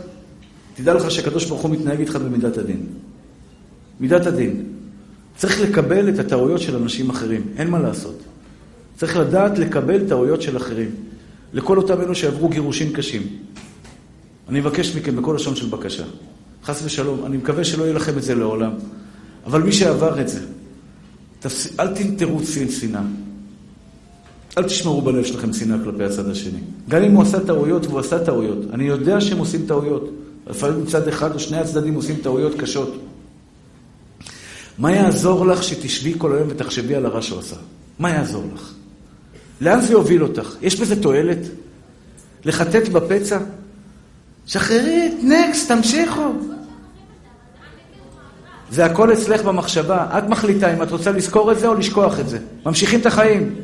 תדע 0.76 0.94
לך 0.94 1.12
שהקדוש 1.12 1.46
ברוך 1.46 1.62
הוא 1.62 1.72
מתנהג 1.72 2.00
איתך 2.00 2.16
במידת 2.16 2.58
הדין. 2.58 2.86
מידת 4.00 4.26
הדין. 4.26 4.71
צריך 5.42 5.62
לקבל 5.62 6.10
את 6.10 6.20
הטעויות 6.20 6.62
של 6.62 6.76
אנשים 6.76 7.10
אחרים, 7.10 7.42
אין 7.58 7.70
מה 7.70 7.80
לעשות. 7.80 8.24
צריך 8.98 9.18
לדעת 9.18 9.58
לקבל 9.58 10.08
טעויות 10.08 10.42
של 10.42 10.58
אחרים. 10.58 10.90
לכל 11.54 11.78
אותם 11.78 12.02
אלו 12.02 12.16
שעברו 12.16 12.50
גירושים 12.50 12.94
קשים. 12.94 13.22
אני 14.50 14.60
מבקש 14.60 14.96
מכם 14.96 15.16
בכל 15.16 15.34
לשון 15.36 15.56
של 15.56 15.68
בקשה. 15.68 16.04
חס 16.64 16.82
ושלום, 16.86 17.26
אני 17.26 17.38
מקווה 17.38 17.64
שלא 17.64 17.84
יהיה 17.84 17.94
לכם 17.94 18.18
את 18.18 18.24
זה 18.24 18.36
לעולם. 18.36 18.72
אבל 19.46 19.62
מי 19.62 19.72
שעבר 19.72 20.22
את 20.22 20.28
זה, 20.28 20.40
תפס... 21.40 21.80
אל 21.80 21.96
תנטרו 21.96 22.40
שנאה. 22.70 23.02
אל 24.58 24.64
תשמרו 24.64 25.02
בלב 25.02 25.26
שלכם 25.26 25.54
שנאה 25.54 25.78
כלפי 25.84 26.04
הצד 26.04 26.30
השני. 26.30 26.60
גם 26.90 27.04
אם 27.04 27.12
הוא 27.12 27.24
עשה 27.24 27.40
טעויות 27.40 27.86
והוא 27.86 28.00
עשה 28.00 28.26
טעויות, 28.26 28.60
אני 28.74 28.84
יודע 28.84 29.22
שהם 29.22 29.38
עושים 29.38 29.66
טעויות. 29.68 30.10
לפעמים 30.50 30.86
צד 30.86 31.08
אחד 31.08 31.34
או 31.34 31.40
שני 31.40 31.58
הצדדים 31.58 31.94
עושים 31.94 32.16
טעויות 32.16 32.54
קשות. 32.60 33.11
מה 34.78 34.92
יעזור 34.92 35.46
לך 35.46 35.64
שתשבי 35.64 36.14
כל 36.18 36.36
היום 36.36 36.48
ותחשבי 36.50 36.96
על 36.96 37.06
הרע 37.06 37.22
שהוא 37.22 37.40
עשה? 37.40 37.56
מה 38.00 38.10
יעזור 38.10 38.44
לך? 38.56 38.74
לאן 39.62 39.82
זה 39.82 39.94
יוביל 39.94 40.24
אותך? 40.24 40.56
יש 40.62 40.80
בזה 40.80 41.02
תועלת? 41.02 41.38
לחטט 42.46 42.88
בפצע? 42.88 43.38
שחררי, 44.48 45.12
נקסט, 45.24 45.72
תמשיכו. 45.72 46.34
זה 48.72 48.86
הכל 48.86 49.14
אצלך 49.14 49.44
במחשבה. 49.44 50.18
את 50.18 50.24
מחליטה 50.30 50.74
אם 50.74 50.84
את 50.84 50.92
רוצה 50.92 51.12
לזכור 51.12 51.52
את 51.52 51.60
זה 51.60 51.68
או 51.68 51.74
לשכוח 51.74 52.20
את 52.20 52.30
זה. 52.30 52.40
ממשיכים 52.66 53.00
את 53.00 53.06
החיים. 53.06 53.56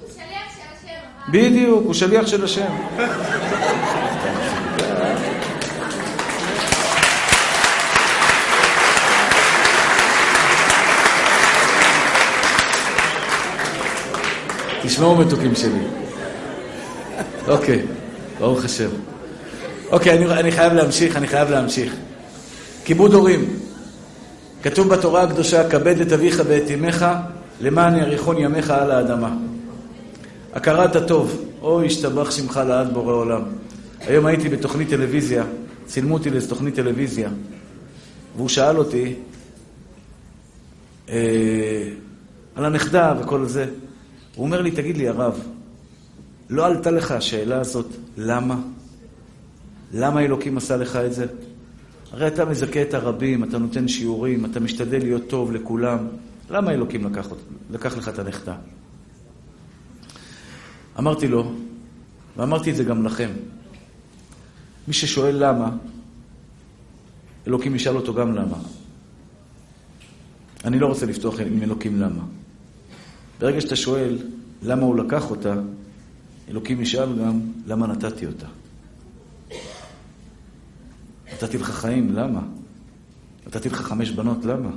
הוא 0.00 0.08
שליח 0.10 0.26
של 0.54 0.86
השם. 0.86 1.32
בדיוק, 1.32 1.84
הוא 1.84 1.94
שליח 1.94 2.26
של 2.26 2.44
השם. 2.44 2.72
תשמעו 14.84 15.16
מתוקים 15.16 15.54
שלי. 15.54 15.78
אוקיי, 17.48 17.82
ברוך 18.38 18.64
השם. 18.64 18.88
אוקיי, 19.90 20.18
אני, 20.18 20.52
חייב 20.52 20.72
להמשיך, 20.72 21.16
אני 21.16 21.26
חייב 21.26 21.50
להמשיך. 21.50 21.94
כיבוד 22.84 23.14
הורים. 23.14 23.44
כתוב 24.62 24.88
בתורה 24.88 25.22
הקדושה, 25.22 25.70
כבד 25.70 26.00
את 26.00 26.12
אביך 26.12 26.42
ואת 26.46 26.70
אמך, 26.74 27.06
למען 27.60 27.96
יאריכון 27.96 28.38
ימיך 28.38 28.70
על 28.70 28.90
האדמה. 28.90 29.36
הכרת 30.52 30.96
הטוב, 30.96 31.44
אוי, 31.62 31.86
השתבח 31.86 32.30
שמך 32.30 32.60
לעד 32.66 32.92
בורא 32.92 33.12
עולם. 33.12 33.42
היום 34.00 34.26
הייתי 34.26 34.48
בתוכנית 34.48 34.88
טלוויזיה, 34.88 35.44
צילמו 35.86 36.14
אותי 36.14 36.30
לאיזו 36.30 36.48
תוכנית 36.48 36.74
טלוויזיה, 36.74 37.28
והוא 38.36 38.48
שאל 38.48 38.76
אותי 38.76 39.14
אה, 41.08 41.88
על 42.56 42.64
הנכדה 42.64 43.14
וכל 43.20 43.46
זה. 43.46 43.66
הוא 44.34 44.46
אומר 44.46 44.62
לי, 44.62 44.70
תגיד 44.70 44.96
לי, 44.96 45.08
הרב, 45.08 45.40
לא 46.50 46.66
עלתה 46.66 46.90
לך 46.90 47.10
השאלה 47.10 47.60
הזאת, 47.60 47.86
למה? 48.16 48.60
למה 49.92 50.20
אלוקים 50.20 50.56
עשה 50.56 50.76
לך 50.76 50.96
את 50.96 51.12
זה? 51.12 51.26
הרי 52.12 52.26
אתה 52.26 52.44
מזכה 52.44 52.82
את 52.82 52.94
הרבים, 52.94 53.44
אתה 53.44 53.58
נותן 53.58 53.88
שיעורים, 53.88 54.44
אתה 54.44 54.60
משתדל 54.60 54.98
להיות 54.98 55.28
טוב 55.28 55.52
לכולם. 55.52 55.98
למה 56.50 56.70
אלוקים 56.70 57.06
לקח, 57.06 57.28
לקח 57.70 57.96
לך 57.96 58.08
את 58.08 58.18
הנכדה? 58.18 58.56
אמרתי 60.98 61.28
לו, 61.28 61.52
ואמרתי 62.36 62.70
את 62.70 62.76
זה 62.76 62.84
גם 62.84 63.06
לכם, 63.06 63.30
מי 64.88 64.94
ששואל 64.94 65.36
למה, 65.38 65.70
אלוקים 67.46 67.74
ישאל 67.74 67.96
אותו 67.96 68.14
גם 68.14 68.34
למה. 68.34 68.56
אני 70.64 70.78
לא 70.78 70.86
רוצה 70.86 71.06
לפתוח 71.06 71.40
עם 71.40 71.62
אלוקים 71.62 72.00
למה. 72.00 72.22
ברגע 73.40 73.60
שאתה 73.60 73.76
שואל 73.76 74.18
למה 74.62 74.82
הוא 74.82 74.96
לקח 74.96 75.30
אותה, 75.30 75.54
אלוקים 76.48 76.80
ישאל 76.80 77.18
גם 77.18 77.40
למה 77.66 77.86
נתתי 77.86 78.26
אותה. 78.26 78.46
נתתי 81.32 81.58
לך 81.58 81.70
חיים, 81.70 82.12
למה? 82.12 82.40
נתתי 83.46 83.68
לך 83.68 83.80
חמש 83.80 84.10
בנות, 84.10 84.44
למה? 84.44 84.70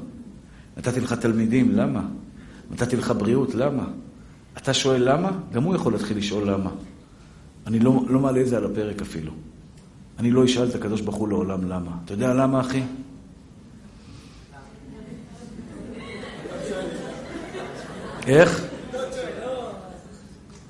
נתתי 0.78 1.00
לך 1.00 1.14
תלמידים, 1.14 1.72
למה? 1.72 2.08
נתתי 2.72 2.96
לך 2.96 3.14
בריאות, 3.18 3.56
למה? 3.56 3.88
אתה 4.58 4.74
שואל 4.74 5.12
למה? 5.12 5.32
גם 5.54 5.64
הוא 5.64 5.76
יכול 5.76 5.94
להתחיל 5.94 6.18
לשאול 6.18 6.50
למה. 6.50 6.70
אני 7.68 7.80
לא, 7.80 8.04
לא 8.10 8.20
מעלה 8.20 8.42
את 8.42 8.48
זה 8.48 8.58
על 8.58 8.66
הפרק 8.66 9.02
אפילו. 9.02 9.32
אני 10.20 10.32
לא 10.32 10.46
אשאל 10.46 10.70
את 10.70 10.76
הקדוש 10.76 11.02
ברוך 11.02 11.16
הוא 11.16 11.28
לעולם 11.28 11.68
למה. 11.68 11.92
אתה 12.06 12.14
יודע 12.14 12.34
למה, 12.34 12.62
אחי? 12.62 12.84
איך? 18.28 18.66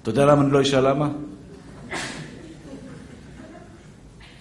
אתה 0.02 0.10
יודע 0.10 0.26
למה 0.26 0.42
אני 0.42 0.52
לא 0.52 0.62
אשאל 0.62 0.90
למה? 0.90 1.10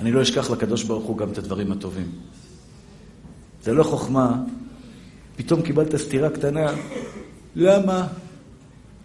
אני 0.00 0.12
לא 0.12 0.22
אשכח 0.22 0.50
לקדוש 0.50 0.84
ברוך 0.84 1.04
הוא 1.04 1.18
גם 1.18 1.32
את 1.32 1.38
הדברים 1.38 1.72
הטובים. 1.72 2.10
זה 3.62 3.74
לא 3.74 3.82
חוכמה, 3.82 4.36
פתאום 5.36 5.62
קיבלת 5.62 5.96
סתירה 5.96 6.30
קטנה, 6.30 6.66
למה? 7.56 8.06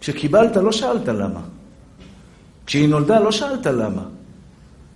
כשקיבלת 0.00 0.56
לא 0.56 0.72
שאלת 0.72 1.08
למה. 1.08 1.40
כשהיא 2.66 2.88
נולדה 2.88 3.20
לא 3.20 3.32
שאלת 3.32 3.66
למה. 3.66 4.02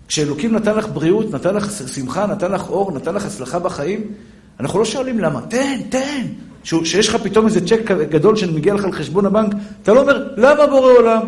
כשאלוקים 0.08 0.54
נתן 0.54 0.76
לך 0.76 0.88
בריאות, 0.88 1.30
נתן 1.30 1.54
לך 1.54 1.70
שמחה, 1.94 2.26
נתן 2.26 2.52
לך 2.52 2.68
אור, 2.68 2.92
נתן 2.92 3.14
לך 3.14 3.26
הצלחה 3.26 3.58
בחיים, 3.58 4.12
אנחנו 4.60 4.78
לא 4.78 4.84
שואלים 4.84 5.18
למה. 5.18 5.40
תן, 5.40 5.80
תן. 5.88 6.26
שיש 6.66 7.08
לך 7.08 7.16
פתאום 7.16 7.46
איזה 7.46 7.66
צ'ק 7.66 7.90
גדול 7.90 8.36
שמגיע 8.36 8.74
לך 8.74 8.84
לחשבון 8.84 9.26
הבנק, 9.26 9.52
אתה 9.82 9.92
לא 9.92 10.00
אומר, 10.00 10.26
למה 10.36 10.66
בורא 10.66 10.92
עולם? 10.92 11.20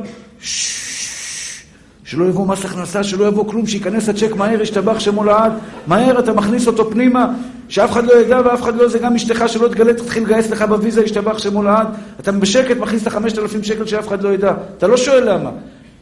שלא 2.04 2.24
יבוא 2.24 2.46
מס 2.46 2.64
הכנסה, 2.64 3.04
שלא 3.04 3.24
יבוא 3.24 3.48
כלום, 3.48 3.66
שייכנס 3.66 4.08
הצ'ק 4.08 4.36
מהר, 4.36 4.62
ישתבח 4.62 5.00
שמו 5.00 5.24
לעד, 5.24 5.52
מהר 5.86 6.18
אתה 6.18 6.32
מכניס 6.32 6.66
אותו 6.66 6.90
פנימה, 6.90 7.32
שאף 7.68 7.92
אחד 7.92 8.04
לא 8.04 8.12
ידע 8.20 8.40
ואף 8.44 8.62
אחד 8.62 8.76
לא 8.76 8.88
זה, 8.88 8.98
גם 8.98 9.14
אשתך 9.14 9.44
שלא 9.46 9.68
תגלה, 9.68 9.94
תתחיל 9.94 10.22
לגייס 10.22 10.50
לך 10.50 10.62
בוויזה, 10.62 11.02
ישתבח 11.02 11.38
שמו 11.38 11.62
לעד, 11.62 11.86
אתה 12.20 12.32
בשקט 12.32 12.76
מכניס 12.76 13.02
את 13.02 13.06
החמשת 13.06 13.38
אלפים 13.38 13.62
שקל 13.62 13.86
שאף 13.86 14.08
אחד 14.08 14.22
לא 14.22 14.28
ידע, 14.28 14.52
אתה 14.78 14.86
לא 14.86 14.96
שואל 14.96 15.32
למה. 15.32 15.50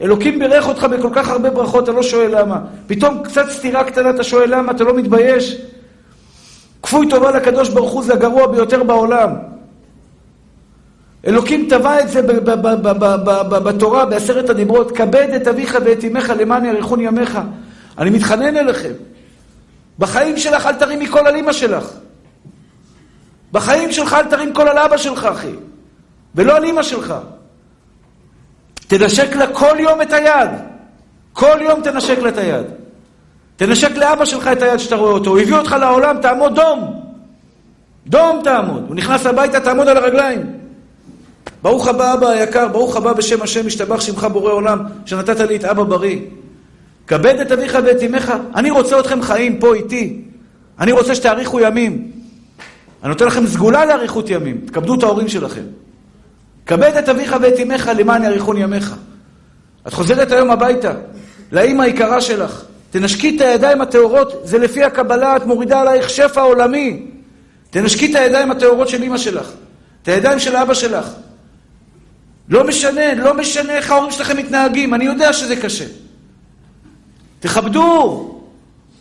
אלוקים 0.03 0.39
בירך 0.39 0.69
אותך 0.69 0.85
בכל 0.85 1.11
כך 1.13 1.29
הרבה 1.29 1.51
ברכות, 1.51 1.85
אתה 1.85 1.93
לא 1.93 2.03
שואל 2.03 2.41
למה. 2.41 2.61
פתאום 2.87 3.23
קצת 3.25 3.51
סתירה 3.51 3.85
קטנה, 3.85 4.11
אתה 4.11 4.25
שואל 4.25 4.55
למה, 4.55 4.73
אתה 4.73 4.85
לא 4.85 4.97
מתבייש? 4.97 5.61
כפוי 6.83 7.09
טובה 7.11 7.31
לקדוש 7.31 7.69
ברוך 7.69 7.93
הוא 7.93 8.05
זה 8.05 8.13
הגרוע 8.13 8.47
ביותר 8.47 8.83
בעולם. 8.83 9.31
אלוקים 11.27 11.67
טבע 11.71 12.01
את 12.01 12.09
זה 12.09 12.23
בתורה, 13.65 14.05
בעשרת 14.05 14.51
הדיברות, 14.51 14.97
כבד 14.97 15.29
את 15.37 15.49
אביך 15.49 15.79
ואת 15.85 16.05
אמך 16.05 16.33
למען 16.39 16.65
יאריכון 16.65 17.01
ימיך. 17.01 17.39
אני 17.99 18.11
מתחנן 18.11 18.57
אליכם. 18.57 18.93
בחיים 19.99 20.37
שלך 20.37 20.67
אל 20.67 20.75
תרימי 20.75 21.07
קול 21.07 21.27
על 21.27 21.37
אמא 21.37 21.53
שלך. 21.53 21.93
בחיים 23.53 23.93
שלך 23.93 24.13
אל 24.13 24.25
תרים 24.25 24.53
קול 24.53 24.69
על 24.69 24.79
אבא 24.79 24.97
שלך, 24.97 25.25
אחי. 25.25 25.53
ולא 26.35 26.57
על 26.57 26.65
אמא 26.65 26.83
שלך. 26.83 27.15
תנשק 28.87 29.37
לה 29.37 29.47
כל 29.53 29.77
יום 29.79 30.03
את 30.03 30.13
היד. 30.13 30.51
כל 31.33 31.59
יום 31.61 31.83
תנשק 31.83 32.19
לה 32.19 32.29
את 32.29 32.39
היד. 32.39 32.67
תנשק 33.57 33.97
לאבא 33.97 34.25
שלך 34.25 34.47
את 34.53 34.63
היד 34.63 34.79
שאתה 34.79 34.97
רואה 34.97 35.13
אותו. 35.13 35.31
הוא 35.31 35.39
הביא 35.39 35.55
אותך 35.55 35.77
לעולם, 35.81 36.17
תעמוד 36.23 36.55
דום. 36.55 37.03
דום 38.07 38.41
תעמוד. 38.45 38.85
הוא 38.89 38.97
נכנס 38.97 39.27
הביתה, 39.27 39.61
תעמוד 39.61 39.89
על 39.89 39.97
הרגליים. 39.97 40.43
ברוך 41.63 41.89
הבא, 41.89 42.15
אבא 42.15 42.29
היקר, 42.29 42.69
ברוך 42.69 42.97
הבא 42.97 43.13
בשם 43.13 43.43
השם, 43.43 43.67
השתבח 43.67 44.01
שמך 44.01 44.25
בורא 44.25 44.53
עולם, 44.53 44.79
שנתת 45.07 45.41
לי 45.41 45.57
את 45.57 45.65
אבא 45.65 45.83
בריא. 45.83 46.19
כבד 47.07 47.41
את 47.41 47.53
אביך 47.53 47.79
ואת 47.85 48.03
אמך. 48.03 48.33
אני 48.55 48.71
רוצה 48.71 49.01
אתכם 49.01 49.23
חיים 49.23 49.59
פה 49.59 49.75
איתי. 49.75 50.23
אני 50.81 50.93
רוצה 50.93 51.15
שתאריכו 51.15 51.61
ימים. 51.61 52.11
אני 53.03 53.09
נותן 53.09 53.27
לכם 53.27 53.47
סגולה 53.47 53.85
לאריכות 53.85 54.31
ימים. 54.31 54.61
תכבדו 54.67 54.95
את 54.95 55.03
ההורים 55.03 55.29
שלכם. 55.29 55.63
כבד 56.67 56.97
את 56.99 57.09
אביך 57.09 57.37
ואת 57.41 57.61
אמך 57.63 57.91
למען 57.99 58.23
יאריכון 58.23 58.57
ימיך. 58.57 58.95
את 59.87 59.95
חוזרת 59.95 60.33
היום 60.33 60.51
הביתה, 60.51 60.93
לאימא 61.53 61.83
היקרה 61.83 62.21
שלך. 62.21 62.65
תנשקי 62.91 63.37
את 63.37 63.41
הידיים 63.41 63.81
הטהורות, 63.81 64.33
זה 64.45 64.59
לפי 64.59 64.85
הקבלה, 64.85 65.37
את 65.37 65.47
מורידה 65.47 65.81
עלייך 65.81 66.11
שפע 66.11 66.41
עולמי. 66.41 67.07
תנשקי 67.71 68.11
את 68.11 68.15
הידיים 68.15 68.51
הטהורות 68.51 68.89
של 68.89 69.03
אימא 69.03 69.19
שלך, 69.19 69.51
את 70.03 70.09
הידיים 70.09 70.39
של 70.39 70.57
אבא 70.57 70.75
שלך. 70.75 71.11
לא 72.49 72.67
משנה, 72.67 73.15
לא 73.15 73.35
משנה 73.35 73.73
איך 73.73 73.91
ההורים 73.91 74.11
שלכם 74.11 74.37
מתנהגים, 74.37 74.95
אני 74.95 75.05
יודע 75.05 75.33
שזה 75.33 75.57
קשה. 75.57 75.85
תכבדו, 77.41 78.41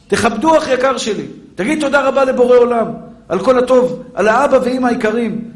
תכבדו 0.07 0.57
אח 0.57 0.67
יקר 0.67 0.97
שלי. 0.97 1.25
תגיד 1.55 1.81
תודה 1.81 2.01
רבה 2.01 2.25
לבורא 2.25 2.57
עולם, 2.57 2.87
על 3.29 3.39
כל 3.39 3.59
הטוב, 3.59 4.03
על 4.13 4.27
האבא 4.27 4.59
ואימא 4.63 4.87
היקרים. 4.87 5.51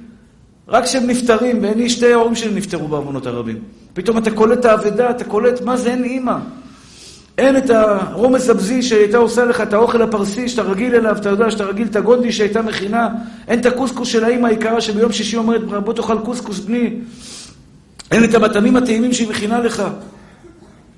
רק 0.67 0.83
כשהם 0.83 1.07
נפטרים, 1.07 1.63
ואין 1.63 1.89
שתי 1.89 2.13
ההורים 2.13 2.35
שלי 2.35 2.53
נפטרו 2.53 2.87
בעוונות 2.87 3.25
הרבים. 3.25 3.57
פתאום 3.93 4.17
אתה 4.17 4.31
קולט 4.31 4.59
את 4.59 4.65
האבדה, 4.65 5.09
אתה 5.09 5.23
קולט 5.23 5.61
מה 5.61 5.77
זה 5.77 5.91
אין 5.91 6.03
אימא. 6.03 6.37
אין 7.39 7.57
את 7.57 7.69
הגורמה 7.69 8.49
סבזי 8.49 8.81
שהייתה 8.81 9.17
עושה 9.17 9.45
לך, 9.45 9.61
את 9.61 9.73
האוכל 9.73 10.01
הפרסי 10.01 10.49
שאתה 10.49 10.61
רגיל 10.61 10.95
אליו, 10.95 11.17
אתה 11.17 11.29
יודע 11.29 11.51
שאתה 11.51 11.63
רגיל 11.63 11.87
את 11.91 11.95
הגונדי 11.95 12.31
שהייתה 12.31 12.61
מכינה, 12.61 13.09
אין 13.47 13.59
את 13.59 13.65
הקוסקוס 13.65 14.07
של 14.07 14.23
האימא 14.23 14.47
היקרה 14.47 14.81
שביום 14.81 15.11
שישי 15.11 15.37
אומרת, 15.37 15.61
בוא 15.63 15.93
תאכל 15.93 16.17
קוסקוס 16.19 16.59
בני, 16.59 16.93
אין 18.11 18.23
את 18.23 18.35
המטעמים 18.35 18.75
הטעימים 18.75 19.13
שהיא 19.13 19.29
מכינה 19.29 19.59
לך. 19.59 19.83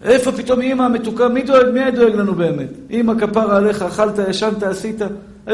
איפה 0.04 0.32
פתאום 0.32 0.62
אימא 0.62 0.84
המתוקה? 0.84 1.28
מי 1.28 1.42
דואג? 1.42 1.66
מי 1.74 1.80
היה 1.80 1.92
דואג 1.92 2.16
לנו 2.16 2.36
באמת? 2.36 2.70
אימא 2.90 3.14
כפרה 3.20 3.58
עליך, 3.58 3.82
אכלת, 3.82 4.20
ישנת, 4.30 4.64
עשית? 4.64 5.02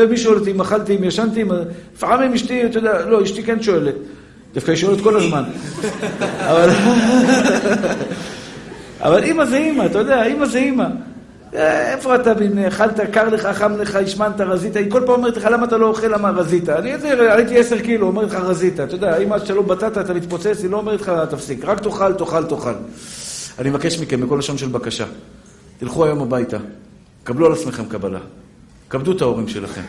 מי 0.10 0.18
שואל 0.18 0.38
אותי 0.38 0.52
אם 0.52 0.62
אכלתי, 0.62 0.96
אם 0.96 1.04
ישנתי? 1.04 1.44
לפעמים 1.96 2.34
אשתי, 2.34 2.66
אתה 2.66 2.78
יודע, 2.78 3.06
לא, 3.06 3.24
אשתי 3.24 3.44
כן 3.44 3.62
שואלת. 3.62 3.96
דווקא 4.54 4.72
היא 4.72 4.78
שואלת 4.78 5.02
כל 5.02 5.18
הזמן. 5.18 5.44
אבל... 6.40 6.70
אבל 9.02 9.24
אימא 9.24 9.46
זה 9.46 9.58
אימא, 9.58 9.86
אתה 9.86 10.00
יודע, 10.00 10.24
אימא 10.24 10.46
זה 10.46 10.58
אימא. 10.58 10.88
אה, 11.54 11.94
איפה 11.94 12.16
אתה, 12.16 12.34
אכלת, 12.68 13.00
קר 13.00 13.30
לך, 13.30 13.48
חם 13.54 13.74
לך, 13.78 13.96
השמנת, 13.96 14.42
רזית? 14.42 14.76
היא 14.76 14.92
כל 14.92 15.02
פעם 15.06 15.16
אומרת 15.16 15.38
לך, 15.38 15.48
למה 15.52 15.66
אתה 15.66 15.78
לא 15.78 15.88
אוכל, 15.88 16.08
למה 16.08 16.30
רזית? 16.30 16.70
אני 16.70 16.92
הייתי 17.20 17.60
עשר 17.60 17.80
קילו, 17.80 18.08
אומרת 18.08 18.30
לך 18.30 18.36
רזית. 18.36 18.80
אתה 18.80 18.96
יודע, 18.96 19.18
אם 19.18 19.34
עד 19.34 19.46
שלא 19.46 19.62
בטטה 19.62 20.02
אתה 20.02 20.14
מתפוצץ, 20.14 20.64
היא 20.64 20.70
לא 20.70 20.78
אומרת 20.78 21.02
לך, 21.02 21.12
תפסיק. 21.30 21.66
רק 21.66 21.80
תאכל, 21.80 22.14
תאכל, 22.14 22.44
תאכל. 22.44 22.74
אני 23.60 23.70
מבקש 23.70 24.00
מכם, 24.00 24.22
בכל 24.22 24.36
לשון 24.40 24.58
של 24.58 24.68
בקשה, 24.68 25.06
תלכו 25.78 26.06
היום 26.06 26.22
הביתה, 26.22 26.58
קבלו 27.24 27.46
על 27.46 27.54
עצמכם 27.54 27.86
קבלה. 27.86 28.20
כבדו 28.90 29.12
את 29.12 29.22
ההורים 29.22 29.48
שלכם. 29.48 29.82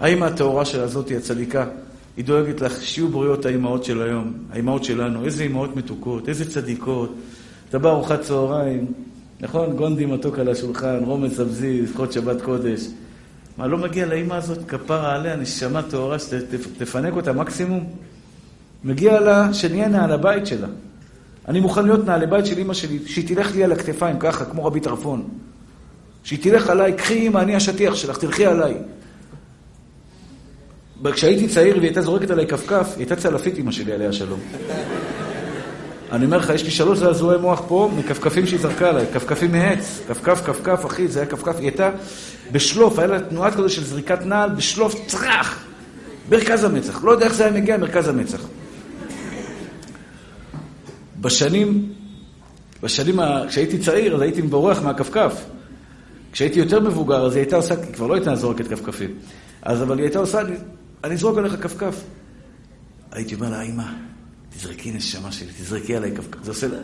האמא 0.00 0.24
הטהורה 0.24 0.64
של 0.64 0.80
הזאת, 0.80 1.10
הצדיקה, 1.16 1.64
היא 2.16 2.24
דואגת 2.24 2.60
לך, 2.60 2.82
שיהיו 2.82 3.08
בריאות 3.08 3.46
האימהות 3.46 3.84
של 3.84 4.02
היום, 4.02 4.32
האימהות 4.52 4.84
שלנו, 4.84 5.24
איזה 5.24 5.42
אימהות 5.42 5.76
מתוקות, 5.76 6.28
איזה 6.28 6.50
צדיקות. 6.50 7.14
אתה 7.68 7.78
בא 7.78 7.90
ארוחת 7.90 8.20
צהריים, 8.20 8.92
נכון? 9.40 9.76
גונדי 9.76 10.06
מתוק 10.06 10.38
על 10.38 10.48
השולחן, 10.48 10.98
רומץ 11.04 11.40
אבזיז, 11.40 11.90
זכות 11.90 12.12
שבת 12.12 12.42
קודש. 12.42 12.86
מה, 13.58 13.66
לא 13.66 13.78
מגיע 13.78 14.06
לאימא 14.06 14.34
הזאת 14.34 14.58
כפרה 14.68 15.14
עליה, 15.14 15.36
נשמה 15.36 15.82
טהורה, 15.82 16.18
שתפנק 16.18 17.16
אותה 17.16 17.32
מקסימום? 17.32 17.86
מגיע 18.84 19.20
לה 19.20 19.54
שנהיה 19.54 19.88
נעל 19.88 20.12
הבית 20.12 20.46
שלה. 20.46 20.68
אני 21.48 21.60
מוכן 21.60 21.84
להיות 21.84 22.06
נעל 22.06 22.22
הבית 22.22 22.46
של 22.46 22.58
אימא 22.58 22.74
שלי, 22.74 22.98
שהיא 23.06 23.28
תלך 23.28 23.54
לי 23.54 23.64
על 23.64 23.72
הכתפיים 23.72 24.18
ככה, 24.18 24.44
כמו 24.44 24.64
רבי 24.64 24.80
טרפון. 24.80 25.28
שהיא 26.24 26.38
תלך 26.42 26.70
עליי, 26.70 26.92
קחי 26.92 27.14
אימא, 27.14 27.38
אני 27.38 27.56
השטיח 27.56 27.94
שלך, 27.94 28.18
תלכי 28.18 28.46
עליי. 28.46 28.74
כשהייתי 31.12 31.48
צעיר 31.48 31.76
והיא 31.76 31.88
הייתה 31.88 32.02
זורקת 32.02 32.30
עליי 32.30 32.46
כפכף, 32.46 32.88
היא 32.90 32.98
הייתה 32.98 33.16
צלפית 33.16 33.56
אימא 33.56 33.72
שלי 33.72 33.92
עליה 33.92 34.12
שלום. 34.12 34.40
אני 36.14 36.24
אומר 36.24 36.36
לך, 36.36 36.50
יש 36.50 36.64
לי 36.64 36.70
שלוש 36.70 36.98
זעזועי 36.98 37.38
מוח 37.38 37.62
פה 37.68 37.90
מכפכפים 37.96 38.46
שהיא 38.46 38.60
זרקה 38.60 38.88
עליי, 38.88 39.06
כפכפים 39.14 39.52
מעץ, 39.52 40.00
כפכף, 40.08 40.40
כפכף, 40.46 40.86
אחי, 40.86 41.08
זה 41.08 41.20
היה 41.20 41.28
כפכף, 41.28 41.56
היא 41.56 41.64
הייתה 41.64 41.90
בשלוף, 42.52 42.98
היה 42.98 43.08
לה 43.08 43.20
תנועה 43.20 43.50
כזו 43.50 43.68
של 43.68 43.84
זריקת 43.84 44.26
נעל, 44.26 44.50
בשלוף 44.50 45.06
צרח, 45.06 45.64
מרכז 46.30 46.64
המצח, 46.64 47.04
לא 47.04 47.10
יודע 47.10 47.24
איך 47.24 47.34
זה 47.34 47.44
היה 47.44 47.52
מגיע, 47.52 47.76
מרכז 47.76 48.08
המצח. 48.08 48.40
בשנים, 51.20 51.92
בשנים, 52.82 53.18
כשהייתי 53.48 53.78
צעיר, 53.78 54.14
אז 54.14 54.20
הייתי 54.20 54.42
מבורח 54.42 54.82
מהכפכף. 54.82 55.44
כשהייתי 56.32 56.58
יותר 56.58 56.80
מבוגר, 56.80 57.26
אז 57.26 57.34
היא 57.34 57.42
הייתה 57.42 57.56
עושה, 57.56 57.74
היא 57.74 57.94
כבר 57.94 58.06
לא 58.06 58.14
הייתה 58.14 58.34
זורקת 58.34 58.68
כפכפים. 58.68 59.10
אז 59.62 59.82
אבל 59.82 59.98
היא 59.98 60.04
הייתה 60.04 60.18
עושה, 60.18 60.40
אני, 61.04 61.14
אזרוק 61.14 61.38
עליך 61.38 61.56
כפכף. 61.60 62.04
הייתי 63.12 63.34
אומר 63.34 63.50
לה, 63.50 63.62
אמא, 63.62 63.84
תזרקי 64.56 64.92
נשמה 64.92 65.32
שלי, 65.32 65.48
תזרקי 65.58 65.96
עליי 65.96 66.16
כפכף. 66.16 66.44
זה 66.44 66.50
עושה 66.50 66.68
לה, 66.68 66.78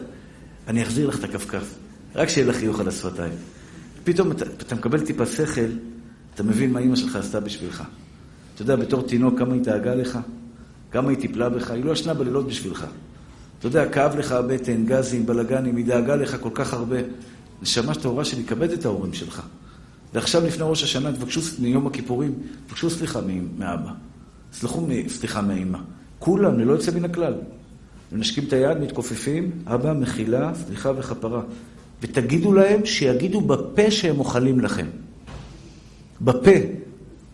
אני 0.68 0.82
אחזיר 0.82 1.08
לך 1.08 1.18
את 1.18 1.24
הכפכף. 1.24 1.74
רק 2.14 2.28
שיהיה 2.28 2.46
לך 2.46 2.56
חיוך 2.56 2.80
על 2.80 2.88
השפתיים. 2.88 3.32
פתאום 4.04 4.30
אתה, 4.30 4.44
אתה 4.44 4.74
מקבל 4.74 5.00
טיפה 5.00 5.26
שכל, 5.26 5.70
אתה 6.34 6.42
מבין 6.42 6.72
מה 6.72 6.80
אמא 6.80 6.96
שלך 6.96 7.16
עשתה 7.16 7.40
בשבילך. 7.40 7.82
אתה 8.54 8.62
יודע, 8.62 8.76
בתור 8.76 9.02
תינוק, 9.02 9.38
כמה 9.38 9.54
היא 9.54 9.62
דאגה 9.62 9.94
לך, 9.94 10.18
כמה 10.90 11.10
היא 11.10 11.18
טיפלה 11.18 11.48
בך, 11.48 11.70
היא 11.70 11.84
לא 11.84 11.92
ישנה 11.92 12.14
בלילות 12.14 12.46
בשבילך. 12.46 12.86
אתה 13.58 13.66
יודע, 13.66 13.88
כאב 13.88 14.16
לך 14.16 14.32
הבטן, 14.32 14.86
גזים, 14.86 15.26
בלאגנים, 15.26 15.76
היא 15.76 15.86
דאגה 15.86 16.16
לך 16.16 16.36
כל 16.40 16.50
כך 16.54 16.72
הרבה. 16.72 16.96
נשמה 17.62 17.94
טהורה 17.94 18.24
שלי, 18.24 18.44
כבד 18.44 18.70
את 18.70 18.84
ההורים 18.84 19.12
שלך. 19.12 19.42
ועכשיו 20.14 20.46
לפני 20.46 20.64
ראש 20.66 20.82
השנה, 20.82 21.12
תבקשו, 21.12 21.40
מיום 21.58 21.86
הכיפורים, 21.86 22.34
תבקשו 22.66 22.90
סליחה 22.90 23.20
מאבא. 23.58 23.92
סלחו 24.52 24.86
סליחה 25.08 25.42
מאמא. 25.42 25.78
כולם, 26.18 26.58
ללא 26.58 26.72
יוצא 26.72 26.90
מן 26.90 27.04
הכלל. 27.04 27.34
מנשקים 28.12 28.44
את 28.44 28.52
היד, 28.52 28.78
מתכופפים, 28.78 29.50
אבא, 29.66 29.92
מחילה, 29.92 30.52
סליחה 30.54 30.92
וכפרה. 30.96 31.42
ותגידו 32.02 32.52
להם 32.52 32.86
שיגידו 32.86 33.40
בפה 33.40 33.90
שהם 33.90 34.18
אוכלים 34.18 34.60
לכם. 34.60 34.86
בפה. 36.20 36.50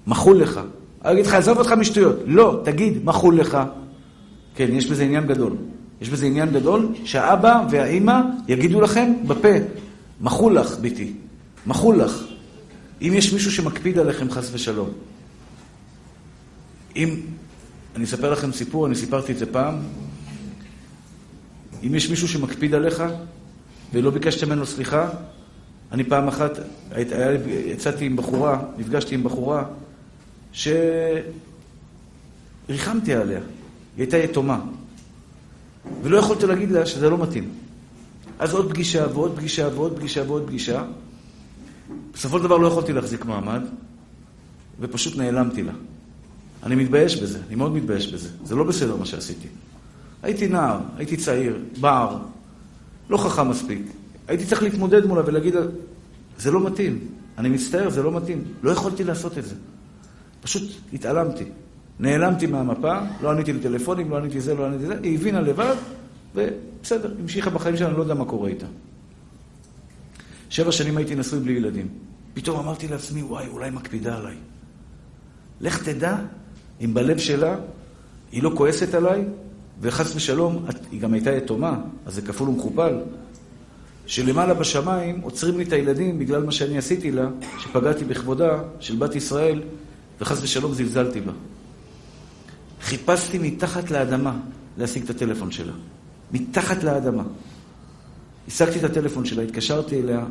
מחול 0.06 0.36
לך. 0.36 0.60
אני 1.04 1.12
אגיד 1.12 1.26
לך, 1.26 1.34
עזוב 1.34 1.58
אותך 1.58 1.72
משטויות. 1.72 2.16
לא, 2.26 2.60
תגיד, 2.64 3.04
מחול 3.04 3.40
לך. 3.40 3.58
כן, 4.54 4.68
יש 4.70 4.86
בזה 4.86 5.04
עניין 5.04 5.26
גדול. 5.26 5.52
יש 6.00 6.08
בזה 6.08 6.26
עניין 6.26 6.52
גדול 6.52 6.88
שהאבא 7.04 7.66
והאימא 7.70 8.20
יגידו 8.48 8.80
לכם 8.80 9.12
בפה, 9.26 9.48
מחול 10.20 10.58
לך, 10.58 10.78
ביתי, 10.78 11.12
מחול 11.66 12.02
לך. 12.02 12.24
אם 13.02 13.12
יש 13.14 13.32
מישהו 13.32 13.52
שמקפיד 13.52 13.98
עליכם, 13.98 14.30
חס 14.30 14.50
ושלום. 14.52 14.88
אם, 16.96 17.20
אני 17.96 18.04
אספר 18.04 18.32
לכם 18.32 18.52
סיפור, 18.52 18.86
אני 18.86 18.94
סיפרתי 18.94 19.32
את 19.32 19.38
זה 19.38 19.46
פעם. 19.46 19.74
אם 21.86 21.94
יש 21.94 22.10
מישהו 22.10 22.28
שמקפיד 22.28 22.74
עליך 22.74 23.02
ולא 23.92 24.10
ביקשת 24.10 24.44
ממנו 24.44 24.66
סליחה, 24.66 25.08
אני 25.92 26.04
פעם 26.04 26.28
אחת, 26.28 26.58
היה, 26.90 27.32
יצאתי 27.66 28.06
עם 28.06 28.16
בחורה, 28.16 28.62
נפגשתי 28.78 29.14
עם 29.14 29.22
בחורה, 29.22 29.64
שריחמתי 30.52 31.24
עליה. 33.14 33.40
היא 33.96 34.02
הייתה 34.02 34.16
יתומה. 34.16 34.60
ולא 36.02 36.16
יכולתי 36.16 36.46
להגיד 36.46 36.70
לה 36.70 36.86
שזה 36.86 37.10
לא 37.10 37.18
מתאים. 37.18 37.50
אז 38.38 38.54
עוד 38.54 38.70
פגישה 38.70 39.06
ועוד 39.12 39.36
פגישה 39.36 39.68
ועוד 39.74 39.96
פגישה 39.96 40.22
ועוד 40.26 40.46
פגישה. 40.46 40.84
בסופו 42.14 42.38
של 42.38 42.44
דבר 42.44 42.56
לא 42.56 42.66
יכולתי 42.66 42.92
להחזיק 42.92 43.24
מעמד, 43.24 43.62
ופשוט 44.80 45.16
נעלמתי 45.16 45.62
לה. 45.62 45.72
אני 46.62 46.74
מתבייש 46.74 47.22
בזה, 47.22 47.38
אני 47.46 47.54
מאוד 47.54 47.72
מתבייש 47.72 48.12
בזה. 48.12 48.28
זה 48.44 48.54
לא 48.54 48.64
בסדר 48.64 48.96
מה 48.96 49.06
שעשיתי. 49.06 49.48
הייתי 50.22 50.48
נער, 50.48 50.78
הייתי 50.96 51.16
צעיר, 51.16 51.58
בער, 51.80 52.18
לא 53.10 53.16
חכם 53.16 53.48
מספיק. 53.48 53.82
הייתי 54.28 54.46
צריך 54.46 54.62
להתמודד 54.62 55.06
מולה 55.06 55.22
ולהגיד 55.26 55.54
לה, 55.54 55.60
זה 56.38 56.50
לא 56.50 56.66
מתאים, 56.66 56.98
אני 57.38 57.48
מצטער, 57.48 57.90
זה 57.90 58.02
לא 58.02 58.12
מתאים. 58.12 58.44
לא 58.62 58.70
יכולתי 58.70 59.04
לעשות 59.04 59.38
את 59.38 59.44
זה. 59.44 59.54
פשוט 60.40 60.62
התעלמתי. 60.92 61.44
נעלמתי 62.00 62.46
מהמפה, 62.46 62.98
לא 63.22 63.30
עניתי 63.30 63.52
לטלפונים, 63.52 64.10
לא 64.10 64.16
עניתי 64.16 64.40
זה, 64.40 64.54
לא 64.54 64.66
עניתי 64.66 64.86
זה, 64.86 64.94
היא 65.02 65.18
הבינה 65.18 65.40
לבד, 65.40 65.74
ובסדר, 66.34 67.14
המשיכה 67.20 67.50
בחיים 67.50 67.76
שלה, 67.76 67.88
אני 67.88 67.96
לא 67.96 68.02
יודע 68.02 68.14
מה 68.14 68.24
קורה 68.24 68.48
איתה. 68.48 68.66
שבע 70.50 70.72
שנים 70.72 70.96
הייתי 70.96 71.14
נשוי 71.14 71.40
בלי 71.40 71.52
ילדים. 71.52 71.88
פתאום 72.34 72.60
אמרתי 72.60 72.88
לעצמי, 72.88 73.22
וואי, 73.22 73.48
אולי 73.48 73.70
מקפידה 73.70 74.16
עליי. 74.16 74.36
לך 75.60 75.82
תדע 75.82 76.16
אם 76.84 76.94
בלב 76.94 77.18
שלה 77.18 77.56
היא 78.32 78.42
לא 78.42 78.52
כועסת 78.56 78.94
עליי, 78.94 79.24
וחס 79.80 80.16
ושלום, 80.16 80.64
היא 80.92 81.00
גם 81.00 81.12
הייתה 81.12 81.32
יתומה, 81.32 81.80
אז 82.06 82.14
זה 82.14 82.22
כפול 82.22 82.48
ומכופל, 82.48 82.98
שלמעלה 84.06 84.54
בשמיים 84.54 85.20
עוצרים 85.20 85.58
לי 85.58 85.64
את 85.64 85.72
הילדים 85.72 86.18
בגלל 86.18 86.44
מה 86.44 86.52
שאני 86.52 86.78
עשיתי 86.78 87.10
לה, 87.10 87.28
שפגעתי 87.58 88.04
בכבודה 88.04 88.62
של 88.80 88.96
בת 88.96 89.14
ישראל, 89.14 89.62
וחס 90.20 90.42
ושלום 90.42 90.74
זלזלתי 90.74 91.20
בה. 91.20 91.32
חיפשתי 92.82 93.38
מתחת 93.38 93.90
לאדמה 93.90 94.36
להשיג 94.78 95.02
את 95.02 95.10
הטלפון 95.10 95.50
שלה. 95.50 95.72
מתחת 96.32 96.84
לאדמה. 96.84 97.22
השגתי 98.48 98.78
את 98.78 98.84
הטלפון 98.84 99.24
שלה, 99.24 99.42
התקשרתי 99.42 100.00
אליה, 100.00 100.24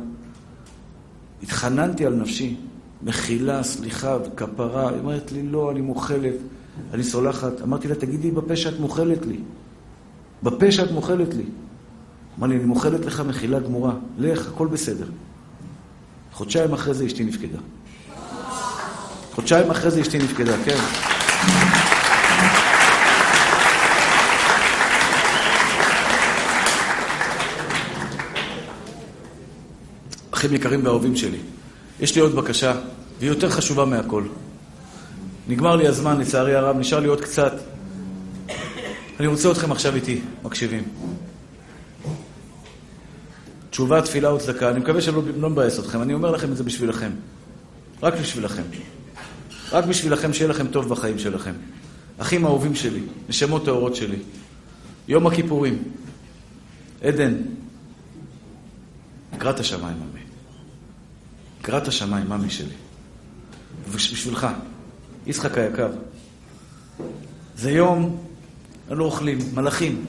התחננתי 1.42 2.06
על 2.06 2.14
נפשי, 2.14 2.56
מחילה, 3.02 3.62
סליחה 3.62 4.18
וכפרה. 4.24 4.90
היא 4.90 4.98
אומרת 4.98 5.32
לי, 5.32 5.42
לא, 5.42 5.70
אני 5.70 5.80
מוכלת, 5.80 6.34
אני 6.94 7.02
סולחת. 7.02 7.62
אמרתי 7.62 7.88
לה, 7.88 7.94
תגידי 7.94 8.30
בפה 8.30 8.56
שאת 8.56 8.80
מוכלת 8.80 9.26
לי. 9.26 9.38
בפה 10.42 10.72
שאת 10.72 10.90
מוכלת 10.90 11.34
לי. 11.34 11.44
אמר 12.38 12.46
לי, 12.46 12.56
אני 12.56 12.64
מוכלת 12.64 13.04
לך 13.04 13.20
מחילה 13.20 13.60
גמורה. 13.60 13.92
לך, 14.18 14.48
הכל 14.48 14.66
בסדר. 14.66 15.06
חודשיים 16.32 16.72
אחרי 16.72 16.94
זה 16.94 17.06
אשתי 17.06 17.24
נפקדה. 17.24 17.58
חודשיים 19.32 19.70
אחרי 19.70 19.90
זה 19.90 20.00
אשתי 20.00 20.18
נפקדה, 20.18 20.56
כן. 20.64 20.76
אחים 30.30 30.54
יקרים 30.54 30.84
ואהובים 30.84 31.16
שלי, 31.16 31.38
יש 32.00 32.14
לי 32.14 32.20
עוד 32.20 32.34
בקשה, 32.34 32.74
והיא 33.18 33.30
יותר 33.30 33.50
חשובה 33.50 33.84
מהכל. 33.84 34.22
נגמר 35.48 35.76
לי 35.76 35.86
הזמן, 35.86 36.20
לצערי 36.20 36.54
הרב, 36.54 36.76
נשאר 36.78 37.00
לי 37.00 37.08
עוד 37.08 37.20
קצת. 37.20 37.52
אני 39.20 39.26
רוצה 39.26 39.50
אתכם 39.50 39.72
עכשיו 39.72 39.94
איתי, 39.94 40.20
מקשיבים. 40.42 40.82
תשובה, 43.70 44.02
תפילה 44.02 44.34
וצדקה. 44.34 44.70
אני 44.70 44.78
מקווה 44.80 45.00
שלא 45.00 45.22
לא 45.36 45.50
מבאס 45.50 45.78
אתכם, 45.78 46.02
אני 46.02 46.14
אומר 46.14 46.30
לכם 46.30 46.52
את 46.52 46.56
זה 46.56 46.64
בשבילכם. 46.64 47.10
רק 48.02 48.14
בשבילכם. 48.20 48.62
רק 49.72 49.84
בשבילכם 49.84 50.32
שיהיה 50.32 50.50
לכם 50.50 50.66
טוב 50.66 50.88
בחיים 50.88 51.18
שלכם. 51.18 51.52
אחים 52.18 52.44
אהובים 52.44 52.74
שלי, 52.74 53.00
נשמות 53.28 53.64
טהורות 53.64 53.96
שלי. 53.96 54.18
יום 55.08 55.26
הכיפורים. 55.26 55.82
עדן, 57.02 57.34
קראת 59.38 59.60
השמיים, 59.60 59.96
ממי. 59.96 60.20
קראת 61.62 61.88
השמיים, 61.88 62.28
ממי 62.28 62.50
שלי. 62.50 62.74
בשבילך, 63.94 64.46
יצחק 65.26 65.58
היקר. 65.58 65.88
זה 67.56 67.70
יום, 67.70 68.16
לא 68.90 69.04
אוכלים, 69.04 69.38
מלאכים, 69.54 70.04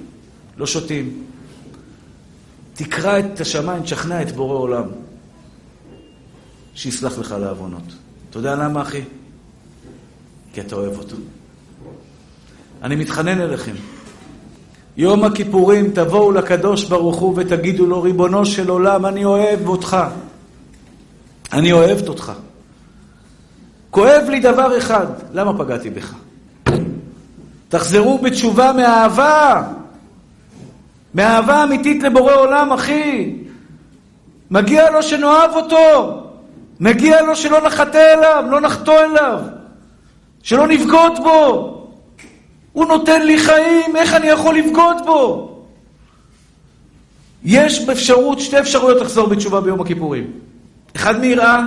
לא 0.58 0.68
שותים. 0.68 1.24
תקרא 2.74 3.20
את 3.20 3.42
השמיים, 3.42 3.84
תשכנע 3.84 4.22
את 4.22 4.32
בורא 4.32 4.58
עולם. 4.58 4.84
שיסלח 6.76 7.18
לך 7.18 7.32
על 7.32 7.44
העוונות. 7.44 7.84
אתה 8.30 8.38
יודע 8.38 8.56
למה, 8.56 8.82
אחי? 8.82 9.02
כי 10.54 10.62
אתה 10.62 10.76
אוהב 10.76 10.98
אותו. 10.98 11.16
אני 12.84 12.96
מתחנן 12.96 13.42
אליכם. 13.42 13.76
יום 14.98 15.24
הכיפורים 15.24 15.92
תבואו 15.92 16.32
לקדוש 16.32 16.84
ברוך 16.84 17.18
הוא 17.18 17.34
ותגידו 17.38 17.86
לו, 17.86 18.02
ריבונו 18.02 18.46
של 18.46 18.70
עולם, 18.70 19.06
אני 19.06 19.26
אוהב 19.26 19.68
אותך. 19.68 19.98
אני 21.54 21.72
אוהבת 21.72 22.08
אותך. 22.08 22.32
כואב 23.98 24.30
לי 24.30 24.40
דבר 24.40 24.78
אחד, 24.78 25.06
למה 25.34 25.58
פגעתי 25.58 25.90
בך? 25.90 26.14
תחזרו 27.70 28.18
בתשובה 28.18 28.74
מאהבה. 28.74 29.64
מאהבה 31.16 31.64
אמיתית 31.64 32.04
לבורא 32.04 32.34
עולם, 32.34 32.74
אחי. 32.74 33.36
מגיע 34.52 34.90
לו 34.90 35.04
שנאהב 35.04 35.52
אותו. 35.52 36.24
מגיע 36.80 37.22
לו 37.22 37.36
שלא 37.36 37.66
נחטא 37.66 38.14
אליו, 38.14 38.44
לא 38.50 38.62
נחטוא 38.62 39.00
אליו. 39.00 39.40
שלא 40.44 40.68
נבגוד 40.68 41.14
בו. 41.24 41.74
הוא 42.74 42.86
נותן 42.86 43.22
לי 43.22 43.38
חיים, 43.38 43.96
איך 43.96 44.14
אני 44.14 44.28
יכול 44.28 44.58
לבגוד 44.58 44.98
בו? 45.06 45.52
יש 47.44 47.90
אפשרות, 47.90 48.40
שתי 48.40 48.60
אפשרויות 48.60 49.02
לחזור 49.02 49.28
בתשובה 49.28 49.62
ביום 49.62 49.82
הכיפורים. 49.82 50.32
אחד 50.96 51.20
מיראה, 51.20 51.62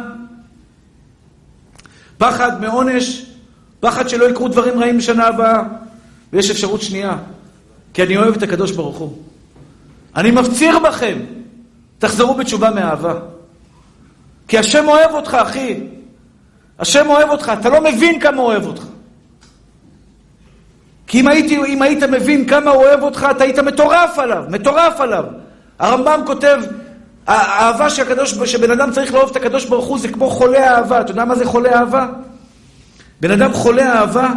פחד 2.21 2.61
מעונש, 2.61 3.27
פחד 3.81 4.09
שלא 4.09 4.31
יקרו 4.31 4.49
דברים 4.49 4.79
רעים 4.79 4.99
בשנה 4.99 5.27
הבאה. 5.27 5.63
ויש 6.33 6.51
אפשרות 6.51 6.83
שנייה, 6.83 7.17
כי 7.95 8.03
אני 8.03 8.17
אוהב 8.17 8.35
את 8.35 8.43
הקדוש 8.43 8.73
ברוך 8.73 8.97
הוא. 8.97 9.19
אני 10.17 10.31
מפציר 10.31 10.79
בכם, 10.79 11.19
תחזרו 11.99 12.35
בתשובה 12.35 12.71
מאהבה. 12.71 13.15
כי 14.49 14.59
השם 14.59 14.89
אוהב 14.89 15.11
אותך, 15.11 15.35
אחי. 15.35 15.81
השם 16.79 17.07
אוהב 17.09 17.31
אותך, 17.31 17.53
אתה 17.61 17.69
לא 17.69 17.81
מבין 17.81 18.21
כמה 18.21 18.37
הוא 18.37 18.47
אוהב 18.47 18.67
אותך. 18.67 18.83
כי 21.07 21.21
אם, 21.21 21.29
הייתי, 21.29 21.57
אם 21.57 21.83
היית 21.83 22.03
מבין 22.03 22.49
כמה 22.49 22.71
הוא 22.71 22.83
אוהב 22.83 23.03
אותך, 23.03 23.27
אתה 23.31 23.45
היית 23.45 23.59
מטורף 23.59 24.19
עליו, 24.19 24.45
מטורף 24.49 25.01
עליו. 25.01 25.25
הרמב"ם 25.79 26.21
כותב, 26.27 26.61
האהבה 27.27 27.91
שהקדוש, 27.91 28.35
שבן 28.35 28.71
אדם 28.71 28.93
צריך 28.93 29.15
לאהוב 29.15 29.31
את 29.31 29.37
הקדוש 29.37 29.65
ברוך 29.65 29.87
הוא 29.87 29.99
זה 29.99 30.09
כמו 30.09 30.31
חולה 30.31 30.77
אהבה. 30.77 31.01
אתה 31.01 31.11
יודע 31.11 31.25
מה 31.25 31.37
זה 31.37 31.45
חולה 31.45 31.79
אהבה? 31.79 32.07
בן 33.21 33.31
אדם 33.31 33.53
חולה 33.53 34.01
אהבה, 34.01 34.33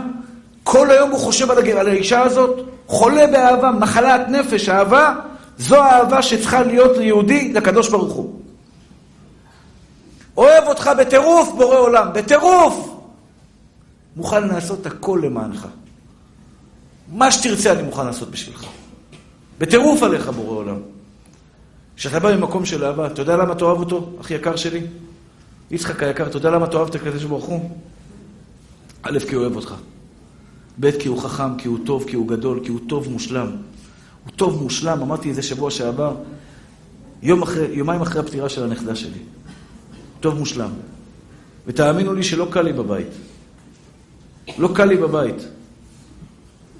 כל 0.64 0.92
היום 0.92 1.10
הוא 1.10 1.20
חושב 1.20 1.52
על, 1.52 1.58
על 1.70 1.88
האישה 1.88 2.22
הזאת, 2.22 2.60
חולה 2.88 3.28
באהבה, 3.28 3.72
מחלת 3.72 4.22
נפש, 4.30 4.70
אהבה, 4.70 5.16
זו 5.58 5.84
האהבה 5.84 6.22
שצריכה 6.22 6.64
להיות 6.64 6.98
ליהודי, 6.98 7.54
לקדוש 7.54 7.90
ברוך 7.90 8.14
הוא. 8.14 8.40
אוהב 10.38 10.68
אותך 10.68 10.92
בטירוף, 10.98 11.50
בורא 11.58 11.78
עולם, 11.78 12.08
בטירוף! 12.14 12.90
מוכן 14.16 14.48
לעשות 14.48 14.86
הכל 14.86 15.22
למענך. 15.24 15.68
מה 17.14 17.32
שתרצה 17.32 17.72
אני 17.72 17.82
מוכן 17.84 18.06
לעשות 18.06 18.32
בשבילך. 18.32 18.66
בטירוף 19.60 20.04
עליך, 20.04 20.30
בורא 20.30 20.56
עולם. 20.56 20.93
כשאתה 21.96 22.20
בא 22.20 22.36
ממקום 22.36 22.66
של 22.66 22.86
אהבה, 22.86 23.08
אתה 23.08 23.22
יודע 23.22 23.38
למה 23.38 23.54
אתה 23.54 23.66
אוהב 23.66 23.80
אותו, 23.80 24.10
אחי 24.22 24.34
יקר 24.34 24.56
שלי? 24.56 24.82
יצחק 25.72 26.04
היקר, 26.04 26.28
אתה 26.28 26.38
יודע 26.38 26.50
למה 26.50 26.66
אתה 26.66 26.78
אוהב 26.78 26.90
את 26.90 26.96
הקדוש 26.96 27.24
ברוך 27.24 27.46
הוא? 27.46 27.70
א', 29.04 29.20
כי 29.30 29.36
הוא 29.36 29.44
אוהב 29.44 29.56
אותך. 29.56 29.76
ב', 30.80 30.92
כי 30.92 31.08
הוא 31.08 31.24
חכם, 31.24 31.58
כי 31.58 31.68
הוא 31.68 31.80
טוב, 31.86 32.06
כי 32.08 32.16
הוא 32.16 32.28
גדול, 32.28 32.60
כי 32.64 32.70
הוא 32.70 32.80
טוב 32.88 33.10
מושלם. 33.10 33.48
הוא 34.24 34.32
טוב 34.36 34.64
מושלם, 34.64 35.02
אמרתי 35.02 35.30
את 35.30 35.36
זה 35.36 35.42
שבוע 35.42 35.72
שעבר, 35.72 36.16
יום 37.22 37.42
אחרי, 37.42 37.68
יומיים 37.72 38.02
אחרי 38.02 38.20
הפטירה 38.20 38.50
של 38.50 38.64
הנכדה 38.64 38.96
שלי. 38.96 39.20
טוב 40.20 40.36
מושלם. 40.36 40.70
ותאמינו 41.68 42.14
לי 42.14 42.24
שלא 42.24 42.48
קל 42.52 42.62
לי 42.62 42.74
בבית. 42.74 43.08
לא 44.58 44.70
קל 44.76 44.86
לי 44.86 44.98
בבית. 44.98 45.48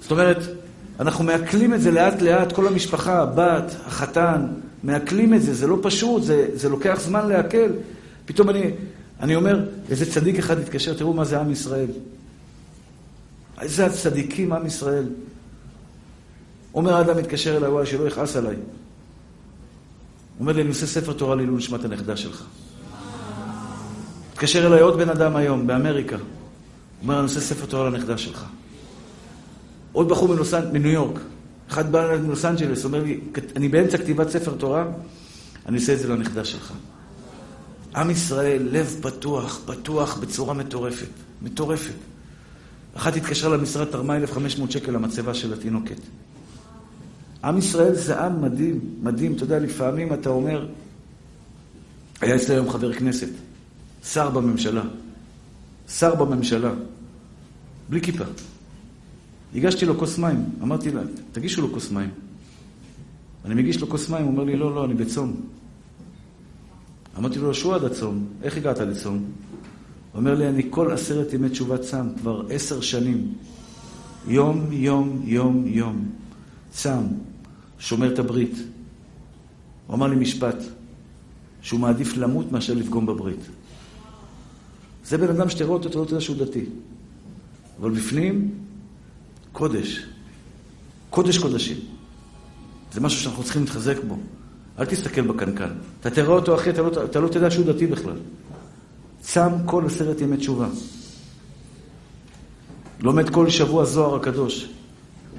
זאת 0.00 0.10
אומרת, 0.10 0.38
אנחנו 1.00 1.24
מעכלים 1.24 1.74
את 1.74 1.82
זה 1.82 1.90
לאט 1.90 2.22
לאט, 2.22 2.52
כל 2.52 2.66
המשפחה, 2.66 3.22
הבת, 3.22 3.74
החתן, 3.86 4.46
מעכלים 4.84 5.34
את 5.34 5.42
זה, 5.42 5.54
זה 5.54 5.66
לא 5.66 5.78
פשוט, 5.82 6.22
זה, 6.22 6.48
זה 6.54 6.68
לוקח 6.68 7.00
זמן 7.00 7.28
לעכל. 7.28 7.70
פתאום 8.24 8.50
אני, 8.50 8.70
אני 9.20 9.34
אומר, 9.36 9.68
איזה 9.90 10.12
צדיק 10.12 10.38
אחד 10.38 10.58
התקשר, 10.58 10.94
תראו 10.94 11.12
מה 11.12 11.24
זה 11.24 11.40
עם 11.40 11.50
ישראל. 11.50 11.90
איזה 13.60 13.86
הצדיקים 13.86 14.52
עם 14.52 14.66
ישראל. 14.66 15.08
אומר 16.74 16.94
האדם 16.94 17.16
מתקשר 17.16 17.56
אליי, 17.56 17.70
וואי, 17.70 17.86
שלא 17.86 18.08
יכעס 18.08 18.36
עליי. 18.36 18.56
אומר 20.40 20.52
לי, 20.52 20.60
אני 20.60 20.68
עושה 20.68 20.86
ספר 20.86 21.12
תורה 21.12 21.34
לעילוי 21.34 21.56
נשמת 21.56 21.84
הנכדה 21.84 22.16
שלך. 22.16 22.44
התקשר 24.32 24.66
אליי 24.66 24.80
עוד 24.80 24.98
בן 24.98 25.08
אדם 25.08 25.36
היום, 25.36 25.66
באמריקה. 25.66 26.16
אומר, 27.02 27.14
אני 27.14 27.22
עושה 27.22 27.40
ספר 27.40 27.66
תורה 27.66 27.90
לנכדה 27.90 28.18
שלך. 28.18 28.44
עוד 29.92 30.08
בחור 30.08 30.34
מניו 30.72 30.90
יורק, 30.90 31.20
אחד 31.68 31.92
בא 31.92 32.16
מלוס 32.22 32.44
אנג'לס, 32.44 32.84
אומר 32.84 33.02
לי, 33.02 33.20
אני 33.56 33.68
באמצע 33.68 33.98
כתיבת 33.98 34.30
ספר 34.30 34.54
תורה, 34.54 34.86
אני 35.66 35.76
עושה 35.76 35.92
את 35.92 35.98
זה 35.98 36.08
לנכדה 36.08 36.44
שלך. 36.44 36.72
עם 37.96 38.10
ישראל, 38.10 38.68
לב 38.70 38.98
פתוח, 39.02 39.60
פתוח 39.66 40.18
בצורה 40.18 40.54
מטורפת. 40.54 41.06
מטורפת. 41.42 41.94
אחת 42.94 43.16
התקשרה 43.16 43.56
למשרד, 43.56 43.86
תרמה 43.86 44.16
1,500 44.16 44.70
שקל 44.70 44.92
למצבה 44.92 45.34
של 45.34 45.52
התינוקת. 45.52 46.00
עם 47.44 47.58
ישראל 47.58 47.94
זה 47.94 48.20
עם 48.20 48.42
מדהים, 48.42 48.80
מדהים. 49.02 49.32
אתה 49.32 49.44
יודע, 49.44 49.58
לפעמים 49.58 50.14
אתה 50.14 50.28
אומר, 50.28 50.68
היה 52.20 52.36
אצלי 52.36 52.54
היום 52.54 52.70
חבר 52.70 52.92
כנסת, 52.92 53.28
שר 54.04 54.30
בממשלה, 54.30 54.82
שר 55.88 56.14
בממשלה, 56.14 56.70
בלי 57.88 58.00
כיפה. 58.00 58.24
הגשתי 59.54 59.86
לו 59.86 59.98
כוס 59.98 60.18
מים, 60.18 60.44
אמרתי 60.62 60.90
לה, 60.90 61.02
תגישו 61.32 61.62
לו 61.62 61.72
כוס 61.72 61.90
מים. 61.90 62.10
אני 63.44 63.54
מגיש 63.54 63.80
לו 63.80 63.88
כוס 63.88 64.10
מים, 64.10 64.22
הוא 64.22 64.32
אומר 64.32 64.44
לי, 64.44 64.56
לא, 64.56 64.74
לא, 64.74 64.84
אני 64.84 64.94
בצום. 64.94 65.36
אמרתי 67.18 67.38
לו, 67.38 67.54
שו 67.54 67.74
עד 67.74 67.84
הצום, 67.84 68.26
איך 68.42 68.56
הגעת 68.56 68.78
לצום? 68.78 69.14
הוא 69.16 70.20
אומר 70.20 70.34
לי, 70.34 70.48
אני 70.48 70.62
כל 70.70 70.92
עשרת 70.92 71.32
ימי 71.32 71.48
תשובת 71.48 71.80
צם, 71.80 72.06
כבר 72.20 72.42
עשר 72.50 72.80
שנים. 72.80 73.34
יום, 74.28 74.66
יום, 74.70 75.22
יום, 75.24 75.66
יום. 75.66 76.08
צם, 76.70 77.02
שומר 77.78 78.12
את 78.14 78.18
הברית. 78.18 78.56
הוא 79.86 79.94
אמר 79.94 80.06
לי 80.06 80.16
משפט, 80.16 80.56
שהוא 81.62 81.80
מעדיף 81.80 82.16
למות 82.16 82.52
מאשר 82.52 82.74
לפגום 82.74 83.06
בברית. 83.06 83.40
זה 85.04 85.18
בן 85.18 85.28
אדם 85.28 85.50
שתראה 85.50 85.70
אותו, 85.70 85.88
אתה 85.88 85.98
לא 85.98 86.04
תדע 86.04 86.20
שהוא 86.20 86.36
דתי. 86.36 86.64
אבל 87.80 87.90
בפנים, 87.90 88.50
קודש. 89.54 90.06
קודש 91.10 91.38
קודשים. 91.38 91.76
זה 92.92 93.00
משהו 93.00 93.20
שאנחנו 93.20 93.42
צריכים 93.44 93.62
להתחזק 93.62 93.96
בו. 94.08 94.18
אל 94.78 94.84
תסתכל 94.84 95.20
בקנקן. 95.20 95.70
אתה 96.00 96.10
תראה 96.10 96.34
אותו, 96.34 96.54
אחי, 96.54 96.70
אתה 96.70 96.82
לא, 96.82 96.90
אתה 97.04 97.20
לא 97.20 97.28
תדע 97.28 97.50
שהוא 97.50 97.66
דתי 97.66 97.86
בכלל. 97.86 98.16
צם 99.20 99.50
כל 99.66 99.86
עשרת 99.86 100.20
ימי 100.20 100.36
תשובה. 100.36 100.68
לומד 103.00 103.30
כל 103.30 103.50
שבוע 103.50 103.84
זוהר 103.84 104.14
הקדוש. 104.14 104.68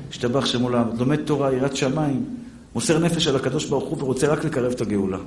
השתבח 0.09 0.45
שמו 0.45 0.69
לעם. 0.69 0.87
לומד 0.97 1.19
תורה, 1.25 1.53
יראת 1.53 1.75
שמיים. 1.75 2.25
מוסר 2.75 2.99
נפש 2.99 3.27
על 3.27 3.35
הקדוש 3.35 3.65
ברוך 3.65 3.89
הוא 3.89 4.03
ורוצה 4.03 4.27
רק 4.27 4.45
לקרב 4.45 4.71
את 4.71 4.81
הגאולה. 4.81 5.19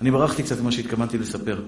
אני 0.00 0.10
ברחתי 0.10 0.42
קצת 0.42 0.60
ממה 0.60 0.72
שהתכוונתי 0.72 1.18
לספר. 1.18 1.62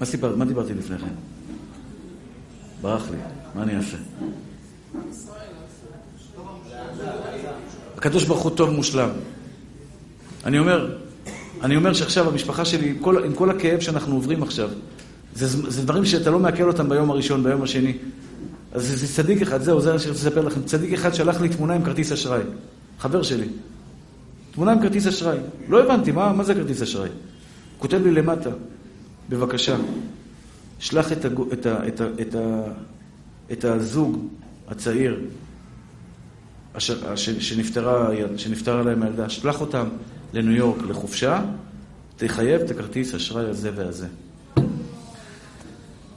מה, 0.00 0.06
סיפר, 0.06 0.36
מה 0.36 0.44
דיברתי 0.44 0.74
לפני 0.74 0.98
כן? 0.98 1.29
ברח 2.82 3.10
לי, 3.10 3.16
מה 3.54 3.62
אני 3.62 3.76
אעשה? 3.76 3.96
הקדוש 7.96 8.24
ברוך 8.24 8.42
הוא 8.42 8.50
טוב 8.56 8.70
מושלם. 8.70 9.08
אני 10.44 10.58
אומר, 10.58 10.94
אני 11.62 11.76
אומר 11.76 11.92
שעכשיו 11.92 12.28
המשפחה 12.28 12.64
שלי, 12.64 12.88
עם 12.88 12.98
כל, 12.98 13.24
עם 13.24 13.34
כל 13.34 13.50
הכאב 13.50 13.80
שאנחנו 13.80 14.14
עוברים 14.14 14.42
עכשיו, 14.42 14.70
זה, 15.34 15.70
זה 15.70 15.82
דברים 15.82 16.04
שאתה 16.04 16.30
לא 16.30 16.38
מעכל 16.38 16.68
אותם 16.68 16.88
ביום 16.88 17.10
הראשון, 17.10 17.42
ביום 17.42 17.62
השני. 17.62 17.96
אז 18.72 18.86
זה, 18.86 18.96
זה 18.96 19.14
צדיק 19.14 19.42
אחד, 19.42 19.62
זהו, 19.62 19.80
זה 19.80 19.92
מה 19.92 19.98
שאני 19.98 20.12
רוצה 20.12 20.28
לספר 20.28 20.42
לכם. 20.42 20.62
צדיק 20.62 20.92
אחד 20.92 21.14
שלח 21.14 21.40
לי 21.40 21.48
תמונה 21.48 21.74
עם 21.74 21.84
כרטיס 21.84 22.12
אשראי. 22.12 22.42
חבר 22.98 23.22
שלי. 23.22 23.46
תמונה 24.50 24.72
עם 24.72 24.82
כרטיס 24.82 25.06
אשראי. 25.06 25.38
לא 25.68 25.82
הבנתי, 25.82 26.12
מה, 26.12 26.32
מה 26.32 26.44
זה 26.44 26.54
כרטיס 26.54 26.82
אשראי? 26.82 27.08
כותב 27.78 28.02
לי 28.04 28.10
למטה, 28.10 28.50
בבקשה, 29.28 29.76
שלח 30.80 31.12
את, 31.12 31.24
הגו, 31.24 31.46
את, 31.52 31.66
ה, 31.66 31.88
את, 31.88 32.00
ה, 32.00 32.06
את, 32.20 32.34
ה, 32.34 32.62
את 33.52 33.64
הזוג 33.64 34.26
הצעיר 34.68 35.20
אשר, 36.72 37.16
שנפטרה, 37.16 38.08
שנפטרה 38.36 38.82
להם 38.82 39.02
הילדה, 39.02 39.28
שלח 39.28 39.60
אותם 39.60 39.86
לניו 40.32 40.52
יורק 40.52 40.82
לחופשה, 40.88 41.42
תחייב 42.16 42.60
את 42.60 42.70
הכרטיס 42.70 43.14
אשראי 43.14 43.46
הזה 43.46 43.70
והזה. 43.74 44.06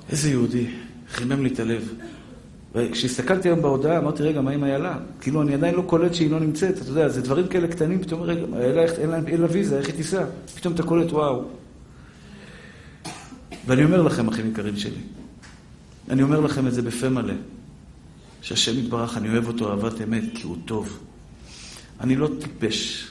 איזה 0.09 0.29
יהודי, 0.29 0.67
חימם 1.11 1.43
לי 1.43 1.53
את 1.53 1.59
הלב. 1.59 1.93
וכשהסתכלתי 2.75 3.47
היום 3.47 3.61
בהודעה, 3.61 3.97
אמרתי, 3.97 4.23
רגע, 4.23 4.41
מה 4.41 4.51
עם 4.51 4.63
איילה? 4.63 4.97
כאילו, 5.21 5.41
אני 5.41 5.53
עדיין 5.53 5.75
לא 5.75 5.81
קולט 5.81 6.13
שהיא 6.13 6.31
לא 6.31 6.39
נמצאת, 6.39 6.77
אתה 6.77 6.89
יודע, 6.89 7.09
זה 7.09 7.21
דברים 7.21 7.47
כאלה 7.47 7.67
קטנים, 7.67 8.01
פתאום, 8.01 8.21
רגע, 8.21 8.41
איילה, 8.57 8.83
אין 8.83 9.09
לה, 9.09 9.19
אין 9.27 9.41
לה 9.41 9.47
ויזה, 9.51 9.77
איך 9.77 9.87
היא 9.87 9.95
תיסע? 9.95 10.25
פתאום 10.55 10.73
אתה 10.73 10.83
קולט, 10.83 11.11
וואו. 11.11 11.43
ואני 13.65 13.83
אומר 13.83 14.01
לכם, 14.01 14.27
אחים 14.27 14.51
יקרים 14.51 14.77
שלי, 14.77 15.01
אני 16.09 16.23
אומר 16.23 16.39
לכם 16.39 16.67
את 16.67 16.73
זה 16.73 16.81
בפה 16.81 17.09
מלא, 17.09 17.33
שהשם 18.41 18.79
יתברך, 18.79 19.17
אני 19.17 19.29
אוהב 19.29 19.47
אותו 19.47 19.71
אהבת 19.71 20.01
אמת, 20.01 20.23
כי 20.33 20.43
הוא 20.43 20.57
טוב. 20.65 20.99
אני 21.99 22.15
לא 22.15 22.29
טיפש, 22.39 23.07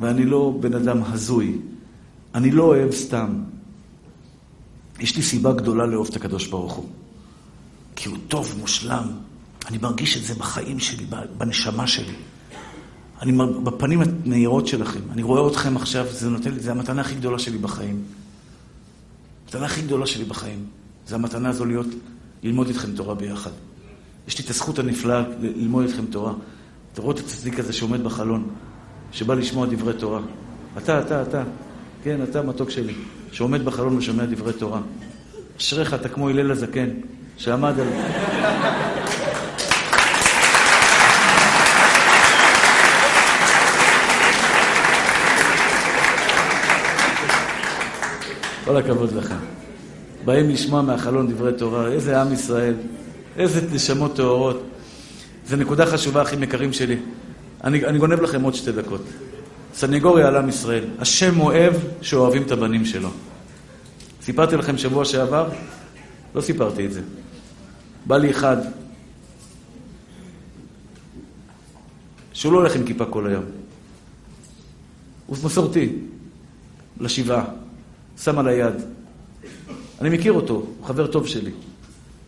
ואני 0.00 0.26
לא 0.26 0.58
בן 0.60 0.74
אדם 0.74 1.02
הזוי. 1.02 1.58
אני 2.34 2.50
לא 2.50 2.62
אוהב 2.62 2.92
סתם. 2.92 3.28
יש 5.00 5.16
לי 5.16 5.22
סיבה 5.22 5.52
גדולה 5.52 5.86
לאהוב 5.86 6.08
את 6.10 6.16
הקדוש 6.16 6.46
ברוך 6.46 6.72
הוא. 6.72 6.88
כי 7.96 8.08
הוא 8.08 8.18
טוב, 8.28 8.54
מושלם. 8.58 9.08
אני 9.68 9.78
מרגיש 9.78 10.16
את 10.16 10.22
זה 10.22 10.34
בחיים 10.34 10.78
שלי, 10.78 11.06
בנשמה 11.38 11.86
שלי. 11.86 12.14
אני 13.22 13.32
בפנים 13.62 14.00
הנהירות 14.00 14.66
שלכם. 14.66 15.00
אני 15.10 15.22
רואה 15.22 15.50
אתכם 15.50 15.76
עכשיו, 15.76 16.06
זה 16.10 16.30
נותן 16.30 16.50
לי, 16.50 16.60
זה 16.60 16.70
המתנה 16.70 17.00
הכי 17.00 17.14
גדולה 17.14 17.38
שלי 17.38 17.58
בחיים. 17.58 18.02
המתנה 19.46 19.66
הכי 19.66 19.82
גדולה 19.82 20.06
שלי 20.06 20.24
בחיים. 20.24 20.64
זה 21.06 21.14
המתנה 21.14 21.48
הזו 21.48 21.64
להיות, 21.64 21.86
ללמוד 22.42 22.68
איתכם 22.68 22.96
תורה 22.96 23.14
ביחד. 23.14 23.50
יש 24.28 24.38
לי 24.38 24.44
את 24.44 24.50
הזכות 24.50 24.78
הנפלאה 24.78 25.22
ללמוד 25.40 25.84
איתכם 25.84 26.06
תורה. 26.06 26.32
תראו 26.92 27.10
את 27.10 27.18
הצדיק 27.18 27.58
הזה 27.58 27.72
שעומד 27.72 28.04
בחלון, 28.04 28.48
שבא 29.12 29.34
לשמוע 29.34 29.66
דברי 29.66 29.94
תורה. 29.94 30.20
אתה, 30.78 31.00
אתה, 31.00 31.22
אתה. 31.22 31.42
כן, 32.02 32.22
אתה 32.22 32.42
מתוק 32.42 32.70
שלי, 32.70 32.94
שעומד 33.32 33.64
בחלון 33.64 33.96
ושומע 33.96 34.24
דברי 34.24 34.52
תורה. 34.52 34.80
אשריך, 35.58 35.94
אתה 35.94 36.08
כמו 36.08 36.28
הלל 36.28 36.50
הזקן, 36.50 36.88
שעמד 37.36 37.80
על... 37.80 37.88
כל 48.66 48.76
הכבוד 48.76 49.12
לך. 49.12 49.34
באים 50.24 50.50
לשמוע 50.50 50.82
מהחלון 50.82 51.32
דברי 51.32 51.52
תורה, 51.58 51.88
איזה 51.88 52.20
עם 52.20 52.32
ישראל, 52.32 52.74
איזה 53.36 53.60
נשמות 53.72 54.16
טהורות. 54.16 54.62
זו 55.46 55.56
נקודה 55.56 55.86
חשובה, 55.86 56.22
אחים 56.22 56.42
יקרים 56.42 56.72
שלי. 56.72 56.96
אני, 57.64 57.84
אני 57.84 57.98
גונב 57.98 58.20
לכם 58.20 58.42
עוד 58.42 58.54
שתי 58.54 58.72
דקות. 58.72 59.00
סנגוריה 59.74 60.28
על 60.28 60.36
עם 60.36 60.48
ישראל. 60.48 60.84
השם 60.98 61.40
אוהב 61.40 61.74
שאוהבים 62.02 62.42
את 62.42 62.50
הבנים 62.50 62.84
שלו. 62.84 63.10
סיפרתי 64.22 64.56
לכם 64.56 64.78
שבוע 64.78 65.04
שעבר? 65.04 65.48
לא 66.34 66.40
סיפרתי 66.40 66.86
את 66.86 66.92
זה. 66.92 67.00
בא 68.06 68.16
לי 68.16 68.30
אחד 68.30 68.56
שהוא 72.32 72.52
לא 72.52 72.58
הולך 72.58 72.76
עם 72.76 72.84
כיפה 72.84 73.04
כל 73.04 73.26
היום. 73.26 73.44
הוא 75.26 75.36
מסורתי, 75.44 75.92
לשבעה, 77.00 77.44
שם 78.22 78.38
על 78.38 78.48
היד. 78.48 78.74
אני 80.00 80.08
מכיר 80.08 80.32
אותו, 80.32 80.54
הוא 80.54 80.86
חבר 80.86 81.06
טוב 81.06 81.26
שלי. 81.26 81.50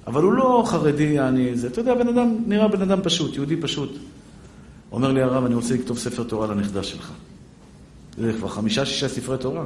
אבל 0.07 0.23
הוא 0.23 0.33
לא 0.33 0.63
חרדי, 0.67 1.21
אני... 1.21 1.57
זה, 1.57 1.67
אתה 1.67 1.81
יודע, 1.81 1.95
בן 1.95 2.09
אדם, 2.09 2.37
נראה 2.47 2.69
בן 2.69 2.83
אדם 2.83 2.99
פשוט, 3.03 3.35
יהודי 3.37 3.57
פשוט. 3.57 3.93
אומר 4.93 5.13
לי 5.13 5.23
הרב, 5.23 5.45
אני 5.45 5.55
רוצה 5.55 5.75
לכתוב 5.75 5.99
ספר 5.99 6.23
תורה 6.23 6.47
לנכדה 6.47 6.83
שלך. 6.83 7.13
זה 8.19 8.33
כבר 8.39 8.49
חמישה, 8.49 8.87
שישה 8.87 9.09
ספרי 9.09 9.39
תורה. 9.39 9.65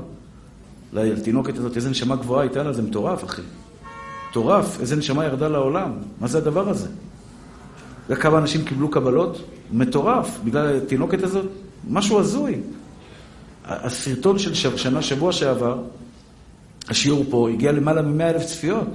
לתינוקת 0.92 1.58
הזאת, 1.58 1.76
איזה 1.76 1.90
נשמה 1.90 2.16
גבוהה 2.16 2.42
הייתה 2.42 2.62
לה, 2.62 2.72
זה 2.72 2.82
מטורף, 2.82 3.24
אחי. 3.24 3.42
מטורף, 4.30 4.80
איזה 4.80 4.96
נשמה 4.96 5.24
ירדה 5.24 5.48
לעולם. 5.48 5.92
מה 6.20 6.28
זה 6.28 6.38
הדבר 6.38 6.68
הזה? 6.68 6.86
אתה 6.86 8.12
יודע 8.12 8.22
כמה 8.22 8.38
אנשים 8.38 8.64
קיבלו 8.64 8.90
קבלות? 8.90 9.42
מטורף, 9.72 10.38
בגלל 10.44 10.76
התינוקת 10.76 11.22
הזאת. 11.22 11.46
משהו 11.90 12.20
הזוי. 12.20 12.60
הסרטון 13.64 14.38
של 14.38 14.54
שנה, 14.54 15.02
שבוע 15.02 15.32
שעבר, 15.32 15.78
השיעור 16.88 17.24
פה, 17.30 17.48
הגיע 17.50 17.72
למעלה 17.72 18.02
מ-100 18.02 18.22
אלף 18.22 18.44
צפיות. 18.44 18.88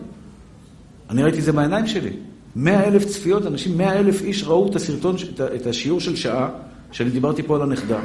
אני 1.10 1.24
ראיתי 1.24 1.40
את 1.40 1.44
זה 1.44 1.52
בעיניים 1.52 1.88
שלי. 1.88 2.12
100 2.56 2.88
אלף 2.88 3.06
צפיות, 3.06 3.46
אנשים, 3.46 3.78
100 3.78 4.00
אלף 4.00 4.22
איש 4.22 4.44
ראו 4.44 4.70
את 4.70 4.76
הסרטון, 4.76 5.16
את 5.56 5.66
השיעור 5.68 6.00
של 6.00 6.16
שעה, 6.16 6.50
שאני 6.92 7.10
דיברתי 7.10 7.44
פה 7.44 7.56
על 7.56 7.62
הנכדה. 7.62 8.00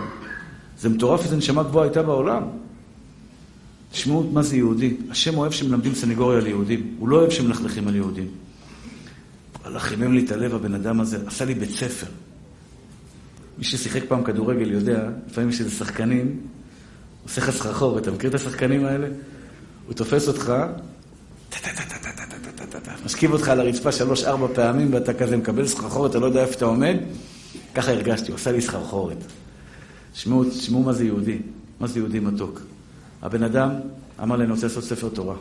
זה 0.79 0.89
מטורף 0.89 1.25
איזה 1.25 1.37
נשמה 1.37 1.63
גבוהה 1.63 1.85
הייתה 1.85 2.03
בעולם. 2.03 2.43
תשמעו 3.91 4.31
מה 4.33 4.43
זה 4.43 4.57
יהודי. 4.57 4.97
השם 5.11 5.39
אוהב 5.39 5.53
שמלמדים 5.53 5.95
סנגוריה 5.95 6.39
על 6.39 6.47
יהודים. 6.47 6.95
הוא 6.99 7.09
לא 7.09 7.17
אוהב 7.17 7.31
שמלכלכים 7.31 7.89
על 7.89 7.97
יהודים. 7.97 8.29
אבל 9.65 9.79
חימם 9.79 10.13
לי 10.13 10.25
את 10.25 10.33
הלב, 10.33 10.55
הבן 10.55 10.75
אדם 10.75 11.01
הזה, 11.01 11.19
עשה 11.27 11.45
לי 11.45 11.55
בית 11.55 11.71
ספר. 11.71 12.07
מי 13.59 13.65
ששיחק 13.65 14.03
פעם 14.09 14.25
כדורגל 14.25 14.71
יודע, 14.71 15.09
לפעמים 15.31 15.51
יש 15.51 15.61
איזה 15.61 15.71
שחקנים, 15.71 16.41
עושה 17.23 17.41
לך 17.41 17.51
סחרחור, 17.51 17.99
אתה 17.99 18.11
מכיר 18.11 18.31
את 18.31 18.35
השחקנים 18.35 18.85
האלה? 18.85 19.09
הוא 19.93 19.97
תופס 19.97 20.29
אותך, 20.29 20.53
משכיב 23.05 23.33
אותך 23.33 23.49
על 23.49 23.61
הרצפה 23.61 23.93
שלוש-ארבע 23.93 24.47
פעמים, 24.55 24.95
ואתה 24.95 25.15
כזה 25.15 25.37
מקבל 25.37 25.67
סחרחורת, 25.67 26.11
אתה 26.11 26.19
לא 26.19 26.27
יודע 26.27 26.43
איפה 26.43 26.53
אתה 26.53 26.65
עומד. 26.65 26.97
ככה 27.75 27.93
הרגשתי, 27.93 28.29
הוא 28.31 28.37
עשה 28.37 28.53
לי 28.53 28.61
סחרחורת. 28.61 29.17
תשמעו 30.13 30.83
מה 30.85 30.93
זה 30.93 31.05
יהודי, 31.05 31.39
מה 31.81 31.87
זה 31.87 31.99
יהודי 31.99 32.21
מתוק. 32.21 32.61
הבן 33.23 33.43
אדם 33.43 33.71
אמר 34.23 34.37
לי, 34.37 34.45
אני 34.45 34.53
רוצה 34.53 34.67
לעשות 34.67 34.85
ספר 34.85 35.09
תורה. 35.09 35.37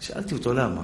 שאלתי 0.00 0.34
אותו 0.34 0.52
למה. 0.52 0.82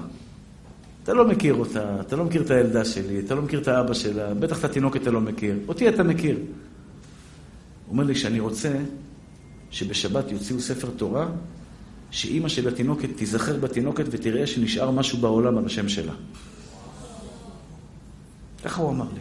אתה 1.02 1.14
לא 1.14 1.28
מכיר 1.28 1.54
אותה, 1.54 2.00
אתה 2.00 2.16
לא 2.16 2.24
מכיר 2.24 2.42
את 2.42 2.50
הילדה 2.50 2.84
שלי, 2.84 3.20
אתה 3.20 3.34
לא 3.34 3.42
מכיר 3.42 3.61
את 3.61 3.68
האבא 3.68 3.94
שלה, 3.94 4.34
בטח 4.34 4.58
את 4.58 4.64
התינוקת 4.64 5.02
אתה 5.02 5.11
לא 5.11 5.20
מכיר. 5.20 5.56
אותי 5.68 5.88
אתה 5.88 6.02
מכיר. 6.02 6.36
הוא 6.36 6.44
אומר 7.92 8.04
לי 8.04 8.14
שאני 8.14 8.40
רוצה 8.40 8.72
שבשבת 9.70 10.30
יוציאו 10.30 10.61
ספר 10.61 10.88
תורה, 10.96 11.28
שאימא 12.11 12.48
של 12.48 12.68
התינוקת 12.68 13.08
תיזכר 13.16 13.56
בתינוקת 13.56 14.04
ותראה 14.11 14.46
שנשאר 14.46 14.90
משהו 14.90 15.18
בעולם 15.18 15.58
על 15.58 15.66
השם 15.66 15.88
שלה. 15.88 16.12
ככה 18.64 18.82
הוא 18.82 18.90
אמר 18.90 19.06
לי. 19.14 19.20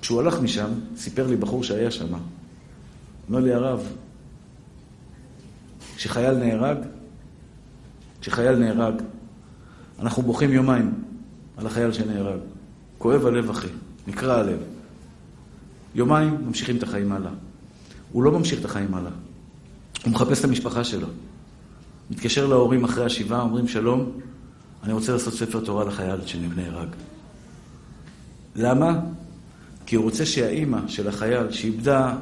כשהוא 0.00 0.20
הלך 0.20 0.40
משם, 0.40 0.70
סיפר 0.96 1.26
לי 1.26 1.36
בחור 1.36 1.64
שהיה 1.64 1.90
שם, 1.90 2.06
אומר 3.28 3.40
לי 3.40 3.52
הרב, 3.52 3.92
כשחייל 5.96 6.34
נהרג, 6.34 6.78
כשחייל 8.20 8.56
נהרג, 8.56 9.02
אנחנו 9.98 10.22
בוכים 10.22 10.52
יומיים 10.52 10.94
על 11.56 11.66
החייל 11.66 11.92
שנהרג. 11.92 12.40
כואב 12.98 13.26
הלב, 13.26 13.50
אחי, 13.50 13.68
נקרע 14.06 14.34
הלב. 14.34 14.58
יומיים 15.94 16.36
ממשיכים 16.46 16.76
את 16.76 16.82
החיים 16.82 17.12
הלאה. 17.12 17.32
הוא 18.12 18.22
לא 18.22 18.32
ממשיך 18.32 18.60
את 18.60 18.64
החיים 18.64 18.94
הלאה. 18.94 19.10
הוא 20.06 20.12
מחפש 20.12 20.40
את 20.40 20.44
המשפחה 20.44 20.84
שלו. 20.84 21.06
מתקשר 22.10 22.46
להורים 22.46 22.84
אחרי 22.84 23.04
השבעה, 23.04 23.40
אומרים 23.40 23.68
שלום, 23.68 24.10
אני 24.82 24.92
רוצה 24.92 25.12
לעשות 25.12 25.34
ספר 25.34 25.60
תורה 25.60 25.84
לחייל 25.84 26.26
שנהרג. 26.26 26.88
למה? 28.56 29.00
כי 29.86 29.96
הוא 29.96 30.04
רוצה 30.04 30.26
שהאימא 30.26 30.88
של 30.88 31.08
החייל 31.08 31.50
שאיבדה, 31.50 32.16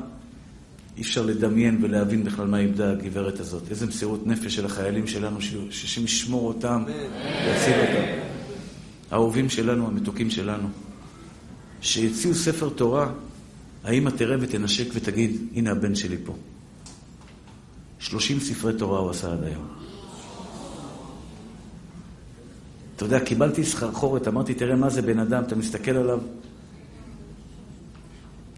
אי 0.96 1.02
אפשר 1.02 1.26
לדמיין 1.26 1.78
ולהבין 1.82 2.24
בכלל 2.24 2.46
מה 2.46 2.58
איבדה 2.58 2.90
הגברת 2.90 3.40
הזאת. 3.40 3.62
איזה 3.70 3.86
מסירות 3.86 4.26
נפש 4.26 4.54
של 4.54 4.66
החיילים 4.66 5.06
שלנו, 5.06 5.40
שהשם 5.70 6.04
ישמור 6.04 6.48
אותם 6.48 6.84
ויציל 6.86 7.80
אותם. 7.80 8.20
האהובים 9.10 9.48
שלנו, 9.48 9.86
המתוקים 9.86 10.30
שלנו. 10.30 10.68
שיציעו 11.80 12.34
ספר 12.34 12.68
תורה, 12.68 13.12
האמא 13.84 14.10
תראה 14.10 14.36
ותנשק 14.40 14.86
ותגיד, 14.94 15.36
הנה 15.54 15.70
הבן 15.70 15.94
שלי 15.94 16.16
פה. 16.24 16.34
שלושים 18.04 18.40
ספרי 18.40 18.72
תורה 18.78 18.98
הוא 18.98 19.10
עשה 19.10 19.32
עד 19.32 19.44
היום. 19.44 19.66
אתה 22.96 23.04
יודע, 23.04 23.20
קיבלתי 23.20 23.64
סחרחורת, 23.64 24.28
אמרתי, 24.28 24.54
תראה 24.54 24.76
מה 24.76 24.90
זה 24.90 25.02
בן 25.02 25.18
אדם, 25.18 25.42
אתה 25.42 25.56
מסתכל 25.56 25.90
עליו, 25.90 26.18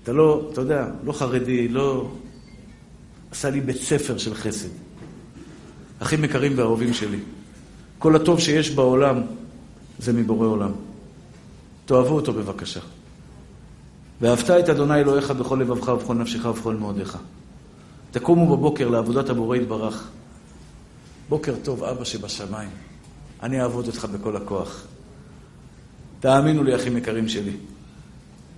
אתה 0.02 0.12
לא, 0.12 0.48
אתה 0.52 0.60
יודע, 0.60 0.86
לא 1.04 1.12
חרדי, 1.12 1.68
לא... 1.68 2.10
עשה 3.30 3.50
לי 3.50 3.60
בית 3.60 3.76
ספר 3.76 4.18
של 4.18 4.34
חסד. 4.34 4.68
אחים 5.98 6.24
יקרים 6.24 6.52
ואהובים 6.56 6.94
שלי. 6.94 7.18
כל 7.98 8.16
הטוב 8.16 8.40
שיש 8.40 8.70
בעולם 8.70 9.22
זה 9.98 10.12
מבורא 10.12 10.46
עולם. 10.46 10.72
תאהבו 11.84 12.14
אותו 12.14 12.32
בבקשה. 12.32 12.80
ואהבת 14.20 14.50
את 14.50 14.68
אדוני 14.68 15.00
אלוהיך 15.00 15.30
בכל 15.30 15.56
לבבך 15.56 15.88
ובכל 15.88 16.14
נפשך 16.14 16.44
ובכל 16.44 16.74
מאודיך. 16.74 17.18
תקומו 18.10 18.56
בבוקר 18.56 18.88
לעבודת 18.88 19.28
הבורא 19.28 19.56
יתברך. 19.56 20.08
בוקר 21.28 21.54
טוב, 21.62 21.84
אבא 21.84 22.04
שבשמיים. 22.04 22.70
אני 23.42 23.62
אעבוד 23.62 23.86
אותך 23.86 24.04
בכל 24.04 24.36
הכוח. 24.36 24.82
תאמינו 26.20 26.64
לי, 26.64 26.76
אחים 26.76 26.96
יקרים 26.96 27.28
שלי. 27.28 27.56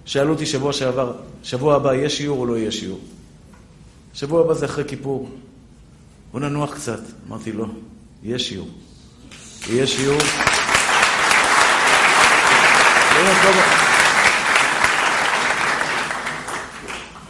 שאלו 0.05 0.32
אותי 0.32 0.46
שבוע 0.46 0.72
שעבר, 0.72 1.12
שבוע 1.42 1.74
הבא 1.74 1.94
יהיה 1.94 2.11
שיעור 2.11 2.38
או 2.38 2.46
לא 2.46 2.59
יהיה 2.59 2.72
שיעור? 2.72 3.01
שבוע 4.14 4.40
הבא 4.40 4.55
זה 4.55 4.66
אחרי 4.66 4.84
כיפור. 4.88 5.28
בוא 6.32 6.40
ננוח 6.40 6.74
קצת. 6.74 7.01
אמרתי, 7.28 7.53
לא, 7.53 7.66
יהיה 8.22 8.38
שיעור. 8.38 8.68
יהיה 9.68 9.86
שיעור. 9.86 10.18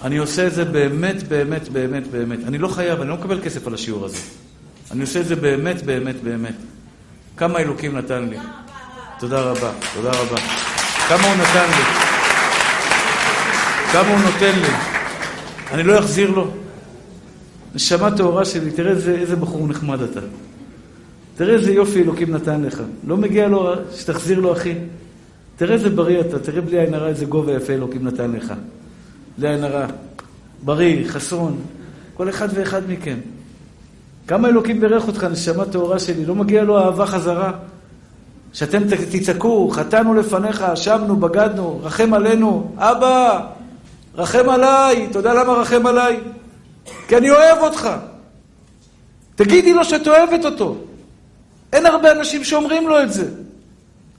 אני 0.04 0.16
עושה 0.16 0.46
את 0.46 0.54
זה 0.54 0.64
באמת, 0.64 1.22
באמת, 1.28 1.68
באמת, 1.68 2.06
באמת. 2.06 2.38
אני 2.46 2.58
לא 2.58 2.68
חייב, 2.68 3.00
אני 3.00 3.08
לא 3.08 3.16
מקבל 3.16 3.40
כסף 3.40 3.66
על 3.66 3.74
השיעור 3.74 4.04
הזה. 4.04 4.18
אני 4.90 5.00
עושה 5.00 5.20
את 5.20 5.26
זה 5.26 5.36
באמת, 5.36 5.82
באמת, 5.82 6.22
באמת. 6.22 6.54
כמה 7.36 7.58
אלוקים 7.58 7.96
נתן 7.96 8.28
לי. 8.28 8.36
תודה 9.18 9.40
רבה, 9.40 9.72
תודה 9.94 10.10
רבה. 10.10 10.36
כמה 11.08 11.26
הוא 11.26 11.34
נתן 11.34 11.66
לי. 11.68 11.84
כמה 13.92 14.08
הוא 14.08 14.18
נותן 14.18 14.60
לי. 14.60 14.74
אני 15.70 15.82
לא 15.82 15.98
אחזיר 15.98 16.30
לו. 16.30 16.50
נשמה 17.74 18.16
טהורה 18.16 18.44
שלי, 18.44 18.70
תראה 18.70 18.90
איזה, 18.90 19.14
איזה 19.14 19.36
בחור 19.36 19.68
נחמד 19.68 20.02
אתה. 20.02 20.20
תראה 21.36 21.54
איזה 21.54 21.72
יופי 21.72 22.02
אלוקים 22.02 22.34
נתן 22.34 22.62
לך. 22.62 22.82
לא 23.06 23.16
מגיע 23.16 23.48
לו 23.48 23.72
שתחזיר 23.94 24.40
לו, 24.40 24.52
אחי. 24.52 24.74
תראה 25.56 25.74
איזה 25.74 25.90
בריא 25.90 26.20
אתה, 26.20 26.38
תראה 26.38 26.60
בלי 26.60 26.80
עין 26.80 26.94
הרע 26.94 27.08
איזה 27.08 27.24
גובה 27.24 27.52
יפה 27.52 27.72
אלוקים 27.72 28.04
נתן 28.04 28.32
לך. 28.32 28.52
בלי 29.38 29.48
עין 29.48 29.64
הרע. 29.64 29.86
בריא, 30.62 31.08
חסון. 31.08 31.60
כל 32.14 32.28
אחד 32.28 32.48
ואחד 32.54 32.82
מכם. 32.88 33.18
כמה 34.26 34.48
אלוקים 34.48 34.80
בירך 34.80 35.06
אותך, 35.06 35.24
נשמה 35.24 35.64
טהורה 35.64 35.98
שלי, 35.98 36.26
לא 36.26 36.34
מגיע 36.34 36.62
לו 36.62 36.78
אהבה 36.78 37.06
חזרה. 37.06 37.52
שאתם 38.52 38.82
תצעקו, 39.10 39.70
חטאנו 39.70 40.14
לפניך, 40.14 40.62
אשמנו, 40.62 41.16
בגדנו, 41.16 41.80
רחם 41.82 42.14
עלינו. 42.14 42.72
אבא, 42.76 43.46
רחם 44.14 44.48
עליי. 44.48 45.06
אתה 45.10 45.18
יודע 45.18 45.34
למה 45.34 45.52
רחם 45.52 45.86
עליי? 45.86 46.20
כי 47.08 47.16
אני 47.16 47.30
אוהב 47.30 47.58
אותך. 47.58 47.90
תגידי 49.34 49.72
לו 49.72 49.84
שאת 49.84 50.08
אוהבת 50.08 50.44
אותו. 50.44 50.76
אין 51.72 51.86
הרבה 51.86 52.12
אנשים 52.12 52.44
שאומרים 52.44 52.88
לו 52.88 53.02
את 53.02 53.12
זה. 53.12 53.28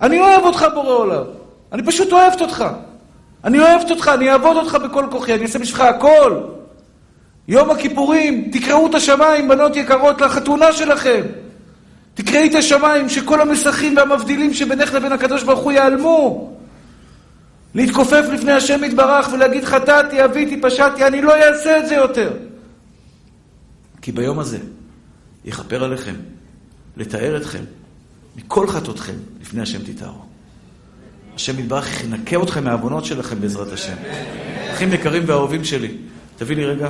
אני 0.02 0.20
אוהב 0.20 0.44
אותך, 0.44 0.66
בורא 0.74 0.94
עולם. 0.94 1.24
אני 1.72 1.86
פשוט 1.86 2.14
אוהבת 2.14 2.42
אותך. 2.42 2.66
אני 3.44 3.60
אוהבת 3.60 3.92
אותך, 3.92 4.12
אני 4.14 4.32
אעבוד 4.32 4.58
אותך 4.58 4.76
בכל 4.76 5.06
כוחי, 5.12 5.34
אני 5.34 5.44
אעשה 5.44 5.60
בשבילך 5.60 5.82
הכל. 5.82 6.40
יום 7.48 7.70
הכיפורים, 7.70 8.50
תקראו 8.52 8.88
את 8.88 8.96
השמיים, 8.96 9.48
בנות 9.48 9.76
יקרות, 9.76 10.22
לחתונה 10.22 10.74
שלכם. 10.74 11.22
תקראי 12.14 12.50
את 12.50 12.56
השמיים, 12.56 13.10
שכל 13.10 13.42
המסכים 13.42 13.98
והמבדילים 13.98 14.54
שבינך 14.54 14.94
לבין 14.94 15.12
הקדוש 15.12 15.44
ברוך 15.44 15.60
הוא 15.60 15.72
ייעלמו. 15.72 16.54
להתכופף 17.76 18.26
לפני 18.34 18.52
השם 18.52 18.84
יתברך 18.84 19.30
ולהגיד 19.34 19.64
חטאתי, 19.66 20.26
אביתי, 20.26 20.62
פשעתי, 20.62 21.08
אני 21.08 21.22
לא 21.22 21.36
אעשה 21.36 21.80
את 21.80 21.88
זה 21.88 21.96
יותר. 21.96 22.34
כי 24.02 24.12
ביום 24.12 24.40
הזה 24.40 24.58
יכפר 25.46 25.84
עליכם, 25.84 26.16
לתאר 26.98 27.38
אתכם, 27.38 27.64
מכל 28.36 28.68
חטאותכם, 28.68 29.16
לפני 29.42 29.62
השם 29.62 29.80
תתארו. 29.84 30.29
השם 31.40 31.60
יתברך 31.60 32.04
ינקה 32.04 32.44
אתכם 32.44 32.64
מהעוונות 32.64 33.06
שלכם 33.06 33.42
בעזרת 33.42 33.72
השם. 33.72 33.94
אחים 34.74 34.94
יקרים 34.94 35.24
ואהובים 35.26 35.64
שלי, 35.64 35.92
תביא 36.38 36.56
לי 36.56 36.66
רגע. 36.66 36.90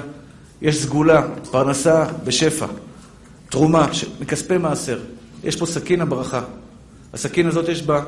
יש 0.62 0.84
סגולה, 0.84 1.28
פרנסה 1.52 2.06
בשפע, 2.24 2.66
תרומה 3.50 3.88
מכספי 4.22 4.58
מעשר. 4.58 5.00
יש 5.44 5.56
פה 5.56 5.66
סכין 5.66 6.02
הברכה. 6.02 6.42
הסכין 7.14 7.48
הזאת 7.48 7.70
יש 7.70 7.82
בה 7.82 8.04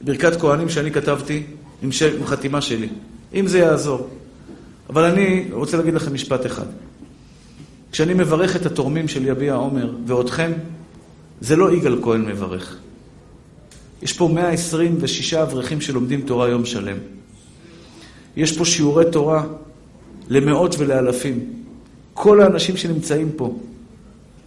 ברכת 0.00 0.40
כהנים 0.40 0.68
שאני 0.68 0.90
כתבתי 0.90 1.42
עם, 1.82 1.92
ש... 1.92 2.02
עם 2.02 2.26
חתימה 2.26 2.60
שלי. 2.60 2.88
אם 3.34 3.46
זה 3.46 3.58
יעזור. 3.58 4.08
אבל 4.90 5.04
אני 5.04 5.48
רוצה 5.52 5.76
להגיד 5.76 5.94
לכם 5.94 6.14
משפט 6.14 6.46
אחד. 6.46 6.66
כשאני 7.92 8.14
מברך 8.14 8.56
את 8.56 8.66
התורמים 8.66 9.08
של 9.08 9.26
יביע 9.26 9.54
עומר 9.54 9.94
ואותכם, 10.06 10.52
זה 11.40 11.56
לא 11.56 11.72
יגאל 11.72 12.02
כהן 12.02 12.22
מברך. 12.22 12.76
יש 14.02 14.12
פה 14.12 14.28
126 14.34 15.34
אברכים 15.34 15.80
שלומדים 15.80 16.20
תורה 16.20 16.48
יום 16.48 16.64
שלם. 16.64 16.96
יש 18.36 18.58
פה 18.58 18.64
שיעורי 18.64 19.04
תורה 19.12 19.44
למאות 20.28 20.74
ולאלפים. 20.78 21.44
כל 22.14 22.40
האנשים 22.40 22.76
שנמצאים 22.76 23.30
פה, 23.36 23.58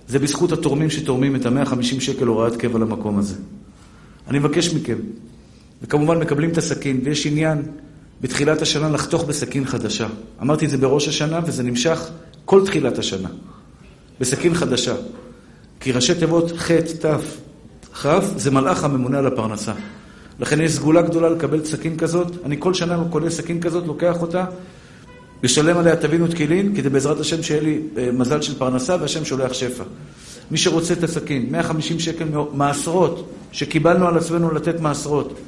זה 0.08 0.20
בזכות 0.20 0.52
התורמים 0.52 0.90
שתורמים 0.90 1.36
את 1.36 1.46
ה-150 1.46 2.00
שקל 2.00 2.28
הוראת 2.28 2.56
קבע 2.56 2.80
למקום 2.80 3.20
הזה. 3.20 3.36
אני 4.28 4.40
מבקש 4.40 4.74
מכם, 4.74 4.98
וכמובן 5.82 6.20
מקבלים 6.20 6.50
את 6.50 6.58
הסכין, 6.58 7.02
ויש 7.04 7.26
עניין 7.26 7.62
בתחילת 8.22 8.62
השנה 8.62 8.90
לחתוך 8.90 9.24
בסכין 9.24 9.66
חדשה. 9.66 10.08
אמרתי 10.42 10.66
את 10.66 10.70
זה 10.70 10.78
בראש 10.78 11.08
השנה, 11.08 11.40
וזה 11.46 11.64
נמשך 11.64 12.10
כל 12.46 12.66
תחילת 12.66 12.98
השנה. 12.98 13.30
בסכין 14.20 14.54
חדשה. 14.54 14.96
כי 15.80 15.92
ראשי 15.92 16.16
תיבות 16.16 16.52
ח', 16.58 16.72
ת', 16.72 17.06
כ', 17.94 18.08
זה 18.36 18.52
מלאך 18.52 18.84
הממונה 18.84 19.18
על 19.18 19.28
הפרנסה. 19.28 19.74
לכן 20.40 20.62
יש 20.62 20.72
סגולה 20.72 21.02
גדולה 21.02 21.30
לקבל 21.30 21.66
סכין 21.66 21.98
כזאת. 21.98 22.28
אני 22.46 22.56
כל 22.60 22.74
שנה 22.74 23.04
קונה 23.10 23.30
סכין 23.30 23.62
כזאת, 23.62 23.88
לוקח 23.88 24.22
אותה, 24.22 24.46
לשלם 25.44 25.78
עליה 25.78 25.96
טבין 25.96 26.22
ותקילין, 26.22 26.76
כדי 26.76 26.90
בעזרת 26.90 27.20
השם 27.20 27.44
שיהיה 27.44 27.62
לי 27.62 27.80
אה, 27.98 28.10
מזל 28.14 28.42
של 28.42 28.58
פרנסה, 28.58 28.96
והשם 29.02 29.26
שולח 29.26 29.54
שפע. 29.54 29.84
מי 30.52 30.58
שרוצה 30.58 30.94
את 30.94 31.04
הסכין, 31.04 31.48
150 31.52 32.00
שקל 32.00 32.26
מעשרות, 32.54 33.30
שקיבלנו 33.52 34.08
על 34.08 34.18
עצמנו 34.18 34.52
לתת 34.52 34.80
מעשרות, 34.80 35.40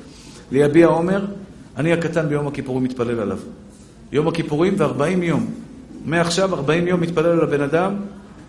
ליביע 0.51 0.87
עומר, 0.87 1.25
אני 1.77 1.93
הקטן 1.93 2.29
ביום 2.29 2.47
הכיפורים 2.47 2.83
מתפלל 2.83 3.19
עליו. 3.19 3.37
יום 4.11 4.27
הכיפורים 4.27 4.73
ו-40 4.77 5.23
יום. 5.23 5.51
מעכשיו 6.05 6.55
40 6.55 6.87
יום 6.87 7.01
מתפלל 7.01 7.25
על 7.25 7.41
הבן 7.41 7.61
אדם, 7.61 7.95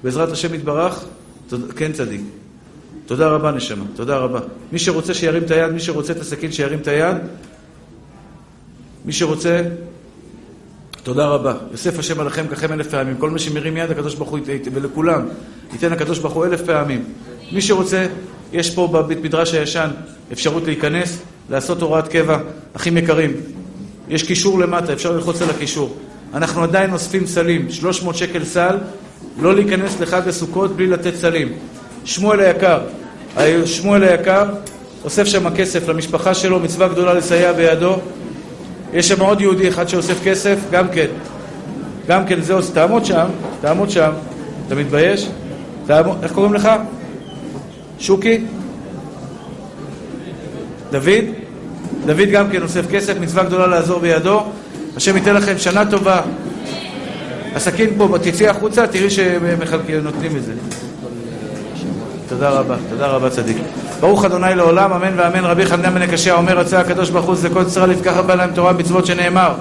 בעזרת 0.03 0.33
השם 0.33 0.55
יתברך, 0.55 1.05
כן 1.77 1.93
צדיק. 1.93 2.21
תודה 3.07 3.29
רבה 3.29 3.53
נשמה, 3.53 3.85
תודה 3.95 4.17
רבה. 4.17 4.41
מי 4.73 4.79
שרוצה 4.79 5.15
שירים 5.15 5.43
את 5.43 5.51
היד, 5.51 5.71
מי 5.71 5.81
שרוצה 5.81 6.13
את 6.13 6.21
הסכין 6.21 6.53
שירים 6.53 6.79
את 6.79 6.89
היד. 6.89 7.17
מי 9.05 9.13
שרוצה, 9.13 9.63
תודה 11.03 11.27
רבה. 11.27 11.55
יוסף 11.73 11.99
השם 11.99 12.21
עליכם 12.21 12.47
ככם 12.49 12.73
אלף 12.73 12.91
פעמים. 12.91 13.17
כל 13.17 13.31
מי 13.31 13.39
שמרים 13.39 13.77
יד, 13.77 13.91
הקדוש 13.91 14.15
ברוך 14.15 14.31
הוא, 14.31 14.39
ולכולם, 14.73 15.29
ייתן 15.73 15.93
הקדוש 15.93 16.19
ברוך 16.19 16.35
הוא 16.35 16.45
אלף 16.45 16.63
פעמים. 16.63 17.05
מי 17.53 17.63
שרוצה, 17.63 18.07
יש 18.53 18.75
פה 18.75 18.87
בבית 18.87 19.19
מדרש 19.23 19.55
הישן 19.55 19.91
אפשרות 20.33 20.65
להיכנס, 20.65 21.23
לעשות 21.51 21.83
הוראת 21.83 22.09
קבע. 22.09 22.39
אחים 22.73 22.97
יקרים, 22.97 23.33
יש 24.09 24.23
קישור 24.23 24.59
למטה, 24.59 24.93
אפשר 24.93 25.13
ללחוץ 25.13 25.43
על 25.43 25.51
הקישור. 25.51 25.97
אנחנו 26.35 26.63
עדיין 26.63 26.93
אוספים 26.93 27.27
סלים, 27.27 27.71
300 27.71 28.17
שקל 28.17 28.45
סל, 28.45 28.77
לא 29.41 29.55
להיכנס 29.55 30.01
לחג 30.01 30.29
הסוכות 30.29 30.77
בלי 30.77 30.87
לתת 30.87 31.15
סלים. 31.15 31.53
שמואל 32.07 32.41
היקר, 32.41 32.79
שמואל 33.65 34.03
היקר 34.03 34.45
אוסף 35.05 35.25
שם 35.25 35.55
כסף 35.55 35.89
למשפחה 35.89 36.35
שלו, 36.35 36.61
מצווה 36.61 36.89
גדולה 36.89 37.15
לסייע 37.15 37.53
בידו. 37.53 37.97
יש 38.93 39.09
שם 39.09 39.21
עוד 39.21 39.41
יהודי 39.41 39.69
אחד 39.69 39.89
שאוסף 39.89 40.25
כסף, 40.25 40.57
גם 40.71 40.89
כן. 40.89 41.07
גם 42.09 42.27
כן, 42.27 42.41
זהו, 42.41 42.59
תעמוד 42.75 43.05
שם, 43.05 43.27
תעמוד 43.61 43.91
שם. 43.91 44.11
אתה 44.67 44.75
מתבייש? 44.75 45.29
תעמוד, 45.87 46.17
איך 46.23 46.33
קוראים 46.33 46.55
לך? 46.55 46.69
שוקי? 47.99 48.45
דוד? 50.91 51.25
דוד 52.07 52.29
גם 52.33 52.51
כן 52.51 52.63
אוסף 52.63 52.91
כסף, 52.91 53.15
מצווה 53.21 53.45
גדולה 53.45 53.67
לעזור 53.67 54.01
בידו. 54.01 54.43
השם 54.97 55.17
ייתן 55.17 55.35
לכם 55.35 55.59
שנה 55.59 55.91
טובה. 55.91 56.21
הסכין 57.55 57.91
פה, 57.99 58.17
תצאי 58.23 58.49
החוצה, 58.49 58.87
תראי 58.87 59.11
שנותנים 59.11 60.37
את 60.37 60.45
זה. 60.45 60.53
תודה 62.29 62.51
רבה, 62.51 62.77
תודה 62.91 63.07
רבה 63.07 63.31
צדיק. 63.31 63.57
ברוך 64.01 64.25
אדוני 64.25 64.55
לעולם, 64.55 64.93
אמן 64.93 65.13
ואמן. 65.17 65.45
רבי 65.45 65.67
חנן 65.67 65.95
בן 65.95 66.03
הקשיא 66.03 66.33
אומר, 66.33 66.59
רצה 66.59 66.81
הקדוש 66.81 67.11
ברוך 67.11 67.27
הוא 67.27 67.35
צדקות 67.35 67.67
ישראל 67.67 67.91
יפקח 67.91 68.21
בה 68.27 68.35
להם 68.35 68.51
תורה 68.55 68.73
ומצוות 68.75 69.07
שנאמר. 69.07 69.53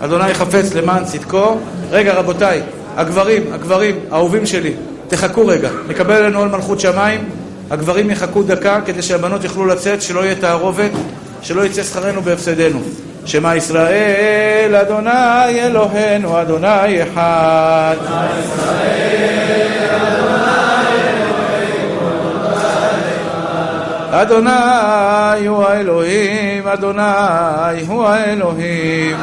אדוני 0.00 0.34
חפץ 0.34 0.74
למען 0.74 1.04
צדקו. 1.04 1.56
רגע 1.90 2.14
רבותיי, 2.14 2.62
הגברים, 2.96 3.42
הגברים, 3.52 3.98
אהובים 4.12 4.46
שלי, 4.46 4.72
תחכו 5.08 5.46
רגע, 5.46 5.70
נקבל 5.88 6.14
עלינו 6.14 6.38
עול 6.38 6.48
מלכות 6.48 6.80
שמיים. 6.80 7.28
הגברים 7.70 8.10
יחכו 8.10 8.42
דקה 8.42 8.80
כדי 8.86 9.02
שהבנות 9.02 9.44
יוכלו 9.44 9.66
לצאת, 9.66 10.02
שלא 10.02 10.24
יהיה 10.24 10.34
תערובת, 10.34 10.90
שלא 11.42 11.64
יצא 11.64 11.82
שכרנו 11.82 12.22
בהפסדנו. 12.22 12.80
שמע 13.26 13.56
ישראל, 13.56 14.76
אדוני 14.76 15.60
אלוהינו, 15.66 16.40
אדוני 16.40 17.02
אחד. 17.02 17.96
שמע 18.06 18.26
ישראל, 18.44 19.68
אדוני 19.90 20.23
הוא 25.46 25.64
האלוהים, 25.64 26.68
אדוני 26.68 27.82
הוא 27.86 28.06
האלוהים. 28.06 29.16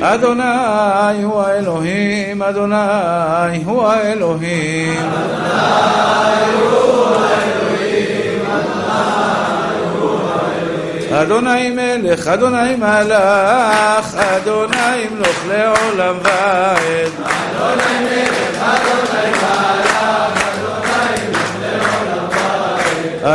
אדוני 0.00 1.22
הוא 1.22 1.42
האלוהים, 1.42 2.42
אדוני 2.42 3.62
הוא 3.64 3.86
האלוהים. 3.86 5.10
אדוני 11.12 11.70
מלך, 11.70 12.26
אדוני 12.26 12.76
מלך, 12.76 14.14
אדוני 14.14 15.08
מלוך 15.14 15.44
לעולם 15.48 16.14
ועד. 16.22 17.12
אדוני 17.56 17.98
מלך, 18.00 18.47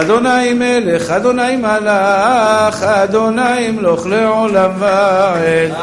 אדוני 0.01 0.53
מלך, 0.53 1.09
אדוני 2.83 3.71
מלוך 3.71 4.05
לעולם 4.07 4.71
ועד. 4.79 5.73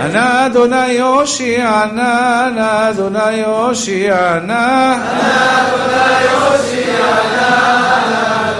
ענה 0.00 0.46
אדוני 0.46 1.00
הושיענה, 1.00 2.46
ענה 2.46 2.90
אדוני 2.90 3.44
הושיענה. 3.44 4.92
ענה 4.92 5.68
אדוני 5.68 5.96
יצליחנה, 6.76 8.55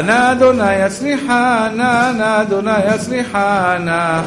ענה 0.00 0.32
אדוני 0.32 0.84
יצליחנה. 2.94 4.22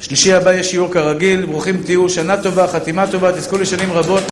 שלישי 0.00 0.32
הבא 0.32 0.52
יש 0.52 0.70
שיעור 0.70 0.92
כרגיל, 0.92 1.46
ברוכים 1.46 1.82
תהיו, 1.84 2.08
שנה 2.08 2.36
טובה, 2.36 2.66
חתימה 2.66 3.06
טובה, 3.06 3.32
תזכו 3.32 3.58
לשנים 3.58 3.92
רבות. 3.92 4.22